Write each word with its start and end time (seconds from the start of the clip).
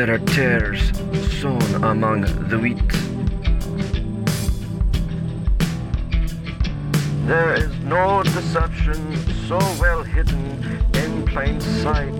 There 0.00 0.14
are 0.14 0.18
tares 0.18 0.80
sown 1.42 1.84
among 1.84 2.22
the 2.48 2.58
wheat. 2.58 2.88
There 7.26 7.52
is 7.52 7.70
no 7.80 8.22
deception 8.22 9.14
so 9.46 9.58
well 9.78 10.02
hidden 10.02 10.42
in 10.94 11.26
plain 11.26 11.60
sight 11.60 12.18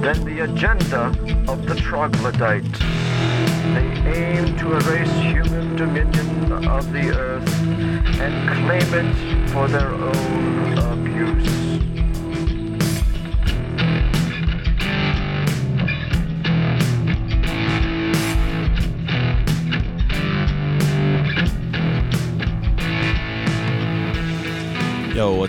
than 0.00 0.24
the 0.24 0.44
agenda 0.44 1.08
of 1.46 1.66
the 1.66 1.74
troglodyte. 1.74 2.72
They 3.74 3.90
aim 4.16 4.56
to 4.56 4.76
erase 4.76 5.12
human 5.20 5.76
dominion 5.76 6.52
of 6.66 6.90
the 6.90 7.10
earth 7.10 7.62
and 8.18 8.48
claim 8.64 8.94
it 8.94 9.50
for 9.50 9.68
their 9.68 9.92
own 9.92 10.78
abuse. 10.78 11.49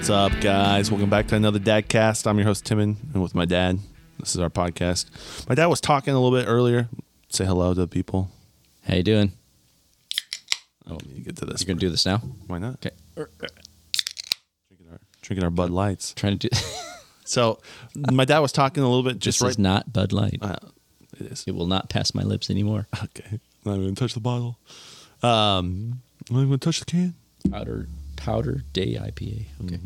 What's 0.02 0.10
up, 0.10 0.32
guys? 0.42 0.90
Welcome 0.90 1.12
back 1.12 1.28
to 1.28 1.36
another 1.36 1.60
Dadcast. 1.60 2.26
I'm 2.26 2.36
your 2.40 2.46
host, 2.48 2.66
Timon, 2.66 2.98
and 3.14 3.22
with 3.22 3.36
my 3.36 3.46
dad. 3.46 3.78
This 4.18 4.34
is 4.34 4.42
our 4.42 4.50
podcast. 4.50 5.08
My 5.48 5.54
dad 5.54 5.68
was 5.68 5.80
talking 5.80 6.16
a 6.16 6.20
little 6.20 6.36
bit 6.36 6.50
earlier. 6.50 6.90
Say 7.30 7.46
hello 7.46 7.76
to 7.76 7.82
the 7.82 7.88
people. 7.88 8.32
How 8.88 8.96
you 8.96 9.04
doing? 9.04 9.32
I 10.88 10.90
don't 10.90 11.06
need 11.06 11.18
to 11.18 11.22
get 11.22 11.36
to 11.38 11.46
this. 11.46 11.62
You're 11.62 11.68
gonna 11.68 11.82
do 11.82 11.92
this 11.92 12.04
now? 12.04 12.18
Why 12.48 12.58
not? 12.58 12.84
Okay. 12.84 12.96
Drinking 13.16 14.88
our, 14.92 15.00
drinking 15.22 15.44
our 15.44 15.52
Bud 15.52 15.70
Lights. 15.70 16.16
Trying 16.16 16.40
to 16.40 16.50
do. 16.50 16.58
So, 17.24 17.60
my 17.96 18.26
dad 18.26 18.40
was 18.40 18.52
talking 18.52 18.82
a 18.82 18.90
little 18.90 19.04
bit 19.04 19.20
just 19.20 19.38
this 19.38 19.44
right. 19.44 19.50
is 19.52 19.60
not 19.60 19.94
Bud 19.94 20.14
Light. 20.14 20.40
Uh, 20.42 20.56
it 21.20 21.28
is. 21.28 21.44
It 21.46 21.54
will 21.54 21.68
not 21.68 21.90
pass 21.90 22.16
my 22.16 22.24
lips 22.24 22.50
anymore. 22.50 22.88
Okay. 23.04 23.40
I'm 23.66 23.72
not 23.72 23.78
even 23.78 23.94
touch 23.94 24.16
the 24.16 24.20
bottle. 24.20 24.58
Um, 25.22 26.02
I'm 26.28 26.38
not 26.38 26.42
even 26.42 26.58
touch 26.58 26.80
the 26.80 26.86
can. 26.86 27.14
Powder 27.52 27.88
Powder 28.22 28.64
Day 28.74 28.96
IPA. 28.96 29.46
Okay. 29.66 29.80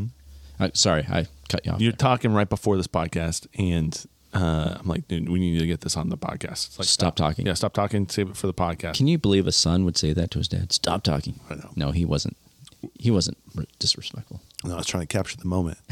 Uh, 0.59 0.69
sorry, 0.73 1.05
I 1.09 1.27
cut 1.49 1.65
you 1.65 1.71
off. 1.71 1.75
Mm-hmm. 1.77 1.83
You're 1.83 1.91
there. 1.93 1.97
talking 1.97 2.33
right 2.33 2.49
before 2.49 2.75
this 2.77 2.87
podcast, 2.87 3.47
and 3.57 4.05
uh, 4.33 4.75
I'm 4.79 4.87
like, 4.87 5.07
dude, 5.07 5.29
we 5.29 5.39
need 5.39 5.57
to 5.59 5.65
get 5.65 5.81
this 5.81 5.95
on 5.95 6.09
the 6.09 6.17
podcast. 6.17 6.67
It's 6.67 6.79
like, 6.79 6.87
Stop 6.87 7.15
talking. 7.15 7.45
Yeah, 7.45 7.53
stop 7.53 7.73
talking. 7.73 8.07
Save 8.09 8.29
it 8.31 8.37
for 8.37 8.47
the 8.47 8.53
podcast. 8.53 8.95
Can 8.95 9.07
you 9.07 9.17
believe 9.17 9.47
a 9.47 9.51
son 9.51 9.85
would 9.85 9.97
say 9.97 10.11
that 10.13 10.31
to 10.31 10.39
his 10.39 10.47
dad? 10.49 10.71
Stop 10.73 11.03
talking. 11.03 11.39
I 11.49 11.55
know. 11.55 11.69
No, 11.75 11.91
he 11.91 12.03
wasn't. 12.05 12.35
He 12.99 13.09
wasn't 13.11 13.37
disrespectful. 13.79 14.41
No, 14.63 14.73
I 14.73 14.77
was 14.77 14.85
trying 14.87 15.07
to 15.07 15.07
capture 15.07 15.37
the 15.37 15.47
moment. 15.47 15.77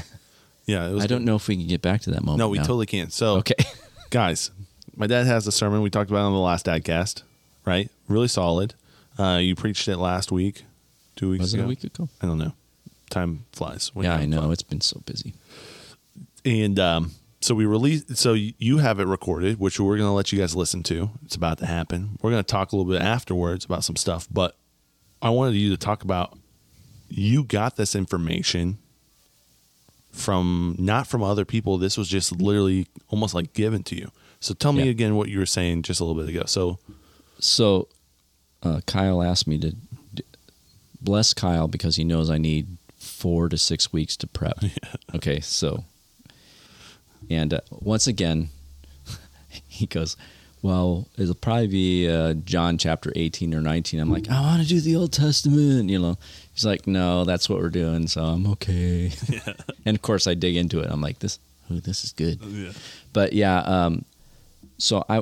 Yeah, 0.66 0.88
it 0.88 0.94
was. 0.94 1.04
I 1.04 1.08
don't 1.08 1.26
know 1.26 1.36
if 1.36 1.50
we 1.50 1.58
can 1.58 1.68
get 1.68 1.82
back 1.82 2.00
to 2.04 2.12
that 2.12 2.24
moment. 2.24 2.40
No, 2.40 2.48
we 2.48 2.58
now. 2.58 2.64
totally 2.64 2.86
can. 2.86 3.10
So, 3.10 3.36
Okay. 3.40 3.56
guys, 4.12 4.50
my 4.96 5.08
dad 5.08 5.26
has 5.28 5.46
a 5.46 5.52
sermon 5.52 5.82
we 5.82 5.90
talked 5.90 6.10
about 6.10 6.22
on 6.24 6.32
the 6.32 6.40
last 6.40 6.66
Dadcast, 6.68 7.24
right? 7.66 7.90
Really 8.08 8.30
solid. 8.30 8.74
Uh, 9.20 9.40
you 9.42 9.56
preached 9.56 9.90
it 9.90 9.98
last 9.98 10.32
week, 10.32 10.64
two 11.16 11.30
weeks 11.32 11.42
Was 11.42 11.54
it 11.54 11.62
a 11.62 11.68
week 11.68 11.84
ago? 11.84 12.10
I 12.22 12.26
don't 12.26 12.38
know. 12.38 12.54
Time 13.10 13.46
flies. 13.52 13.92
when 13.94 14.06
yeah, 14.06 14.16
I 14.16 14.26
know. 14.26 14.52
It's 14.52 14.64
been 14.64 14.82
so 14.82 15.02
busy. 15.06 15.34
And 16.46 16.80
um, 16.80 17.12
so 17.42 17.54
we 17.56 17.66
released. 17.66 18.18
So 18.18 18.34
you 18.34 18.78
have 18.80 19.00
it 19.00 19.06
recorded, 19.06 19.60
which 19.60 19.80
we're 19.80 19.98
going 19.98 20.08
to 20.10 20.14
let 20.14 20.32
you 20.32 20.40
guys 20.40 20.56
listen 20.56 20.84
to. 20.84 21.10
It's 21.26 21.36
about 21.36 21.60
to 21.60 21.66
happen. 21.66 22.18
We're 22.22 22.32
going 22.32 22.44
to 22.44 22.52
talk 22.52 22.72
a 22.72 22.76
little 22.76 22.92
bit 22.92 23.02
afterwards 23.02 23.66
about 23.66 23.84
some 23.84 23.96
stuff, 23.96 24.28
but 24.32 24.56
I 25.22 25.30
wanted 25.30 25.56
you 25.56 25.70
to 25.72 25.78
talk 25.78 26.04
about. 26.04 26.38
You 27.10 27.44
got 27.44 27.76
this 27.76 27.94
information 27.96 28.80
from 30.12 30.76
not 30.80 31.08
from 31.08 31.24
other 31.24 31.46
people. 31.46 31.78
This 31.78 31.98
was 31.98 32.08
just 32.08 32.32
literally 32.42 32.88
almost 33.10 33.34
like 33.34 33.54
given 33.54 33.84
to 33.84 33.96
you. 33.96 34.12
So 34.40 34.54
tell 34.54 34.74
me 34.74 34.84
Yeah. 34.86 34.92
again 34.92 35.16
what 35.16 35.30
you 35.30 35.40
were 35.40 35.46
saying 35.46 35.84
just 35.84 36.00
a 36.00 36.06
little 36.06 36.22
bit 36.22 36.30
ago. 36.34 36.44
So 36.48 36.80
So, 37.40 37.88
uh, 38.62 38.80
Kyle 38.86 39.22
asked 39.22 39.48
me 39.48 39.58
to 39.60 39.76
bless 41.04 41.34
Kyle 41.34 41.68
because 41.68 41.96
he 41.96 42.04
knows 42.04 42.30
I 42.30 42.38
need 42.38 42.78
four 42.98 43.50
to 43.50 43.58
six 43.58 43.92
weeks 43.92 44.16
to 44.18 44.28
prep. 44.28 44.60
Okay, 45.16 45.42
so, 45.42 45.84
and 47.30 47.54
uh, 47.54 47.60
once 47.70 48.08
again, 48.08 48.50
he 49.68 49.86
goes, 49.86 50.18
Well, 50.64 51.08
it'll 51.20 51.36
probably 51.36 51.68
be 51.68 52.10
uh, 52.10 52.34
John 52.34 52.80
chapter 52.80 53.14
18 53.16 53.54
or 53.54 53.62
19. 53.62 54.00
I'm 54.00 54.10
like, 54.10 54.28
I 54.28 54.42
want 54.42 54.64
to 54.64 54.68
do 54.68 54.82
the 54.82 54.96
Old 54.96 55.14
Testament, 55.14 55.92
you 55.92 56.00
know. 56.00 56.18
He's 56.54 56.66
like, 56.66 56.88
No, 56.88 57.26
that's 57.26 57.48
what 57.48 57.60
we're 57.60 57.70
doing, 57.70 58.08
so 58.08 58.24
I'm 58.24 58.48
okay. 58.54 59.12
and 59.86 59.96
of 59.96 60.02
course, 60.02 60.26
I 60.26 60.34
dig 60.34 60.56
into 60.56 60.80
it. 60.80 60.90
I'm 60.90 61.02
like, 61.02 61.20
This, 61.20 61.38
oh, 61.70 61.76
this 61.76 62.04
is 62.04 62.12
good 62.12 62.40
but 63.14 63.34
yeah 63.34 63.60
um, 63.60 64.04
so 64.78 65.06
i 65.08 65.22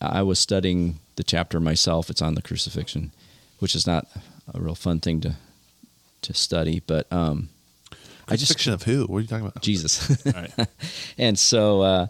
i 0.00 0.22
was 0.22 0.38
studying 0.38 0.98
the 1.16 1.24
chapter 1.24 1.58
myself 1.58 2.10
it's 2.10 2.22
on 2.22 2.34
the 2.34 2.42
crucifixion 2.42 3.10
which 3.58 3.74
is 3.74 3.86
not 3.86 4.06
a 4.54 4.60
real 4.60 4.74
fun 4.74 5.00
thing 5.00 5.20
to 5.20 5.34
to 6.22 6.34
study 6.34 6.82
but 6.86 7.10
um 7.12 7.48
i 8.28 8.36
just 8.36 8.52
fiction 8.52 8.72
of 8.72 8.82
who? 8.82 9.06
What 9.06 9.18
are 9.18 9.20
you 9.20 9.26
talking 9.26 9.46
about? 9.46 9.62
jesus 9.62 10.26
All 10.26 10.32
right. 10.32 10.52
and 11.18 11.38
so 11.38 11.82
uh 11.82 12.06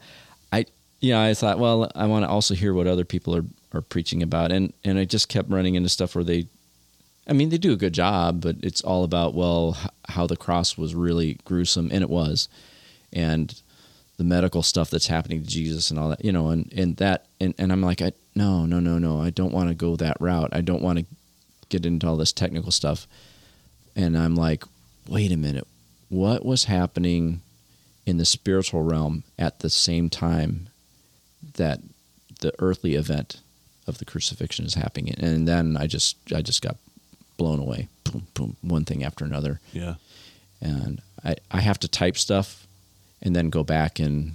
i 0.52 0.66
you 1.00 1.12
know 1.12 1.22
i 1.22 1.34
thought 1.34 1.58
well 1.58 1.90
i 1.94 2.06
want 2.06 2.24
to 2.24 2.28
also 2.28 2.54
hear 2.54 2.74
what 2.74 2.86
other 2.86 3.04
people 3.04 3.36
are 3.36 3.44
are 3.72 3.82
preaching 3.82 4.22
about 4.22 4.50
and 4.50 4.72
and 4.84 4.98
i 4.98 5.04
just 5.04 5.28
kept 5.28 5.48
running 5.48 5.74
into 5.76 5.88
stuff 5.88 6.14
where 6.14 6.24
they 6.24 6.46
I 7.28 7.32
mean, 7.32 7.50
they 7.50 7.58
do 7.58 7.72
a 7.72 7.76
good 7.76 7.92
job, 7.92 8.40
but 8.40 8.56
it's 8.60 8.80
all 8.80 9.04
about 9.04 9.34
well, 9.34 9.76
how 10.08 10.26
the 10.26 10.36
cross 10.36 10.76
was 10.76 10.96
really 10.96 11.38
gruesome, 11.44 11.88
and 11.92 12.02
it 12.02 12.10
was, 12.10 12.48
and 13.12 13.54
the 14.16 14.24
medical 14.24 14.62
stuff 14.62 14.90
that's 14.90 15.06
happening 15.06 15.42
to 15.42 15.48
Jesus 15.48 15.90
and 15.90 15.98
all 15.98 16.08
that, 16.08 16.24
you 16.24 16.32
know, 16.32 16.48
and 16.48 16.72
and 16.76 16.96
that, 16.96 17.26
and, 17.40 17.54
and 17.56 17.70
I'm 17.70 17.82
like, 17.82 18.02
I 18.02 18.12
no, 18.34 18.66
no, 18.66 18.80
no, 18.80 18.98
no, 18.98 19.20
I 19.20 19.30
don't 19.30 19.52
want 19.52 19.68
to 19.68 19.74
go 19.76 19.94
that 19.96 20.16
route. 20.18 20.50
I 20.52 20.60
don't 20.60 20.82
want 20.82 20.98
to 20.98 21.06
get 21.70 21.86
into 21.86 22.06
all 22.06 22.16
this 22.19 22.32
technical 22.32 22.70
stuff, 22.70 23.06
and 23.97 24.16
I'm 24.19 24.34
like, 24.34 24.64
wait 25.08 25.32
a 25.32 25.36
minute, 25.36 25.66
what 26.10 26.44
was 26.44 26.64
happening 26.64 27.41
in 28.06 28.19
the 28.19 28.25
spiritual 28.25 28.82
realm 28.82 29.25
at 29.38 29.60
the 29.60 29.70
same 29.70 30.10
time 30.10 30.69
that 31.54 31.80
the 32.41 32.53
earthly 32.59 32.94
event 32.94 33.41
of 33.86 33.98
the 33.98 34.04
crucifixion 34.04 34.64
is 34.66 34.75
happening, 34.75 35.14
and 35.19 35.48
then 35.48 35.76
I 35.76 35.86
just 35.86 36.16
I 36.34 36.42
just 36.42 36.60
got 36.62 36.76
blown 37.36 37.59
away, 37.59 37.88
boom, 38.04 38.26
boom, 38.34 38.56
one 38.60 38.84
thing 38.84 39.03
after 39.03 39.25
another 39.25 39.60
Yeah. 39.72 39.94
and 40.60 41.00
I, 41.25 41.36
I 41.50 41.60
have 41.60 41.78
to 41.80 41.88
type 41.88 42.19
stuff 42.19 42.66
and 43.22 43.34
then 43.34 43.48
go 43.50 43.62
back 43.64 43.98
and 43.98 44.34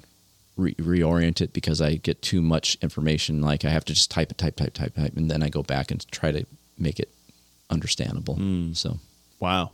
re- 0.57 0.73
reorient 0.75 1.39
it 1.41 1.53
because 1.53 1.81
I 1.81 1.95
get 1.95 2.21
too 2.23 2.41
much 2.41 2.77
information. 2.81 3.41
Like 3.41 3.63
I 3.65 3.69
have 3.69 3.85
to 3.85 3.93
just 3.93 4.09
type 4.11 4.31
it, 4.31 4.37
type, 4.39 4.55
type, 4.55 4.73
type, 4.73 4.95
type, 4.95 5.15
and 5.17 5.29
then 5.29 5.43
I 5.43 5.49
go 5.49 5.61
back 5.63 5.91
and 5.91 6.03
try 6.11 6.31
to 6.31 6.45
make 6.79 6.99
it 6.99 7.09
understandable. 7.69 8.37
So 8.73 8.99
Wow. 9.39 9.71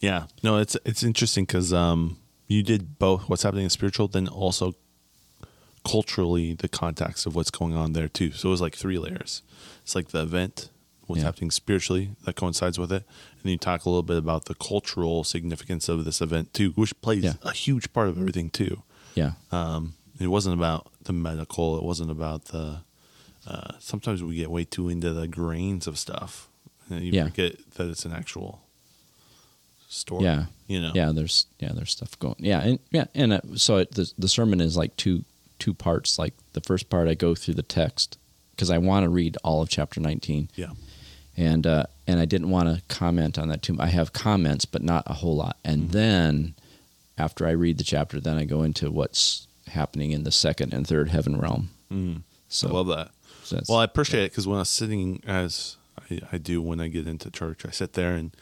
Yeah. 0.00 0.26
No, 0.42 0.58
it's 0.58 0.76
it's 0.84 1.02
interesting 1.02 1.44
because 1.44 1.72
um, 1.72 2.18
you 2.48 2.62
did 2.62 2.98
both 2.98 3.28
what's 3.28 3.42
happening 3.42 3.64
in 3.64 3.70
spiritual, 3.70 4.08
then 4.08 4.28
also 4.28 4.74
culturally 5.84 6.54
the 6.54 6.68
context 6.68 7.26
of 7.26 7.34
what's 7.34 7.50
going 7.50 7.74
on 7.74 7.92
there 7.92 8.08
too. 8.08 8.32
So 8.32 8.48
it 8.48 8.50
was 8.52 8.60
like 8.60 8.74
three 8.74 8.98
layers. 8.98 9.42
It's 9.82 9.94
like 9.94 10.08
the 10.08 10.22
event, 10.22 10.70
what's 11.06 11.20
Yeah. 11.20 11.26
happening 11.26 11.50
spiritually 11.52 12.10
that 12.24 12.34
coincides 12.36 12.78
with 12.78 12.90
it, 12.92 13.04
and 13.32 13.42
then 13.44 13.52
you 13.52 13.58
talk 13.58 13.84
a 13.84 13.88
little 13.88 14.02
bit 14.02 14.16
about 14.18 14.46
the 14.46 14.54
cultural 14.54 15.22
significance 15.24 15.88
of 15.88 16.04
this 16.04 16.20
event 16.20 16.52
too, 16.52 16.70
which 16.72 16.98
plays 17.00 17.22
Yeah. 17.24 17.34
a 17.42 17.52
huge 17.52 17.92
part 17.92 18.08
of 18.08 18.18
everything 18.18 18.50
too. 18.50 18.82
yeah, 19.14 19.32
Um, 19.52 19.94
it 20.18 20.26
wasn't 20.26 20.54
about 20.54 20.90
the 21.04 21.12
medical. 21.12 21.76
It 21.78 21.84
wasn't 21.84 22.10
about 22.10 22.46
the. 22.46 22.80
Uh, 23.46 23.72
sometimes 23.78 24.22
we 24.22 24.34
get 24.36 24.50
way 24.50 24.64
too 24.64 24.88
into 24.88 25.14
the 25.14 25.28
grains 25.28 25.86
of 25.86 25.96
stuff, 25.98 26.48
and 26.90 27.02
you 27.04 27.12
Yeah. 27.12 27.24
forget 27.24 27.56
that 27.74 27.88
it's 27.88 28.04
an 28.04 28.12
actual 28.12 28.60
story. 29.88 30.24
yeah, 30.24 30.46
you 30.66 30.80
know. 30.80 30.92
yeah. 30.94 31.12
There's 31.12 31.46
yeah, 31.58 31.72
there's 31.72 31.92
stuff 31.92 32.18
going. 32.18 32.36
Yeah, 32.38 32.60
and 32.62 32.78
yeah, 32.90 33.04
and 33.14 33.32
uh, 33.34 33.40
so 33.56 33.78
it, 33.78 33.92
the 33.92 34.10
the 34.18 34.28
sermon 34.28 34.60
is 34.60 34.76
like 34.76 34.96
two 34.96 35.24
two 35.58 35.74
parts. 35.74 36.18
Like 36.18 36.34
the 36.52 36.60
first 36.60 36.88
part, 36.90 37.08
I 37.08 37.14
go 37.14 37.34
through 37.34 37.54
the 37.54 37.62
text 37.62 38.18
because 38.52 38.70
I 38.70 38.78
want 38.78 39.04
to 39.04 39.08
read 39.10 39.36
all 39.44 39.62
of 39.62 39.68
chapter 39.68 40.00
19. 40.00 40.50
Yeah. 40.54 40.70
and 41.36 41.66
uh, 41.66 41.84
and 42.06 42.20
I 42.20 42.24
didn't 42.24 42.50
want 42.50 42.68
to 42.74 42.82
comment 42.94 43.38
on 43.38 43.48
that 43.48 43.62
too. 43.62 43.76
I 43.78 43.86
have 43.88 44.12
comments, 44.12 44.64
but 44.64 44.82
not 44.82 45.04
a 45.06 45.14
whole 45.14 45.36
lot. 45.36 45.56
And 45.64 45.82
Mm-hmm. 45.84 45.90
then 45.92 46.54
after 47.18 47.46
I 47.46 47.52
read 47.52 47.78
the 47.78 47.84
chapter, 47.84 48.20
then 48.20 48.36
I 48.36 48.44
go 48.44 48.62
into 48.62 48.90
what's 48.90 49.46
happening 49.68 50.10
in 50.12 50.22
the 50.24 50.30
second 50.30 50.72
and 50.74 50.86
third 50.86 51.08
heaven 51.08 51.38
realm. 51.38 51.70
Mm. 51.90 52.22
So 52.48 52.68
I 52.68 52.72
love 52.72 52.86
that. 52.88 53.10
so 53.42 53.60
Well, 53.68 53.78
I 53.78 53.84
appreciate 53.84 54.24
it 54.24 54.30
because 54.32 54.46
when 54.46 54.56
I 54.56 54.60
was 54.60 54.68
sitting, 54.70 55.22
as 55.26 55.76
I, 56.10 56.20
I 56.32 56.38
do 56.38 56.60
when 56.62 56.80
I 56.80 56.88
get 56.88 57.06
into 57.06 57.30
church, 57.30 57.64
I 57.66 57.70
sit 57.70 57.94
there 57.94 58.14
and 58.14 58.34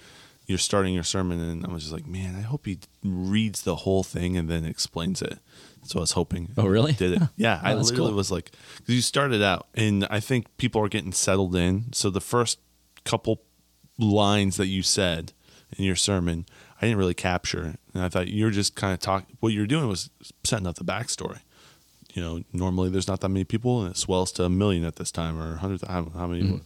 you're 0.46 0.58
starting 0.58 0.92
your 0.92 1.04
sermon, 1.04 1.40
and 1.40 1.64
I 1.64 1.72
was 1.72 1.84
just 1.84 1.92
like, 1.94 2.06
man, 2.06 2.36
I 2.36 2.42
hope 2.42 2.66
he 2.66 2.78
reads 3.02 3.62
the 3.62 3.76
whole 3.76 4.02
thing 4.02 4.36
and 4.36 4.48
then 4.48 4.64
explains 4.66 5.22
it. 5.22 5.38
So 5.84 5.98
I 5.98 6.02
was 6.02 6.12
hoping. 6.12 6.52
Oh, 6.58 6.66
really? 6.66 6.92
Did 6.92 7.12
it? 7.22 7.28
Yeah, 7.36 7.60
I 7.62 7.72
Oh, 7.72 7.76
that's 7.76 7.88
literally 7.90 8.10
cool. 8.10 8.16
was 8.16 8.30
like, 8.30 8.50
because 8.76 8.94
you 8.94 9.00
started 9.00 9.42
out, 9.42 9.68
and 9.74 10.06
I 10.10 10.20
think 10.20 10.54
people 10.58 10.82
are 10.82 10.88
getting 10.88 11.12
settled 11.12 11.56
in. 11.56 11.92
So 11.92 12.10
the 12.10 12.20
first 12.20 12.58
couple 13.04 13.40
lines 13.98 14.56
that 14.56 14.66
you 14.66 14.82
said 14.82 15.32
in 15.78 15.84
your 15.84 15.96
sermon, 15.96 16.46
I 16.80 16.86
didn't 16.86 16.98
really 16.98 17.14
capture, 17.14 17.76
and 17.94 18.02
I 18.02 18.08
thought 18.10 18.28
you're 18.28 18.50
just 18.50 18.74
kind 18.74 18.92
of 18.92 19.00
talk. 19.00 19.24
What 19.40 19.52
you're 19.54 19.66
doing 19.66 19.88
was 19.88 20.10
setting 20.44 20.66
up 20.66 20.76
the 20.76 20.84
backstory. 20.84 21.40
you 22.12 22.20
know, 22.22 22.42
normally 22.52 22.90
there's 22.90 23.08
not 23.08 23.20
that 23.20 23.28
many 23.30 23.44
people, 23.44 23.82
and 23.82 23.90
it 23.92 23.96
swells 23.96 24.30
to 24.32 24.44
a 24.44 24.50
million 24.50 24.84
at 24.84 24.96
this 24.96 25.10
time, 25.10 25.40
or 25.40 25.54
a 25.54 25.58
hundred. 25.58 25.82
I 25.84 25.94
don't 25.94 26.12
know 26.14 26.20
how 26.20 26.26
many? 26.26 26.42
Mm-hmm. 26.42 26.56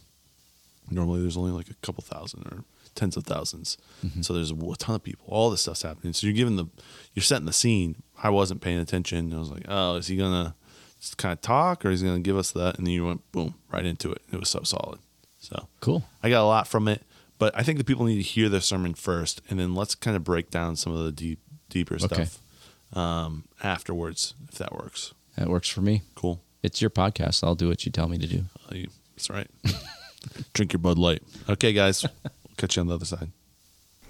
Normally, 0.91 1.21
there's 1.23 1.37
only 1.37 1.53
like 1.53 1.69
a 1.71 1.75
couple 1.83 2.03
thousand 2.03 2.47
or 2.51 2.65
tens 2.95 3.17
of 3.17 3.25
1000s 3.25 3.77
Mm-hmm. 4.05 4.23
So 4.23 4.33
there's 4.33 4.51
a 4.51 4.57
ton 4.79 4.95
of 4.97 5.03
people. 5.03 5.25
All 5.29 5.51
this 5.51 5.61
stuff's 5.63 5.83
happening. 5.83 6.13
So 6.13 6.27
you're 6.27 6.35
giving 6.35 6.57
the, 6.57 6.67
you're 7.15 7.23
setting 7.23 7.47
the 7.47 7.53
scene. 7.53 8.03
I 8.23 8.31
wasn't 8.31 8.61
paying 8.61 8.79
attention. 8.79 9.33
I 9.33 9.39
was 9.39 9.51
like, 9.51 9.65
oh, 9.69 9.97
is 9.97 10.07
he 10.09 10.17
gonna 10.17 10.55
just 11.01 11.17
kind 11.17 11.33
of 11.33 11.41
talk, 11.41 11.85
or 11.85 11.91
is 11.91 12.01
he 12.01 12.07
gonna 12.09 12.21
give 12.21 12.37
us 12.37 12.51
that? 12.53 12.77
And 12.79 12.87
then 12.87 12.93
you 12.95 13.07
went 13.07 13.31
boom 13.33 13.55
right 13.71 13.85
into 13.87 14.11
it. 14.13 14.23
It 14.33 14.39
was 14.41 14.49
so 14.49 14.63
solid. 14.65 14.99
So 15.39 15.69
Cool. 15.81 16.05
I 16.23 16.29
got 16.31 16.43
a 16.43 16.47
lot 16.47 16.67
from 16.67 16.89
it, 16.89 17.03
but 17.39 17.57
I 17.57 17.63
think 17.63 17.79
the 17.79 17.85
people 17.85 18.05
need 18.05 18.17
to 18.17 18.23
hear 18.23 18.49
the 18.49 18.61
sermon 18.61 18.95
first, 18.95 19.41
and 19.49 19.59
then 19.61 19.75
let's 19.75 19.95
kind 19.95 20.17
of 20.17 20.25
break 20.25 20.51
down 20.51 20.75
some 20.77 20.93
of 20.93 21.05
the 21.05 21.13
deep, 21.13 21.39
deeper 21.69 21.95
Okay. 21.97 22.25
stuff 22.25 22.41
um, 22.99 23.45
afterwards, 23.63 24.35
if 24.49 24.59
that 24.59 24.73
works. 24.73 25.15
That 25.37 25.49
works 25.49 25.69
for 25.69 25.81
me. 25.83 26.03
Cool. 26.17 26.41
It's 26.65 26.81
your 26.81 26.91
podcast. 26.91 27.45
I'll 27.45 27.55
do 27.55 27.69
what 27.69 27.85
you 27.87 27.93
tell 27.93 28.09
me 28.09 28.19
to 28.19 28.27
do. 28.27 28.45
Uh, 28.69 28.75
you- 28.75 28.91
That's 29.15 29.31
right. 29.31 29.49
Drink 30.53 30.73
your 30.73 30.81
Bud 30.81 30.99
Light. 30.99 31.23
Okay, 31.49 31.73
guys. 31.73 32.05
Catch 32.57 32.77
you 32.77 32.81
on 32.81 32.89
the 32.89 32.95
other 32.95 33.05
side. 33.05 33.31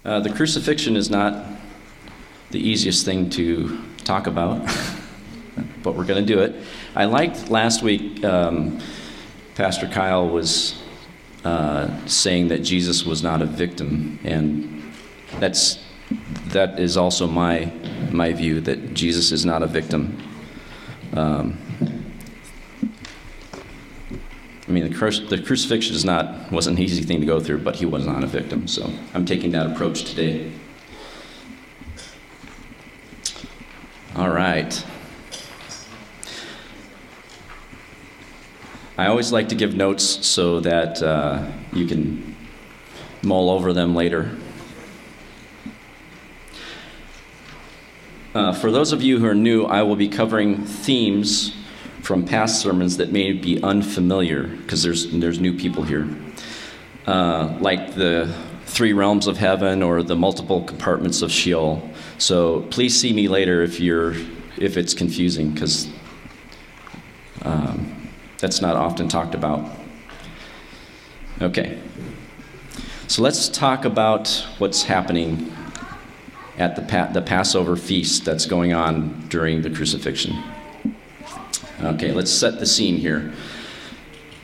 Uh, 0.03 0.19
the 0.19 0.29
crucifixion 0.29 0.95
is 0.95 1.09
not 1.09 1.45
the 2.51 2.59
easiest 2.59 3.05
thing 3.05 3.29
to 3.29 3.79
talk 4.03 4.27
about, 4.27 4.65
but 5.83 5.95
we're 5.95 6.05
going 6.05 6.25
to 6.25 6.33
do 6.33 6.39
it. 6.41 6.55
I 6.95 7.05
liked 7.05 7.49
last 7.49 7.83
week, 7.83 8.23
um, 8.23 8.79
Pastor 9.55 9.87
Kyle 9.87 10.27
was 10.27 10.81
uh, 11.43 11.89
saying 12.07 12.47
that 12.47 12.59
Jesus 12.59 13.05
was 13.05 13.21
not 13.21 13.41
a 13.41 13.45
victim, 13.45 14.19
and 14.23 14.93
that's 15.39 15.79
that 16.47 16.79
is 16.79 16.97
also 16.97 17.27
my 17.27 17.71
my 18.11 18.33
view 18.33 18.61
that 18.61 18.93
Jesus 18.93 19.31
is 19.31 19.45
not 19.45 19.61
a 19.61 19.67
victim. 19.67 20.17
Um, 21.13 21.57
I 24.69 24.71
mean, 24.71 24.87
the, 24.87 25.25
the 25.29 25.41
crucifixion 25.41 25.95
is 25.95 26.05
not 26.05 26.51
wasn't 26.51 26.77
an 26.77 26.83
easy 26.83 27.01
thing 27.01 27.19
to 27.21 27.25
go 27.25 27.39
through, 27.39 27.59
but 27.59 27.77
he 27.77 27.87
was 27.87 28.05
not 28.05 28.23
a 28.23 28.27
victim. 28.27 28.67
So 28.67 28.93
I'm 29.15 29.25
taking 29.25 29.51
that 29.51 29.65
approach 29.65 30.03
today. 30.03 30.51
All 34.15 34.29
right. 34.29 34.85
I 38.95 39.07
always 39.07 39.31
like 39.31 39.49
to 39.49 39.55
give 39.55 39.75
notes 39.75 40.03
so 40.03 40.59
that 40.59 41.01
uh, 41.01 41.47
you 41.73 41.87
can 41.87 42.35
mull 43.23 43.49
over 43.49 43.73
them 43.73 43.95
later. 43.95 44.37
Uh, 48.35 48.53
for 48.53 48.69
those 48.69 48.91
of 48.91 49.01
you 49.01 49.17
who 49.17 49.25
are 49.25 49.33
new, 49.33 49.63
I 49.63 49.81
will 49.81 49.95
be 49.95 50.09
covering 50.09 50.63
themes 50.63 51.55
from 52.01 52.25
past 52.25 52.61
sermons 52.61 52.97
that 52.97 53.11
may 53.11 53.33
be 53.33 53.61
unfamiliar 53.61 54.43
because 54.43 54.83
there's 54.83 55.11
there's 55.11 55.39
new 55.39 55.57
people 55.57 55.83
here, 55.83 56.07
uh, 57.05 57.57
like 57.59 57.95
the 57.95 58.33
three 58.65 58.93
realms 58.93 59.27
of 59.27 59.37
heaven 59.37 59.81
or 59.83 60.03
the 60.03 60.15
multiple 60.15 60.63
compartments 60.63 61.21
of 61.21 61.31
Sheol. 61.31 61.89
So 62.17 62.61
please 62.69 62.99
see 62.99 63.13
me 63.13 63.27
later 63.27 63.61
if 63.61 63.79
you're 63.79 64.13
if 64.57 64.77
it's 64.77 64.93
confusing 64.93 65.51
because 65.51 65.87
um, 67.43 68.09
that's 68.37 68.61
not 68.61 68.75
often 68.75 69.07
talked 69.07 69.35
about. 69.35 69.69
Okay, 71.41 71.79
so 73.07 73.23
let's 73.23 73.49
talk 73.49 73.85
about 73.85 74.45
what's 74.57 74.83
happening 74.83 75.51
at 76.57 76.75
the, 76.75 76.81
pa- 76.81 77.07
the 77.07 77.21
Passover 77.21 77.75
feast 77.75 78.25
that's 78.25 78.45
going 78.45 78.73
on 78.73 79.27
during 79.29 79.61
the 79.61 79.69
crucifixion. 79.69 80.43
Okay, 81.81 82.11
let's 82.11 82.31
set 82.31 82.59
the 82.59 82.65
scene 82.65 82.97
here. 82.97 83.33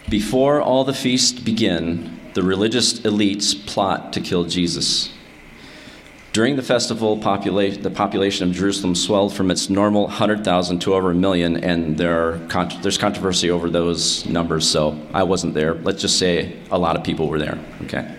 Before 0.09 0.61
all 0.61 0.83
the 0.83 0.93
feasts 0.93 1.37
begin, 1.37 2.19
the 2.33 2.43
religious 2.43 2.99
elites 3.01 3.55
plot 3.65 4.13
to 4.13 4.21
kill 4.21 4.45
Jesus. 4.45 5.09
During 6.31 6.57
the 6.57 6.61
festival, 6.61 7.15
the 7.15 7.91
population 7.93 8.49
of 8.49 8.53
Jerusalem 8.53 8.93
swelled 8.93 9.33
from 9.33 9.49
its 9.49 9.69
normal 9.69 10.03
100,000 10.03 10.79
to 10.79 10.93
over 10.93 11.11
a 11.11 11.15
million, 11.15 11.63
and 11.63 11.97
there 11.97 12.39
there's 12.81 12.97
controversy 12.97 13.49
over 13.49 13.69
those 13.69 14.25
numbers, 14.25 14.69
so 14.69 14.99
I 15.13 15.23
wasn't 15.23 15.53
there. 15.53 15.75
Let's 15.75 16.01
just 16.01 16.19
say 16.19 16.57
a 16.71 16.77
lot 16.77 16.97
of 16.97 17.03
people 17.05 17.29
were 17.29 17.39
there. 17.39 17.57
Okay. 17.83 18.13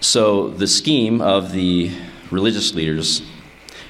So 0.00 0.48
the 0.48 0.66
scheme 0.66 1.20
of 1.20 1.52
the 1.52 1.90
religious 2.30 2.74
leaders 2.74 3.22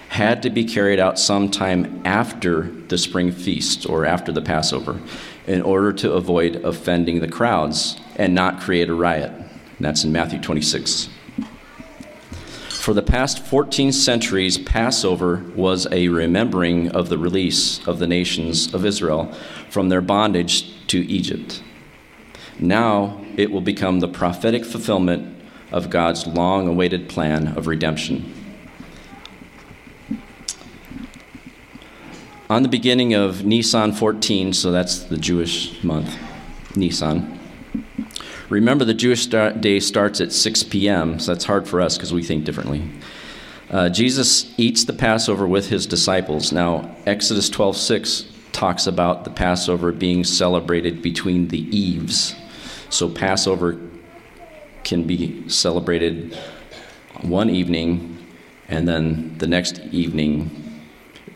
had 0.08 0.42
to 0.42 0.50
be 0.50 0.64
carried 0.64 0.98
out 0.98 1.18
sometime 1.18 2.02
after 2.04 2.70
the 2.88 2.98
spring 2.98 3.32
feast 3.32 3.88
or 3.88 4.06
after 4.06 4.32
the 4.32 4.42
Passover 4.42 5.00
in 5.46 5.62
order 5.62 5.92
to 5.92 6.12
avoid 6.12 6.56
offending 6.56 7.20
the 7.20 7.28
crowds 7.28 7.98
and 8.16 8.34
not 8.34 8.60
create 8.60 8.88
a 8.88 8.94
riot. 8.94 9.30
And 9.30 9.48
that's 9.80 10.04
in 10.04 10.12
Matthew 10.12 10.40
26. 10.40 11.08
For 12.70 12.94
the 12.94 13.02
past 13.02 13.44
14 13.44 13.90
centuries, 13.90 14.58
Passover 14.58 15.44
was 15.56 15.88
a 15.90 16.06
remembering 16.06 16.88
of 16.92 17.08
the 17.08 17.18
release 17.18 17.84
of 17.86 17.98
the 17.98 18.06
nations 18.06 18.72
of 18.72 18.86
Israel 18.86 19.32
from 19.70 19.88
their 19.88 20.00
bondage 20.00 20.86
to 20.86 21.04
Egypt. 21.06 21.62
Now 22.60 23.20
it 23.36 23.50
will 23.50 23.60
become 23.60 23.98
the 23.98 24.08
prophetic 24.08 24.64
fulfillment 24.64 25.36
of 25.72 25.90
God's 25.90 26.26
long 26.26 26.68
awaited 26.68 27.08
plan 27.08 27.48
of 27.48 27.66
redemption. 27.66 28.45
On 32.48 32.62
the 32.62 32.68
beginning 32.68 33.12
of 33.12 33.44
Nisan 33.44 33.92
14, 33.92 34.52
so 34.52 34.70
that's 34.70 35.00
the 35.00 35.16
Jewish 35.16 35.82
month, 35.82 36.16
Nisan. 36.76 37.40
Remember, 38.48 38.84
the 38.84 38.94
Jewish 38.94 39.26
day 39.26 39.80
starts 39.80 40.20
at 40.20 40.30
6 40.30 40.62
p.m., 40.62 41.18
so 41.18 41.34
that's 41.34 41.44
hard 41.44 41.66
for 41.66 41.80
us 41.80 41.96
because 41.96 42.14
we 42.14 42.22
think 42.22 42.44
differently. 42.44 42.88
Uh, 43.68 43.88
Jesus 43.88 44.54
eats 44.56 44.84
the 44.84 44.92
Passover 44.92 45.44
with 45.44 45.70
his 45.70 45.86
disciples. 45.86 46.52
Now, 46.52 46.94
Exodus 47.04 47.50
12:6 47.50 48.26
talks 48.52 48.86
about 48.86 49.24
the 49.24 49.30
Passover 49.30 49.90
being 49.90 50.22
celebrated 50.22 51.02
between 51.02 51.48
the 51.48 51.62
eves. 51.76 52.36
So 52.90 53.08
Passover 53.08 53.76
can 54.84 55.02
be 55.02 55.48
celebrated 55.48 56.38
one 57.22 57.50
evening, 57.50 58.24
and 58.68 58.86
then 58.86 59.36
the 59.38 59.48
next 59.48 59.80
evening 59.90 60.65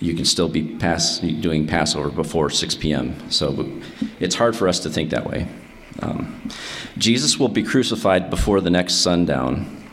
you 0.01 0.15
can 0.15 0.25
still 0.25 0.49
be 0.49 0.63
pass, 0.63 1.19
doing 1.19 1.67
Passover 1.67 2.11
before 2.11 2.51
6 2.51 2.75
p.m. 2.77 3.31
So 3.31 3.71
it's 4.19 4.35
hard 4.35 4.57
for 4.57 4.67
us 4.67 4.81
to 4.81 4.91
think 4.91 5.11
that 5.11 5.27
way. 5.27 5.47
Um, 6.01 6.49
Jesus 6.97 7.39
will 7.39 7.49
be 7.49 7.63
crucified 7.63 8.31
before 8.31 8.63
the 8.63 8.71
next 8.71 8.95
sundown, 8.95 9.85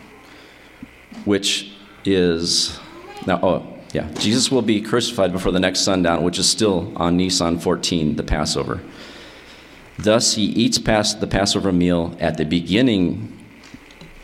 which 1.26 1.72
is 2.06 2.80
now. 3.26 3.40
Oh, 3.44 3.74
yeah, 3.94 4.10
Jesus 4.14 4.52
will 4.52 4.62
be 4.62 4.82
crucified 4.82 5.32
before 5.32 5.52
the 5.52 5.60
next 5.60 5.82
sundown, 5.82 6.24
which 6.24 6.40
is 6.40 6.50
still 6.50 6.92
on 6.98 7.18
Nisan 7.18 7.60
14, 7.60 8.16
the 8.16 8.24
Passover. 8.24 8.82
Thus, 9.98 10.36
he 10.36 10.44
eats 10.44 10.78
past 10.78 11.20
the 11.20 11.28
Passover 11.28 11.72
meal 11.72 12.16
at 12.20 12.38
the 12.38 12.46
beginning 12.46 13.34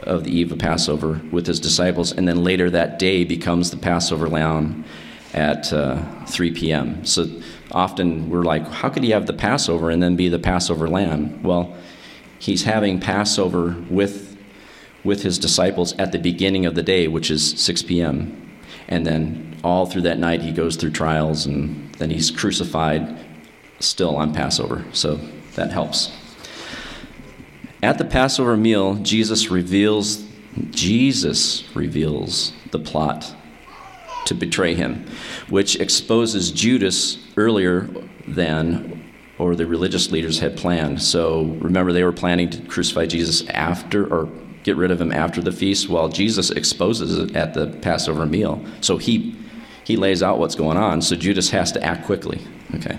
of 0.01 0.25
the 0.25 0.37
eve 0.37 0.51
of 0.51 0.59
Passover 0.59 1.21
with 1.31 1.47
his 1.47 1.59
disciples, 1.59 2.11
and 2.11 2.27
then 2.27 2.43
later 2.43 2.69
that 2.69 2.99
day 2.99 3.23
becomes 3.23 3.71
the 3.71 3.77
Passover 3.77 4.27
lamb 4.29 4.83
at 5.33 5.71
uh, 5.73 6.01
3 6.25 6.51
p.m. 6.51 7.05
So 7.05 7.27
often 7.71 8.29
we're 8.29 8.43
like, 8.43 8.67
how 8.67 8.89
could 8.89 9.03
he 9.03 9.11
have 9.11 9.25
the 9.25 9.33
Passover 9.33 9.89
and 9.89 10.01
then 10.01 10.15
be 10.15 10.29
the 10.29 10.39
Passover 10.39 10.87
lamb? 10.87 11.41
Well, 11.43 11.75
he's 12.39 12.63
having 12.63 12.99
Passover 12.99 13.75
with, 13.89 14.37
with 15.03 15.23
his 15.23 15.39
disciples 15.39 15.93
at 15.93 16.11
the 16.11 16.19
beginning 16.19 16.65
of 16.65 16.75
the 16.75 16.83
day, 16.83 17.07
which 17.07 17.31
is 17.31 17.59
6 17.59 17.81
p.m. 17.83 18.59
And 18.87 19.05
then 19.05 19.57
all 19.63 19.85
through 19.85 20.03
that 20.03 20.19
night, 20.19 20.41
he 20.41 20.51
goes 20.51 20.75
through 20.75 20.91
trials, 20.91 21.45
and 21.45 21.93
then 21.95 22.09
he's 22.09 22.29
crucified 22.29 23.17
still 23.79 24.15
on 24.15 24.33
Passover. 24.33 24.85
So 24.93 25.19
that 25.55 25.71
helps. 25.71 26.11
At 27.81 27.97
the 27.97 28.05
Passover 28.05 28.55
meal, 28.55 28.95
Jesus 28.95 29.49
reveals 29.49 30.23
Jesus 30.69 31.63
reveals 31.75 32.53
the 32.71 32.77
plot 32.77 33.33
to 34.25 34.33
betray 34.33 34.75
him, 34.75 35.05
which 35.49 35.75
exposes 35.79 36.51
Judas 36.51 37.17
earlier 37.37 37.89
than 38.27 39.03
or 39.39 39.55
the 39.55 39.65
religious 39.65 40.11
leaders 40.11 40.39
had 40.39 40.55
planned. 40.55 41.01
So 41.01 41.43
remember 41.59 41.91
they 41.91 42.03
were 42.03 42.11
planning 42.11 42.49
to 42.51 42.61
crucify 42.63 43.07
Jesus 43.07 43.47
after 43.49 44.05
or 44.05 44.29
get 44.63 44.77
rid 44.77 44.91
of 44.91 45.01
him 45.01 45.11
after 45.11 45.41
the 45.41 45.51
feast 45.51 45.89
while 45.89 46.07
Jesus 46.07 46.49
exposes 46.49 47.17
it 47.17 47.35
at 47.35 47.53
the 47.53 47.67
Passover 47.67 48.25
meal. 48.25 48.63
So 48.81 48.97
he 48.97 49.35
he 49.83 49.97
lays 49.97 50.23
out 50.23 50.39
what's 50.39 50.55
going 50.55 50.77
on, 50.77 51.01
so 51.01 51.15
Judas 51.15 51.49
has 51.49 51.73
to 51.73 51.83
act 51.83 52.05
quickly. 52.05 52.39
Okay. 52.75 52.97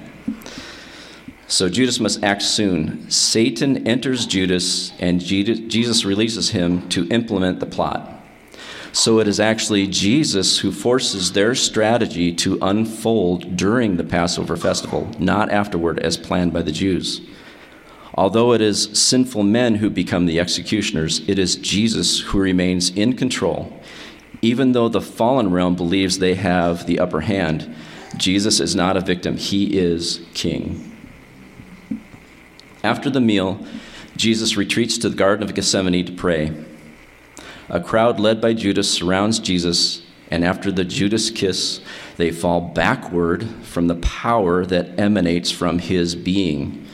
So 1.47 1.69
Judas 1.69 1.99
must 1.99 2.23
act 2.23 2.43
soon. 2.43 3.11
Satan 3.11 3.87
enters 3.87 4.27
Judas, 4.27 4.93
and 4.99 5.21
Jesus 5.21 6.05
releases 6.05 6.51
him 6.51 6.87
to 6.91 7.09
implement 7.09 7.61
the 7.61 7.67
plot. 7.67 8.24
So 8.95 9.19
it 9.19 9.27
is 9.27 9.41
actually 9.41 9.89
Jesus 9.89 10.61
who 10.61 10.71
forces 10.71 11.33
their 11.33 11.57
strategy 11.57 12.33
to 12.35 12.61
unfold 12.63 13.57
during 13.57 13.97
the 13.97 14.05
Passover 14.05 14.57
festival, 14.57 15.11
not 15.19 15.51
afterward 15.51 15.99
as 15.99 16.17
planned 16.17 16.53
by 16.53 16.63
the 16.63 16.71
Jews. 16.71 17.21
Although 18.15 18.53
it 18.53 18.61
is 18.61 18.97
sinful 18.97 19.43
men 19.43 19.75
who 19.75 19.91
become 19.91 20.27
the 20.27 20.39
executioners, 20.39 21.29
it 21.29 21.41
is 21.41 21.57
Jesus 21.57 22.21
who 22.21 22.39
remains 22.39 22.91
in 22.91 23.17
control. 23.17 23.83
Even 24.43 24.71
though 24.71 24.89
the 24.89 25.01
fallen 25.01 25.51
realm 25.51 25.75
believes 25.75 26.21
they 26.21 26.37
have 26.37 26.87
the 26.87 27.01
upper 27.01 27.23
hand, 27.23 27.75
Jesus 28.17 28.61
is 28.61 28.77
not 28.77 28.97
a 28.97 29.01
victim, 29.01 29.37
he 29.37 29.77
is 29.77 30.25
king. 30.35 30.97
After 32.85 33.11
the 33.11 33.21
meal, 33.21 33.59
Jesus 34.17 34.57
retreats 34.57 34.99
to 34.99 35.09
the 35.09 35.17
Garden 35.17 35.43
of 35.43 35.53
Gethsemane 35.53 36.07
to 36.07 36.13
pray. 36.13 36.53
A 37.69 37.81
crowd 37.81 38.21
led 38.21 38.41
by 38.41 38.53
Judas 38.53 38.91
surrounds 38.91 39.39
Jesus, 39.39 40.03
and 40.31 40.45
after 40.45 40.71
the 40.71 40.85
Judas 40.85 41.31
kiss, 41.31 41.81
they 42.17 42.31
fall 42.31 42.61
backward 42.61 43.49
from 43.63 43.87
the 43.87 43.95
power 43.97 44.65
that 44.67 44.99
emanates 44.99 45.51
from 45.51 45.79
his 45.79 46.15
being. 46.15 46.87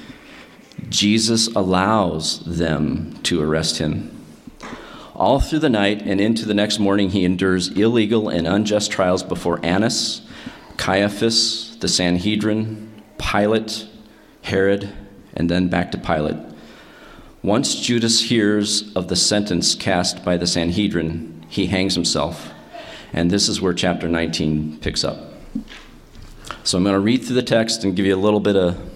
Jesus 0.89 1.49
allows 1.49 2.41
them 2.41 3.19
to 3.25 3.43
arrest 3.43 3.79
him. 3.79 4.17
All 5.15 5.39
through 5.41 5.59
the 5.59 5.69
night 5.69 6.03
and 6.03 6.21
into 6.21 6.47
the 6.47 6.55
next 6.55 6.79
morning, 6.79 7.11
he 7.11 7.25
endures 7.25 7.69
illegal 7.69 8.29
and 8.29 8.47
unjust 8.47 8.91
trials 8.91 9.23
before 9.23 9.61
Annas, 9.63 10.23
Caiaphas, 10.79 11.77
the 11.81 11.89
Sanhedrin, 11.89 12.91
Pilate, 13.19 13.87
Herod, 14.43 14.93
and 15.35 15.51
then 15.51 15.69
back 15.69 15.93
to 15.93 15.99
Pilate. 15.99 16.50
Once 17.43 17.81
Judas 17.81 18.21
hears 18.21 18.95
of 18.95 19.09
the 19.09 19.17
sentence 19.17 19.75
cast 19.75 20.23
by 20.23 20.37
the 20.37 20.47
Sanhedrin, 20.47 21.43
he 21.49 21.67
hangs 21.67 21.95
himself. 21.95 22.51
And 23.15 23.31
this 23.31 23.49
is 23.49 23.63
where 23.63 23.73
chapter 23.73 24.09
19 24.09 24.79
picks 24.81 25.05
up. 25.05 25.33
So 26.65 26.77
I'm 26.77 26.85
going 26.85 26.95
to 26.95 27.01
read 27.01 27.25
through 27.25 27.37
the 27.37 27.43
text 27.43 27.83
and 27.83 27.97
give 27.97 28.05
you 28.05 28.15
a 28.15 28.17
little 28.17 28.41
bit 28.41 28.57
of 28.57 28.91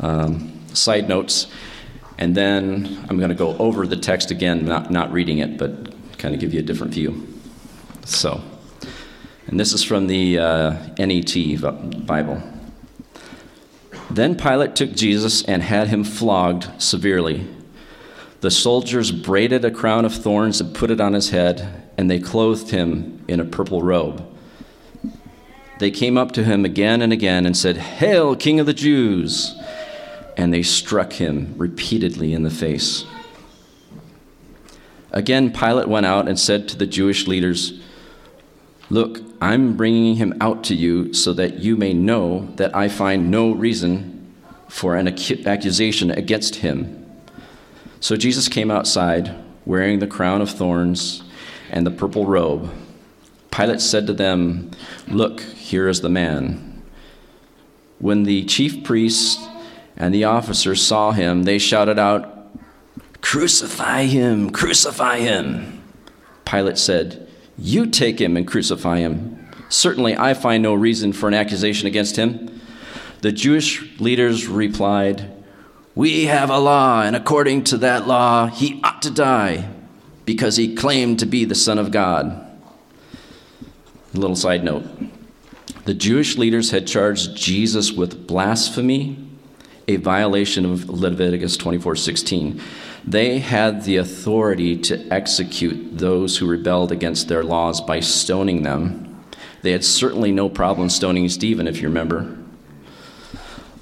um, 0.00 0.66
side 0.74 1.08
notes. 1.08 1.46
And 2.18 2.34
then 2.34 3.06
I'm 3.08 3.18
going 3.18 3.30
to 3.30 3.36
go 3.36 3.56
over 3.58 3.86
the 3.86 3.96
text 3.96 4.32
again, 4.32 4.64
not, 4.64 4.90
not 4.90 5.12
reading 5.12 5.38
it, 5.38 5.56
but 5.56 5.94
kind 6.18 6.34
of 6.34 6.40
give 6.40 6.52
you 6.52 6.58
a 6.58 6.64
different 6.64 6.92
view. 6.92 7.24
So, 8.04 8.42
and 9.46 9.60
this 9.60 9.72
is 9.72 9.84
from 9.84 10.08
the 10.08 10.40
uh, 10.40 10.70
NET 10.98 11.34
Bible. 12.04 12.42
Then 14.10 14.36
Pilate 14.36 14.74
took 14.74 14.92
Jesus 14.92 15.44
and 15.44 15.62
had 15.62 15.88
him 15.88 16.02
flogged 16.02 16.68
severely. 16.80 17.46
The 18.40 18.50
soldiers 18.50 19.10
braided 19.10 19.64
a 19.64 19.70
crown 19.70 20.04
of 20.04 20.14
thorns 20.14 20.60
and 20.60 20.74
put 20.74 20.90
it 20.90 21.00
on 21.00 21.12
his 21.12 21.30
head, 21.30 21.90
and 21.96 22.10
they 22.10 22.20
clothed 22.20 22.70
him 22.70 23.24
in 23.28 23.40
a 23.40 23.44
purple 23.44 23.82
robe. 23.82 24.24
They 25.78 25.90
came 25.90 26.16
up 26.16 26.32
to 26.32 26.44
him 26.44 26.64
again 26.64 27.02
and 27.02 27.12
again 27.12 27.46
and 27.46 27.56
said, 27.56 27.76
Hail, 27.76 28.34
King 28.34 28.60
of 28.60 28.66
the 28.66 28.74
Jews! 28.74 29.54
And 30.36 30.54
they 30.54 30.62
struck 30.62 31.14
him 31.14 31.54
repeatedly 31.56 32.32
in 32.32 32.44
the 32.44 32.50
face. 32.50 33.04
Again, 35.10 35.52
Pilate 35.52 35.88
went 35.88 36.06
out 36.06 36.28
and 36.28 36.38
said 36.38 36.68
to 36.68 36.76
the 36.76 36.86
Jewish 36.86 37.26
leaders, 37.26 37.80
Look, 38.90 39.20
I'm 39.40 39.76
bringing 39.76 40.16
him 40.16 40.34
out 40.40 40.64
to 40.64 40.74
you 40.74 41.12
so 41.12 41.32
that 41.34 41.58
you 41.58 41.76
may 41.76 41.92
know 41.92 42.48
that 42.56 42.74
I 42.74 42.88
find 42.88 43.30
no 43.30 43.52
reason 43.52 44.34
for 44.68 44.96
an 44.96 45.08
accusation 45.08 46.10
against 46.10 46.56
him. 46.56 47.06
So 48.00 48.16
Jesus 48.16 48.48
came 48.48 48.70
outside, 48.70 49.34
wearing 49.66 49.98
the 49.98 50.06
crown 50.06 50.40
of 50.40 50.50
thorns 50.50 51.22
and 51.70 51.86
the 51.86 51.90
purple 51.90 52.24
robe. 52.24 52.70
Pilate 53.50 53.80
said 53.80 54.06
to 54.06 54.14
them, 54.14 54.70
Look, 55.06 55.40
here 55.40 55.88
is 55.88 56.00
the 56.00 56.08
man. 56.08 56.82
When 57.98 58.22
the 58.22 58.44
chief 58.44 58.84
priests 58.84 59.44
and 59.96 60.14
the 60.14 60.24
officers 60.24 60.80
saw 60.80 61.12
him, 61.12 61.42
they 61.42 61.58
shouted 61.58 61.98
out, 61.98 62.48
Crucify 63.20 64.04
him! 64.04 64.50
Crucify 64.50 65.18
him! 65.18 65.82
Pilate 66.44 66.78
said, 66.78 67.27
you 67.58 67.86
take 67.86 68.20
him 68.20 68.36
and 68.36 68.46
crucify 68.46 68.98
him. 68.98 69.48
Certainly, 69.68 70.16
I 70.16 70.34
find 70.34 70.62
no 70.62 70.74
reason 70.74 71.12
for 71.12 71.28
an 71.28 71.34
accusation 71.34 71.86
against 71.86 72.16
him. 72.16 72.60
The 73.20 73.32
Jewish 73.32 73.98
leaders 74.00 74.46
replied, 74.46 75.30
We 75.94 76.26
have 76.26 76.50
a 76.50 76.58
law, 76.58 77.02
and 77.02 77.16
according 77.16 77.64
to 77.64 77.78
that 77.78 78.06
law, 78.06 78.46
he 78.46 78.80
ought 78.84 79.02
to 79.02 79.10
die 79.10 79.68
because 80.24 80.56
he 80.56 80.74
claimed 80.74 81.18
to 81.18 81.26
be 81.26 81.44
the 81.44 81.54
Son 81.54 81.78
of 81.78 81.90
God. 81.90 82.26
A 84.14 84.18
little 84.18 84.36
side 84.36 84.64
note 84.64 84.84
the 85.84 85.94
Jewish 85.94 86.36
leaders 86.36 86.70
had 86.70 86.86
charged 86.86 87.34
Jesus 87.34 87.92
with 87.92 88.26
blasphemy, 88.26 89.27
a 89.88 89.96
violation 89.96 90.66
of 90.66 90.88
Leviticus 90.90 91.56
24 91.56 91.96
16. 91.96 92.60
They 93.06 93.38
had 93.38 93.84
the 93.84 93.96
authority 93.96 94.76
to 94.82 95.08
execute 95.10 95.96
those 95.96 96.36
who 96.36 96.46
rebelled 96.46 96.92
against 96.92 97.28
their 97.28 97.42
laws 97.42 97.80
by 97.80 98.00
stoning 98.00 98.62
them. 98.62 99.24
They 99.62 99.72
had 99.72 99.84
certainly 99.84 100.30
no 100.30 100.50
problem 100.50 100.90
stoning 100.90 101.28
Stephen, 101.30 101.66
if 101.66 101.80
you 101.80 101.88
remember. 101.88 102.36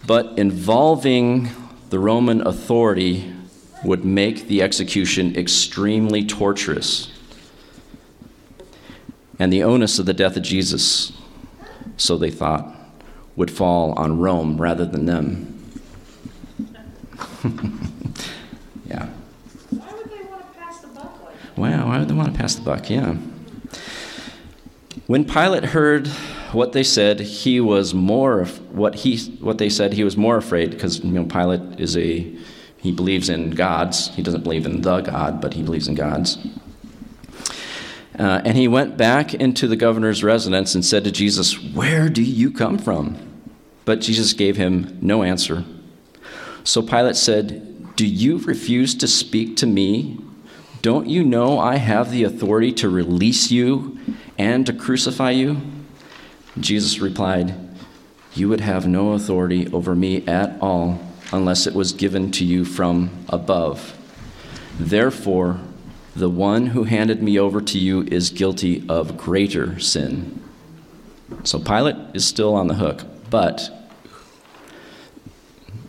But 0.06 0.38
involving 0.38 1.50
the 1.90 1.98
Roman 1.98 2.46
authority 2.46 3.32
would 3.84 4.04
make 4.04 4.46
the 4.46 4.62
execution 4.62 5.36
extremely 5.36 6.24
torturous. 6.24 7.12
And 9.38 9.52
the 9.52 9.64
onus 9.64 9.98
of 9.98 10.06
the 10.06 10.14
death 10.14 10.36
of 10.36 10.42
Jesus, 10.44 11.12
so 11.96 12.16
they 12.16 12.30
thought, 12.30 12.74
would 13.34 13.50
fall 13.50 13.92
on 13.98 14.18
Rome 14.18 14.60
rather 14.60 14.86
than 14.86 15.06
them. 15.06 15.55
Wow, 21.56 21.86
why 21.88 21.98
would 21.98 22.08
they 22.08 22.14
want 22.14 22.32
to 22.34 22.38
pass 22.38 22.54
the 22.54 22.62
buck? 22.62 22.90
Yeah. 22.90 23.14
When 25.06 25.24
Pilate 25.24 25.64
heard 25.64 26.06
what 26.52 26.72
they 26.72 26.82
said, 26.82 27.20
he 27.20 27.60
was 27.60 27.94
more 27.94 28.44
what 28.44 28.96
he 28.96 29.16
what 29.40 29.56
they 29.56 29.70
said. 29.70 29.94
He 29.94 30.04
was 30.04 30.16
more 30.16 30.36
afraid 30.36 30.70
because 30.70 31.02
you 31.02 31.12
know 31.12 31.24
Pilate 31.24 31.80
is 31.80 31.96
a 31.96 32.30
he 32.76 32.92
believes 32.92 33.30
in 33.30 33.50
gods. 33.50 34.14
He 34.14 34.22
doesn't 34.22 34.42
believe 34.42 34.66
in 34.66 34.82
the 34.82 35.00
God, 35.00 35.40
but 35.40 35.54
he 35.54 35.62
believes 35.62 35.88
in 35.88 35.94
gods. 35.94 36.38
Uh, 38.18 38.40
and 38.44 38.56
he 38.56 38.68
went 38.68 38.96
back 38.96 39.34
into 39.34 39.66
the 39.66 39.76
governor's 39.76 40.24
residence 40.24 40.74
and 40.74 40.84
said 40.84 41.04
to 41.04 41.10
Jesus, 41.10 41.62
Where 41.62 42.08
do 42.08 42.22
you 42.22 42.50
come 42.50 42.78
from? 42.78 43.18
But 43.84 44.00
Jesus 44.00 44.32
gave 44.32 44.56
him 44.56 44.98
no 45.02 45.22
answer. 45.22 45.64
So 46.66 46.82
Pilate 46.82 47.16
said, 47.16 47.96
Do 47.96 48.06
you 48.06 48.38
refuse 48.38 48.94
to 48.96 49.08
speak 49.08 49.56
to 49.58 49.66
me 49.66 50.18
don't 50.86 51.08
you 51.08 51.24
know 51.24 51.58
I 51.58 51.78
have 51.78 52.12
the 52.12 52.22
authority 52.22 52.70
to 52.74 52.88
release 52.88 53.50
you 53.50 53.98
and 54.38 54.64
to 54.66 54.72
crucify 54.72 55.32
you? 55.32 55.60
Jesus 56.60 57.00
replied, 57.00 57.56
You 58.34 58.48
would 58.48 58.60
have 58.60 58.86
no 58.86 59.14
authority 59.14 59.66
over 59.72 59.96
me 59.96 60.24
at 60.28 60.56
all 60.60 61.00
unless 61.32 61.66
it 61.66 61.74
was 61.74 61.92
given 61.92 62.30
to 62.30 62.44
you 62.44 62.64
from 62.64 63.10
above. 63.28 63.98
Therefore, 64.78 65.58
the 66.14 66.30
one 66.30 66.66
who 66.66 66.84
handed 66.84 67.20
me 67.20 67.36
over 67.36 67.60
to 67.60 67.80
you 67.80 68.02
is 68.02 68.30
guilty 68.30 68.84
of 68.88 69.16
greater 69.16 69.80
sin. 69.80 70.40
So 71.42 71.58
Pilate 71.58 72.14
is 72.14 72.24
still 72.24 72.54
on 72.54 72.68
the 72.68 72.74
hook, 72.74 73.02
but 73.28 73.70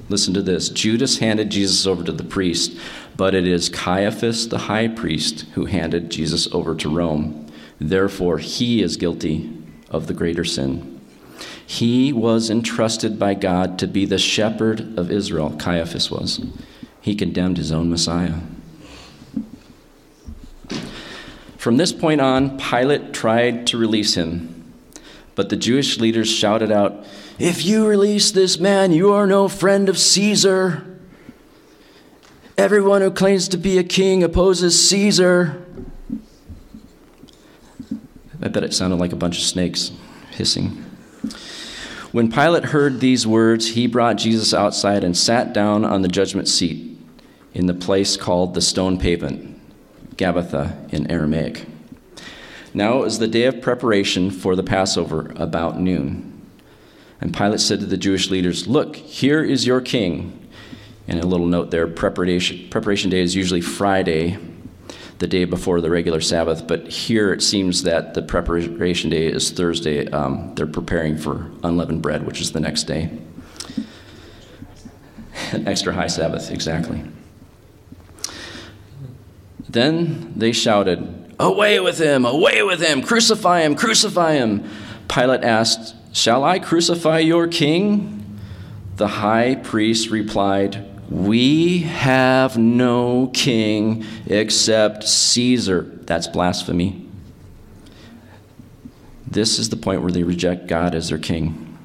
listen 0.09 0.33
to 0.33 0.41
this 0.41 0.69
Judas 0.69 1.19
handed 1.19 1.49
Jesus 1.49 1.85
over 1.85 2.03
to 2.03 2.11
the 2.11 2.23
priest 2.23 2.77
but 3.17 3.33
it 3.33 3.47
is 3.47 3.67
Caiaphas 3.67 4.47
the 4.47 4.59
high 4.59 4.87
priest 4.87 5.41
who 5.55 5.65
handed 5.65 6.11
Jesus 6.11 6.47
over 6.53 6.75
to 6.75 6.87
Rome. 6.87 7.47
Therefore, 7.79 8.37
he 8.37 8.81
is 8.83 8.95
guilty 8.95 9.51
of 9.89 10.05
the 10.05 10.13
greater 10.13 10.45
sin. 10.45 11.01
He 11.65 12.13
was 12.13 12.49
entrusted 12.49 13.19
by 13.19 13.33
God 13.33 13.77
to 13.79 13.87
be 13.87 14.05
the 14.05 14.19
shepherd 14.19 14.97
of 14.97 15.11
Israel, 15.11 15.55
Caiaphas 15.57 16.11
was. 16.11 16.39
He 17.01 17.15
condemned 17.15 17.57
his 17.57 17.71
own 17.71 17.89
Messiah. 17.89 18.35
From 21.57 21.77
this 21.77 21.91
point 21.91 22.21
on, 22.21 22.57
Pilate 22.57 23.13
tried 23.13 23.67
to 23.67 23.77
release 23.77 24.13
him, 24.13 24.73
but 25.35 25.49
the 25.49 25.55
Jewish 25.55 25.99
leaders 25.99 26.29
shouted 26.29 26.71
out, 26.71 27.05
If 27.39 27.63
you 27.65 27.85
release 27.85 28.31
this 28.31 28.59
man, 28.59 28.91
you 28.91 29.13
are 29.13 29.27
no 29.27 29.47
friend 29.47 29.89
of 29.89 29.99
Caesar. 29.99 30.83
Everyone 32.57 33.01
who 33.01 33.11
claims 33.11 33.47
to 33.49 33.57
be 33.57 33.77
a 33.77 33.83
king 33.83 34.23
opposes 34.23 34.89
Caesar. 34.89 35.63
I 38.41 38.47
bet 38.47 38.63
it 38.63 38.73
sounded 38.73 38.95
like 38.95 39.13
a 39.13 39.17
bunch 39.17 39.37
of 39.37 39.43
snakes 39.43 39.91
hissing. 40.31 40.83
When 42.11 42.31
Pilate 42.31 42.65
heard 42.65 42.99
these 43.01 43.27
words, 43.27 43.67
he 43.69 43.85
brought 43.85 44.15
Jesus 44.15 44.51
outside 44.51 45.03
and 45.03 45.15
sat 45.15 45.53
down 45.53 45.85
on 45.85 46.01
the 46.01 46.07
judgment 46.07 46.47
seat 46.47 46.99
in 47.53 47.67
the 47.67 47.73
place 47.75 48.17
called 48.17 48.55
the 48.55 48.61
stone 48.61 48.97
pavement, 48.97 49.59
Gabbatha 50.15 50.91
in 50.91 51.11
Aramaic. 51.11 51.67
Now 52.73 52.97
it 52.97 53.01
was 53.01 53.19
the 53.19 53.27
day 53.27 53.43
of 53.43 53.61
preparation 53.61 54.31
for 54.31 54.55
the 54.55 54.63
Passover, 54.63 55.31
about 55.35 55.79
noon. 55.79 56.36
And 57.19 57.35
Pilate 57.35 57.59
said 57.59 57.79
to 57.79 57.85
the 57.85 57.97
Jewish 57.97 58.29
leaders, 58.29 58.67
Look, 58.67 58.95
here 58.95 59.43
is 59.43 59.65
your 59.65 59.81
king. 59.81 60.47
And 61.07 61.19
a 61.19 61.25
little 61.25 61.45
note 61.45 61.71
there 61.71 61.87
preparation, 61.87 62.67
preparation 62.69 63.09
day 63.09 63.21
is 63.21 63.35
usually 63.35 63.61
Friday, 63.61 64.37
the 65.19 65.27
day 65.27 65.45
before 65.45 65.81
the 65.81 65.89
regular 65.89 66.21
Sabbath, 66.21 66.67
but 66.67 66.87
here 66.87 67.33
it 67.33 67.41
seems 67.41 67.83
that 67.83 68.13
the 68.13 68.21
preparation 68.21 69.09
day 69.09 69.27
is 69.27 69.51
Thursday. 69.51 70.07
Um, 70.09 70.53
they're 70.55 70.67
preparing 70.67 71.17
for 71.17 71.49
unleavened 71.63 72.01
bread, 72.01 72.25
which 72.25 72.41
is 72.41 72.51
the 72.51 72.59
next 72.59 72.83
day. 72.83 73.09
An 75.51 75.67
extra 75.67 75.93
high 75.93 76.07
Sabbath, 76.07 76.51
exactly. 76.51 77.03
Then 79.69 80.33
they 80.35 80.51
shouted, 80.51 81.35
Away 81.39 81.79
with 81.79 81.99
him! 81.99 82.25
Away 82.25 82.63
with 82.63 82.81
him! 82.81 83.01
Crucify 83.01 83.61
him! 83.61 83.75
Crucify 83.75 84.33
him! 84.33 84.69
Pilate 85.07 85.43
asked, 85.43 85.95
Shall 86.17 86.43
I 86.43 86.57
crucify 86.57 87.19
your 87.19 87.47
king? 87.47 88.39
The 88.95 89.07
high 89.07 89.53
priest 89.53 90.09
replied, 90.09 90.83
We 91.11 91.81
have 91.81 92.57
no 92.57 93.27
king 93.35 94.03
except 94.25 95.03
Caesar. 95.03 95.83
That's 96.07 96.25
blasphemy. 96.25 97.07
This 99.27 99.59
is 99.59 99.69
the 99.69 99.77
point 99.77 100.01
where 100.01 100.11
they 100.11 100.23
reject 100.23 100.65
God 100.65 100.95
as 100.95 101.09
their 101.09 101.19
king. 101.19 101.77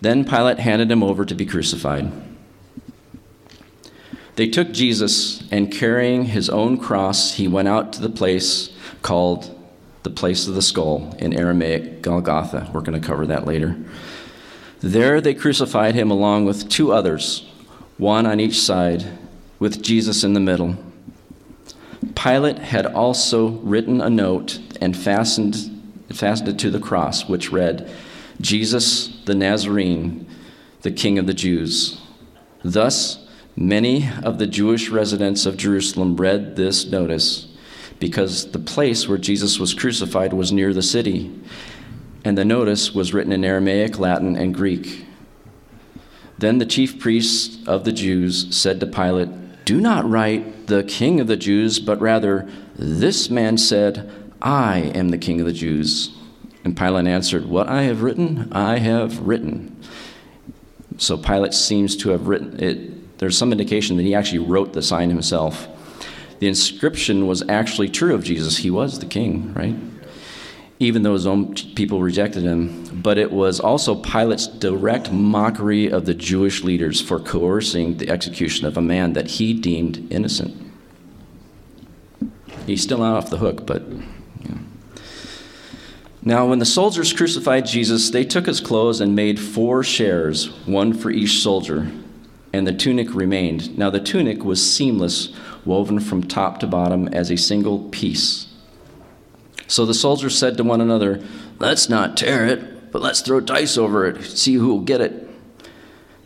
Then 0.00 0.24
Pilate 0.24 0.60
handed 0.60 0.90
him 0.90 1.02
over 1.02 1.26
to 1.26 1.34
be 1.34 1.44
crucified. 1.44 2.10
They 4.36 4.48
took 4.48 4.72
Jesus, 4.72 5.46
and 5.52 5.70
carrying 5.70 6.24
his 6.24 6.48
own 6.48 6.78
cross, 6.78 7.34
he 7.34 7.48
went 7.48 7.68
out 7.68 7.92
to 7.92 8.00
the 8.00 8.08
place 8.08 8.74
called 9.02 9.53
the 10.04 10.10
place 10.10 10.46
of 10.46 10.54
the 10.54 10.62
skull, 10.62 11.14
in 11.18 11.34
Aramaic, 11.34 12.00
Golgotha. 12.00 12.70
We're 12.72 12.82
going 12.82 13.00
to 13.00 13.06
cover 13.06 13.26
that 13.26 13.46
later. 13.46 13.76
There 14.80 15.20
they 15.20 15.34
crucified 15.34 15.96
him 15.96 16.10
along 16.10 16.44
with 16.44 16.68
two 16.68 16.92
others, 16.92 17.50
one 17.98 18.26
on 18.26 18.38
each 18.38 18.60
side, 18.60 19.04
with 19.58 19.82
Jesus 19.82 20.22
in 20.22 20.34
the 20.34 20.40
middle. 20.40 20.76
Pilate 22.14 22.58
had 22.58 22.86
also 22.86 23.48
written 23.48 24.00
a 24.00 24.08
note 24.08 24.60
and 24.80 24.96
fastened, 24.96 25.56
fastened 26.12 26.48
it 26.48 26.58
to 26.60 26.70
the 26.70 26.78
cross, 26.78 27.28
which 27.28 27.50
read, 27.50 27.90
Jesus 28.40 29.08
the 29.24 29.34
Nazarene, 29.34 30.26
the 30.82 30.92
King 30.92 31.18
of 31.18 31.26
the 31.26 31.34
Jews. 31.34 32.00
Thus, 32.62 33.24
Many 33.56 34.10
of 34.24 34.38
the 34.38 34.48
Jewish 34.48 34.88
residents 34.88 35.46
of 35.46 35.56
Jerusalem 35.56 36.16
read 36.16 36.56
this 36.56 36.86
notice 36.86 37.46
because 38.04 38.50
the 38.50 38.58
place 38.58 39.08
where 39.08 39.16
Jesus 39.16 39.58
was 39.58 39.72
crucified 39.72 40.34
was 40.34 40.52
near 40.52 40.74
the 40.74 40.82
city, 40.82 41.32
and 42.22 42.36
the 42.36 42.44
notice 42.44 42.94
was 42.94 43.14
written 43.14 43.32
in 43.32 43.42
Aramaic, 43.42 43.98
Latin, 43.98 44.36
and 44.36 44.54
Greek. 44.54 45.06
Then 46.36 46.58
the 46.58 46.66
chief 46.66 46.98
priests 46.98 47.66
of 47.66 47.84
the 47.84 47.92
Jews 47.92 48.54
said 48.54 48.78
to 48.80 48.86
Pilate, 48.86 49.64
Do 49.64 49.80
not 49.80 50.06
write 50.06 50.66
the 50.66 50.84
king 50.84 51.18
of 51.18 51.28
the 51.28 51.38
Jews, 51.38 51.78
but 51.78 51.98
rather, 51.98 52.46
This 52.76 53.30
man 53.30 53.56
said, 53.56 54.12
I 54.42 54.92
am 54.94 55.08
the 55.08 55.16
king 55.16 55.40
of 55.40 55.46
the 55.46 55.52
Jews. 55.54 56.14
And 56.62 56.76
Pilate 56.76 57.06
answered, 57.06 57.46
What 57.46 57.68
I 57.68 57.84
have 57.84 58.02
written, 58.02 58.52
I 58.52 58.80
have 58.80 59.20
written. 59.20 59.80
So 60.98 61.16
Pilate 61.16 61.54
seems 61.54 61.96
to 61.96 62.10
have 62.10 62.28
written 62.28 62.62
it 62.62 63.18
there's 63.18 63.38
some 63.38 63.50
indication 63.52 63.96
that 63.96 64.02
he 64.02 64.14
actually 64.14 64.40
wrote 64.40 64.74
the 64.74 64.82
sign 64.82 65.08
himself. 65.08 65.68
The 66.38 66.48
inscription 66.48 67.26
was 67.26 67.48
actually 67.48 67.88
true 67.88 68.14
of 68.14 68.24
Jesus. 68.24 68.58
He 68.58 68.70
was 68.70 68.98
the 68.98 69.06
king, 69.06 69.52
right? 69.54 69.76
Even 70.78 71.02
though 71.02 71.12
his 71.12 71.26
own 71.26 71.54
people 71.74 72.00
rejected 72.00 72.42
him. 72.42 72.84
But 73.02 73.18
it 73.18 73.30
was 73.30 73.60
also 73.60 73.94
Pilate's 73.94 74.46
direct 74.46 75.12
mockery 75.12 75.90
of 75.90 76.06
the 76.06 76.14
Jewish 76.14 76.62
leaders 76.64 77.00
for 77.00 77.20
coercing 77.20 77.98
the 77.98 78.10
execution 78.10 78.66
of 78.66 78.76
a 78.76 78.82
man 78.82 79.12
that 79.12 79.28
he 79.28 79.54
deemed 79.54 80.12
innocent. 80.12 80.60
He's 82.66 82.82
still 82.82 82.98
not 82.98 83.16
off 83.16 83.30
the 83.30 83.38
hook, 83.38 83.66
but. 83.66 83.82
Now, 86.26 86.46
when 86.46 86.58
the 86.58 86.64
soldiers 86.64 87.12
crucified 87.12 87.66
Jesus, 87.66 88.08
they 88.08 88.24
took 88.24 88.46
his 88.46 88.58
clothes 88.58 89.02
and 89.02 89.14
made 89.14 89.38
four 89.38 89.84
shares, 89.84 90.46
one 90.64 90.94
for 90.94 91.10
each 91.10 91.42
soldier 91.42 91.92
and 92.54 92.68
the 92.68 92.72
tunic 92.72 93.12
remained. 93.12 93.76
Now 93.76 93.90
the 93.90 93.98
tunic 93.98 94.44
was 94.44 94.64
seamless, 94.64 95.30
woven 95.66 96.00
from 96.00 96.22
top 96.22 96.60
to 96.60 96.66
bottom 96.66 97.08
as 97.08 97.30
a 97.30 97.36
single 97.36 97.88
piece. 97.90 98.46
So 99.66 99.86
the 99.86 99.94
soldiers 99.94 100.38
said 100.38 100.56
to 100.56 100.64
one 100.64 100.80
another, 100.80 101.22
Let's 101.58 101.88
not 101.88 102.16
tear 102.16 102.46
it, 102.46 102.92
but 102.92 103.02
let's 103.02 103.20
throw 103.20 103.40
dice 103.40 103.78
over 103.78 104.06
it, 104.06 104.22
see 104.22 104.54
who 104.54 104.68
will 104.68 104.80
get 104.80 105.00
it. 105.00 105.28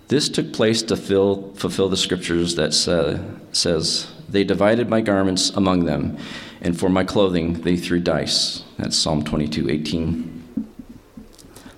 This 0.08 0.28
took 0.28 0.52
place 0.52 0.82
to 0.82 0.96
fill, 0.96 1.52
fulfill 1.54 1.88
the 1.88 1.96
scriptures 1.96 2.56
that 2.56 2.72
say, 2.72 3.20
says, 3.52 4.10
They 4.28 4.42
divided 4.42 4.88
my 4.88 5.00
garments 5.00 5.50
among 5.50 5.84
them, 5.84 6.16
and 6.60 6.78
for 6.78 6.88
my 6.88 7.04
clothing 7.04 7.60
they 7.62 7.76
threw 7.76 8.00
dice. 8.00 8.64
That's 8.78 8.96
Psalm 8.96 9.22
22 9.22 9.70
18. 9.70 10.66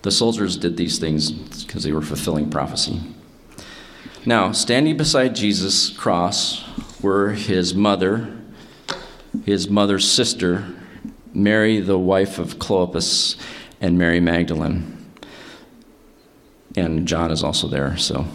The 0.02 0.10
soldiers 0.10 0.56
did 0.56 0.76
these 0.76 0.98
things 0.98 1.30
because 1.64 1.82
they 1.82 1.92
were 1.92 2.00
fulfilling 2.00 2.50
prophecy. 2.50 3.00
Now, 4.24 4.52
standing 4.52 4.96
beside 4.96 5.34
Jesus' 5.34 5.90
cross 5.90 6.64
were 7.02 7.30
his 7.30 7.74
mother, 7.74 8.36
his 9.44 9.68
mother's 9.68 10.10
sister, 10.10 10.66
Mary, 11.32 11.80
the 11.80 11.98
wife 11.98 12.38
of 12.38 12.58
Clopas, 12.58 13.36
and 13.80 13.98
Mary 13.98 14.20
Magdalene. 14.20 14.96
And 16.76 17.06
John 17.06 17.30
is 17.30 17.42
also 17.42 17.68
there. 17.68 17.96
So, 17.96 18.26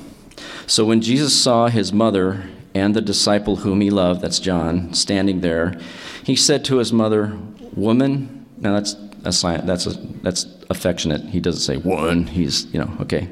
so 0.67 0.85
when 0.85 1.01
Jesus 1.01 1.39
saw 1.39 1.67
his 1.67 1.93
mother 1.93 2.49
and 2.73 2.95
the 2.95 3.01
disciple 3.01 3.57
whom 3.57 3.81
he 3.81 3.89
loved, 3.89 4.21
that's 4.21 4.39
John, 4.39 4.93
standing 4.93 5.41
there, 5.41 5.79
he 6.23 6.35
said 6.35 6.65
to 6.65 6.77
his 6.77 6.91
mother, 6.91 7.37
Woman, 7.75 8.45
now 8.57 8.73
that's 8.73 8.95
that's 9.25 9.41
that's 9.41 9.87
a, 9.87 9.91
that's 10.21 10.45
affectionate. 10.69 11.21
He 11.21 11.39
doesn't 11.39 11.61
say 11.61 11.77
one. 11.77 12.27
He's 12.27 12.65
you 12.73 12.79
know 12.79 12.91
okay. 13.01 13.29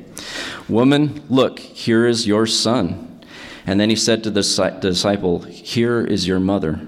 Woman, 0.68 1.24
look, 1.30 1.60
here 1.60 2.06
is 2.06 2.28
your 2.28 2.48
son. 2.48 3.13
And 3.66 3.80
then 3.80 3.90
he 3.90 3.96
said 3.96 4.24
to 4.24 4.30
the 4.30 4.80
disciple, 4.82 5.40
Here 5.40 6.02
is 6.02 6.28
your 6.28 6.40
mother. 6.40 6.88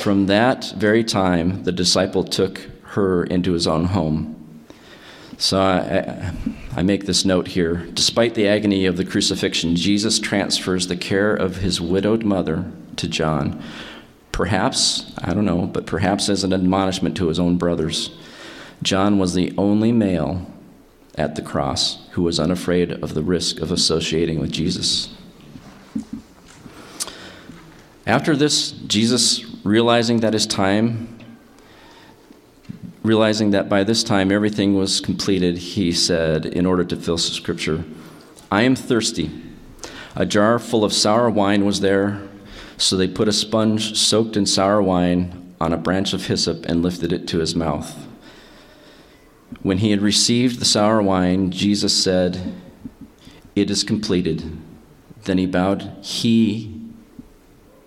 From 0.00 0.26
that 0.26 0.72
very 0.76 1.04
time, 1.04 1.64
the 1.64 1.72
disciple 1.72 2.24
took 2.24 2.60
her 2.82 3.24
into 3.24 3.52
his 3.52 3.66
own 3.66 3.86
home. 3.86 4.64
So 5.36 5.60
I, 5.60 6.32
I, 6.76 6.82
make 6.82 7.06
this 7.06 7.24
note 7.24 7.48
here. 7.48 7.86
Despite 7.94 8.34
the 8.34 8.46
agony 8.46 8.86
of 8.86 8.96
the 8.96 9.04
crucifixion, 9.04 9.76
Jesus 9.76 10.18
transfers 10.18 10.86
the 10.86 10.96
care 10.96 11.34
of 11.34 11.56
his 11.56 11.80
widowed 11.80 12.22
mother 12.22 12.70
to 12.96 13.08
John 13.08 13.62
Perhaps, 14.32 15.12
I 15.18 15.34
don't 15.34 15.44
know, 15.44 15.66
but 15.66 15.86
perhaps 15.86 16.30
as 16.30 16.42
an 16.42 16.54
admonishment 16.54 17.16
to 17.18 17.28
his 17.28 17.38
own 17.38 17.58
brothers. 17.58 18.10
John 18.82 19.18
was 19.18 19.34
the 19.34 19.52
only 19.58 19.92
male 19.92 20.50
at 21.16 21.36
the 21.36 21.42
cross 21.42 22.08
who 22.12 22.22
was 22.22 22.40
unafraid 22.40 22.92
of 22.92 23.12
the 23.12 23.22
risk 23.22 23.60
of 23.60 23.70
associating 23.70 24.40
with 24.40 24.50
Jesus. 24.50 25.14
After 28.06 28.34
this, 28.36 28.72
Jesus, 28.72 29.44
realizing 29.64 30.20
that 30.20 30.32
his 30.32 30.46
time, 30.46 31.18
realizing 33.02 33.50
that 33.50 33.68
by 33.68 33.84
this 33.84 34.02
time 34.02 34.32
everything 34.32 34.74
was 34.74 35.00
completed, 35.00 35.58
he 35.58 35.92
said, 35.92 36.46
in 36.46 36.66
order 36.66 36.84
to 36.84 36.96
fill 36.96 37.18
Scripture, 37.18 37.84
I 38.50 38.62
am 38.62 38.74
thirsty. 38.74 39.30
A 40.14 40.26
jar 40.26 40.58
full 40.58 40.84
of 40.84 40.92
sour 40.92 41.30
wine 41.30 41.64
was 41.64 41.80
there 41.80 42.28
so 42.82 42.96
they 42.96 43.06
put 43.06 43.28
a 43.28 43.32
sponge 43.32 43.96
soaked 43.96 44.36
in 44.36 44.44
sour 44.44 44.82
wine 44.82 45.54
on 45.60 45.72
a 45.72 45.76
branch 45.76 46.12
of 46.12 46.26
hyssop 46.26 46.66
and 46.66 46.82
lifted 46.82 47.12
it 47.12 47.28
to 47.28 47.38
his 47.38 47.54
mouth. 47.54 48.08
When 49.62 49.78
he 49.78 49.92
had 49.92 50.02
received 50.02 50.58
the 50.58 50.64
sour 50.64 51.00
wine, 51.00 51.52
Jesus 51.52 52.02
said, 52.02 52.54
It 53.54 53.70
is 53.70 53.84
completed. 53.84 54.58
Then 55.24 55.38
he 55.38 55.46
bowed. 55.46 55.96
He 56.02 56.71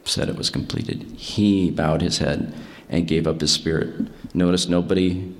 said 0.05 0.29
it 0.29 0.37
was 0.37 0.49
completed. 0.49 1.03
He 1.17 1.71
bowed 1.71 2.01
his 2.01 2.19
head 2.19 2.53
and 2.89 3.07
gave 3.07 3.27
up 3.27 3.41
his 3.41 3.51
spirit. 3.51 4.07
Notice 4.33 4.67
nobody 4.67 5.33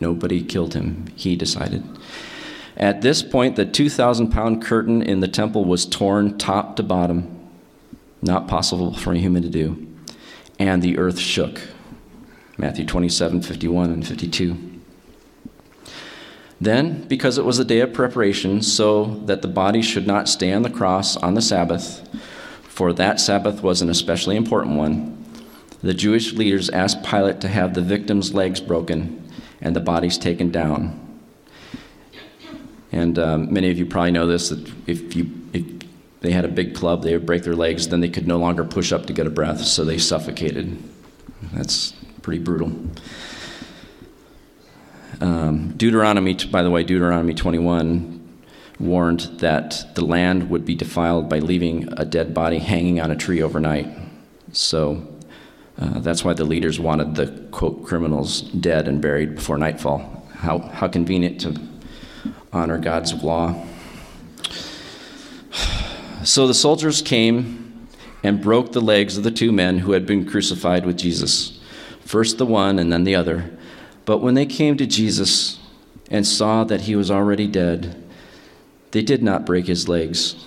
nobody 0.00 0.44
killed 0.44 0.74
him. 0.74 1.06
He 1.16 1.36
decided. 1.36 1.84
At 2.76 3.02
this 3.02 3.22
point, 3.22 3.56
the 3.56 3.66
2,000 3.66 4.30
pound 4.30 4.62
curtain 4.62 5.02
in 5.02 5.18
the 5.18 5.26
temple 5.26 5.64
was 5.64 5.84
torn 5.84 6.38
top 6.38 6.76
to 6.76 6.84
bottom. 6.84 7.34
Not 8.22 8.46
possible 8.46 8.94
for 8.94 9.12
a 9.12 9.18
human 9.18 9.42
to 9.42 9.48
do. 9.48 9.86
And 10.60 10.80
the 10.80 10.98
earth 10.98 11.18
shook. 11.18 11.60
Matthew 12.56 12.86
27, 12.86 13.42
51, 13.42 13.90
and 13.90 14.06
52. 14.06 14.56
Then, 16.60 17.06
because 17.06 17.38
it 17.38 17.44
was 17.44 17.58
a 17.58 17.64
day 17.64 17.80
of 17.80 17.92
preparation, 17.92 18.62
so 18.62 19.04
that 19.26 19.42
the 19.42 19.48
body 19.48 19.80
should 19.80 20.06
not 20.06 20.28
stay 20.28 20.52
on 20.52 20.62
the 20.62 20.70
cross 20.70 21.16
on 21.16 21.34
the 21.34 21.42
Sabbath, 21.42 22.08
for 22.78 22.92
that 22.92 23.18
Sabbath 23.18 23.60
was 23.60 23.82
an 23.82 23.90
especially 23.90 24.36
important 24.36 24.76
one, 24.76 25.26
The 25.82 25.94
Jewish 25.94 26.34
leaders 26.34 26.70
asked 26.70 27.02
Pilate 27.02 27.40
to 27.40 27.48
have 27.48 27.74
the 27.74 27.82
victim's 27.82 28.34
legs 28.34 28.60
broken 28.60 29.28
and 29.60 29.74
the 29.74 29.80
bodies 29.80 30.16
taken 30.16 30.52
down. 30.52 31.18
And 32.92 33.18
um, 33.18 33.52
many 33.52 33.68
of 33.72 33.78
you 33.78 33.84
probably 33.84 34.12
know 34.12 34.28
this 34.28 34.50
that 34.50 34.72
if 34.86 35.16
you 35.16 35.28
if 35.52 35.64
they 36.20 36.30
had 36.30 36.44
a 36.44 36.48
big 36.48 36.76
club, 36.76 37.02
they 37.02 37.14
would 37.14 37.26
break 37.26 37.42
their 37.42 37.56
legs, 37.56 37.88
then 37.88 38.00
they 38.00 38.08
could 38.08 38.28
no 38.28 38.38
longer 38.38 38.62
push 38.62 38.92
up 38.92 39.06
to 39.06 39.12
get 39.12 39.26
a 39.26 39.30
breath, 39.30 39.64
so 39.64 39.84
they 39.84 39.98
suffocated. 39.98 40.80
That's 41.54 41.94
pretty 42.22 42.44
brutal. 42.44 42.72
Um, 45.20 45.74
Deuteronomy, 45.76 46.34
by 46.52 46.62
the 46.62 46.70
way, 46.70 46.84
Deuteronomy 46.84 47.34
21 47.34 48.17
warned 48.78 49.20
that 49.40 49.94
the 49.94 50.04
land 50.04 50.50
would 50.50 50.64
be 50.64 50.74
defiled 50.74 51.28
by 51.28 51.38
leaving 51.38 51.88
a 51.96 52.04
dead 52.04 52.32
body 52.32 52.58
hanging 52.58 53.00
on 53.00 53.10
a 53.10 53.16
tree 53.16 53.42
overnight. 53.42 53.88
So 54.52 55.06
uh, 55.78 56.00
that's 56.00 56.24
why 56.24 56.32
the 56.32 56.44
leaders 56.44 56.78
wanted 56.78 57.14
the 57.14 57.26
quote 57.50 57.84
criminals 57.84 58.42
dead 58.42 58.88
and 58.88 59.02
buried 59.02 59.34
before 59.34 59.58
nightfall. 59.58 60.26
How, 60.34 60.58
how 60.58 60.88
convenient 60.88 61.40
to 61.40 61.60
honor 62.52 62.78
God's 62.78 63.12
law. 63.22 63.66
So 66.24 66.46
the 66.46 66.54
soldiers 66.54 67.02
came 67.02 67.88
and 68.22 68.42
broke 68.42 68.72
the 68.72 68.80
legs 68.80 69.16
of 69.16 69.24
the 69.24 69.30
two 69.30 69.52
men 69.52 69.78
who 69.78 69.92
had 69.92 70.06
been 70.06 70.26
crucified 70.26 70.84
with 70.84 70.98
Jesus, 70.98 71.60
first 72.04 72.38
the 72.38 72.46
one 72.46 72.78
and 72.78 72.92
then 72.92 73.04
the 73.04 73.14
other. 73.14 73.56
But 74.04 74.18
when 74.18 74.34
they 74.34 74.46
came 74.46 74.76
to 74.76 74.86
Jesus 74.86 75.58
and 76.10 76.26
saw 76.26 76.64
that 76.64 76.82
he 76.82 76.96
was 76.96 77.10
already 77.10 77.46
dead, 77.46 78.07
they 78.90 79.02
did 79.02 79.22
not 79.22 79.46
break 79.46 79.66
his 79.66 79.88
legs. 79.88 80.46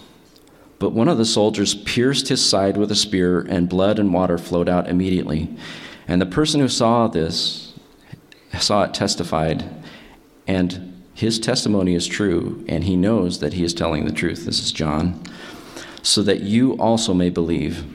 But 0.80 0.94
one 0.94 1.08
of 1.08 1.18
the 1.18 1.26
soldiers 1.26 1.76
pierced 1.76 2.30
his 2.30 2.44
side 2.44 2.76
with 2.76 2.92
a 2.92 2.96
spear, 2.96 3.42
and 3.42 3.70
blood 3.70 4.00
and 4.00 4.14
water 4.14 4.38
flowed 4.38 4.68
out 4.68 4.90
immediately. 4.90 5.56
And 6.08 6.22
the 6.22 6.26
person 6.26 6.60
who 6.60 6.68
saw 6.68 7.08
this 7.08 7.74
saw 8.60 8.84
it 8.84 8.94
testified, 8.94 9.64
and 10.48 10.92
his 11.14 11.40
testimony 11.40 11.94
is 11.94 12.08
true, 12.08 12.66
and 12.68 12.84
he 12.84 12.96
knows 12.96 13.40
that 13.40 13.54
he 13.54 13.64
is 13.64 13.74
telling 13.74 14.06
the 14.06 14.12
truth. 14.12 14.46
This 14.46 14.60
is 14.60 14.72
John. 14.72 15.22
So 16.02 16.24
that 16.24 16.42
you 16.42 16.74
also 16.74 17.14
may 17.14 17.30
believe. 17.30 17.86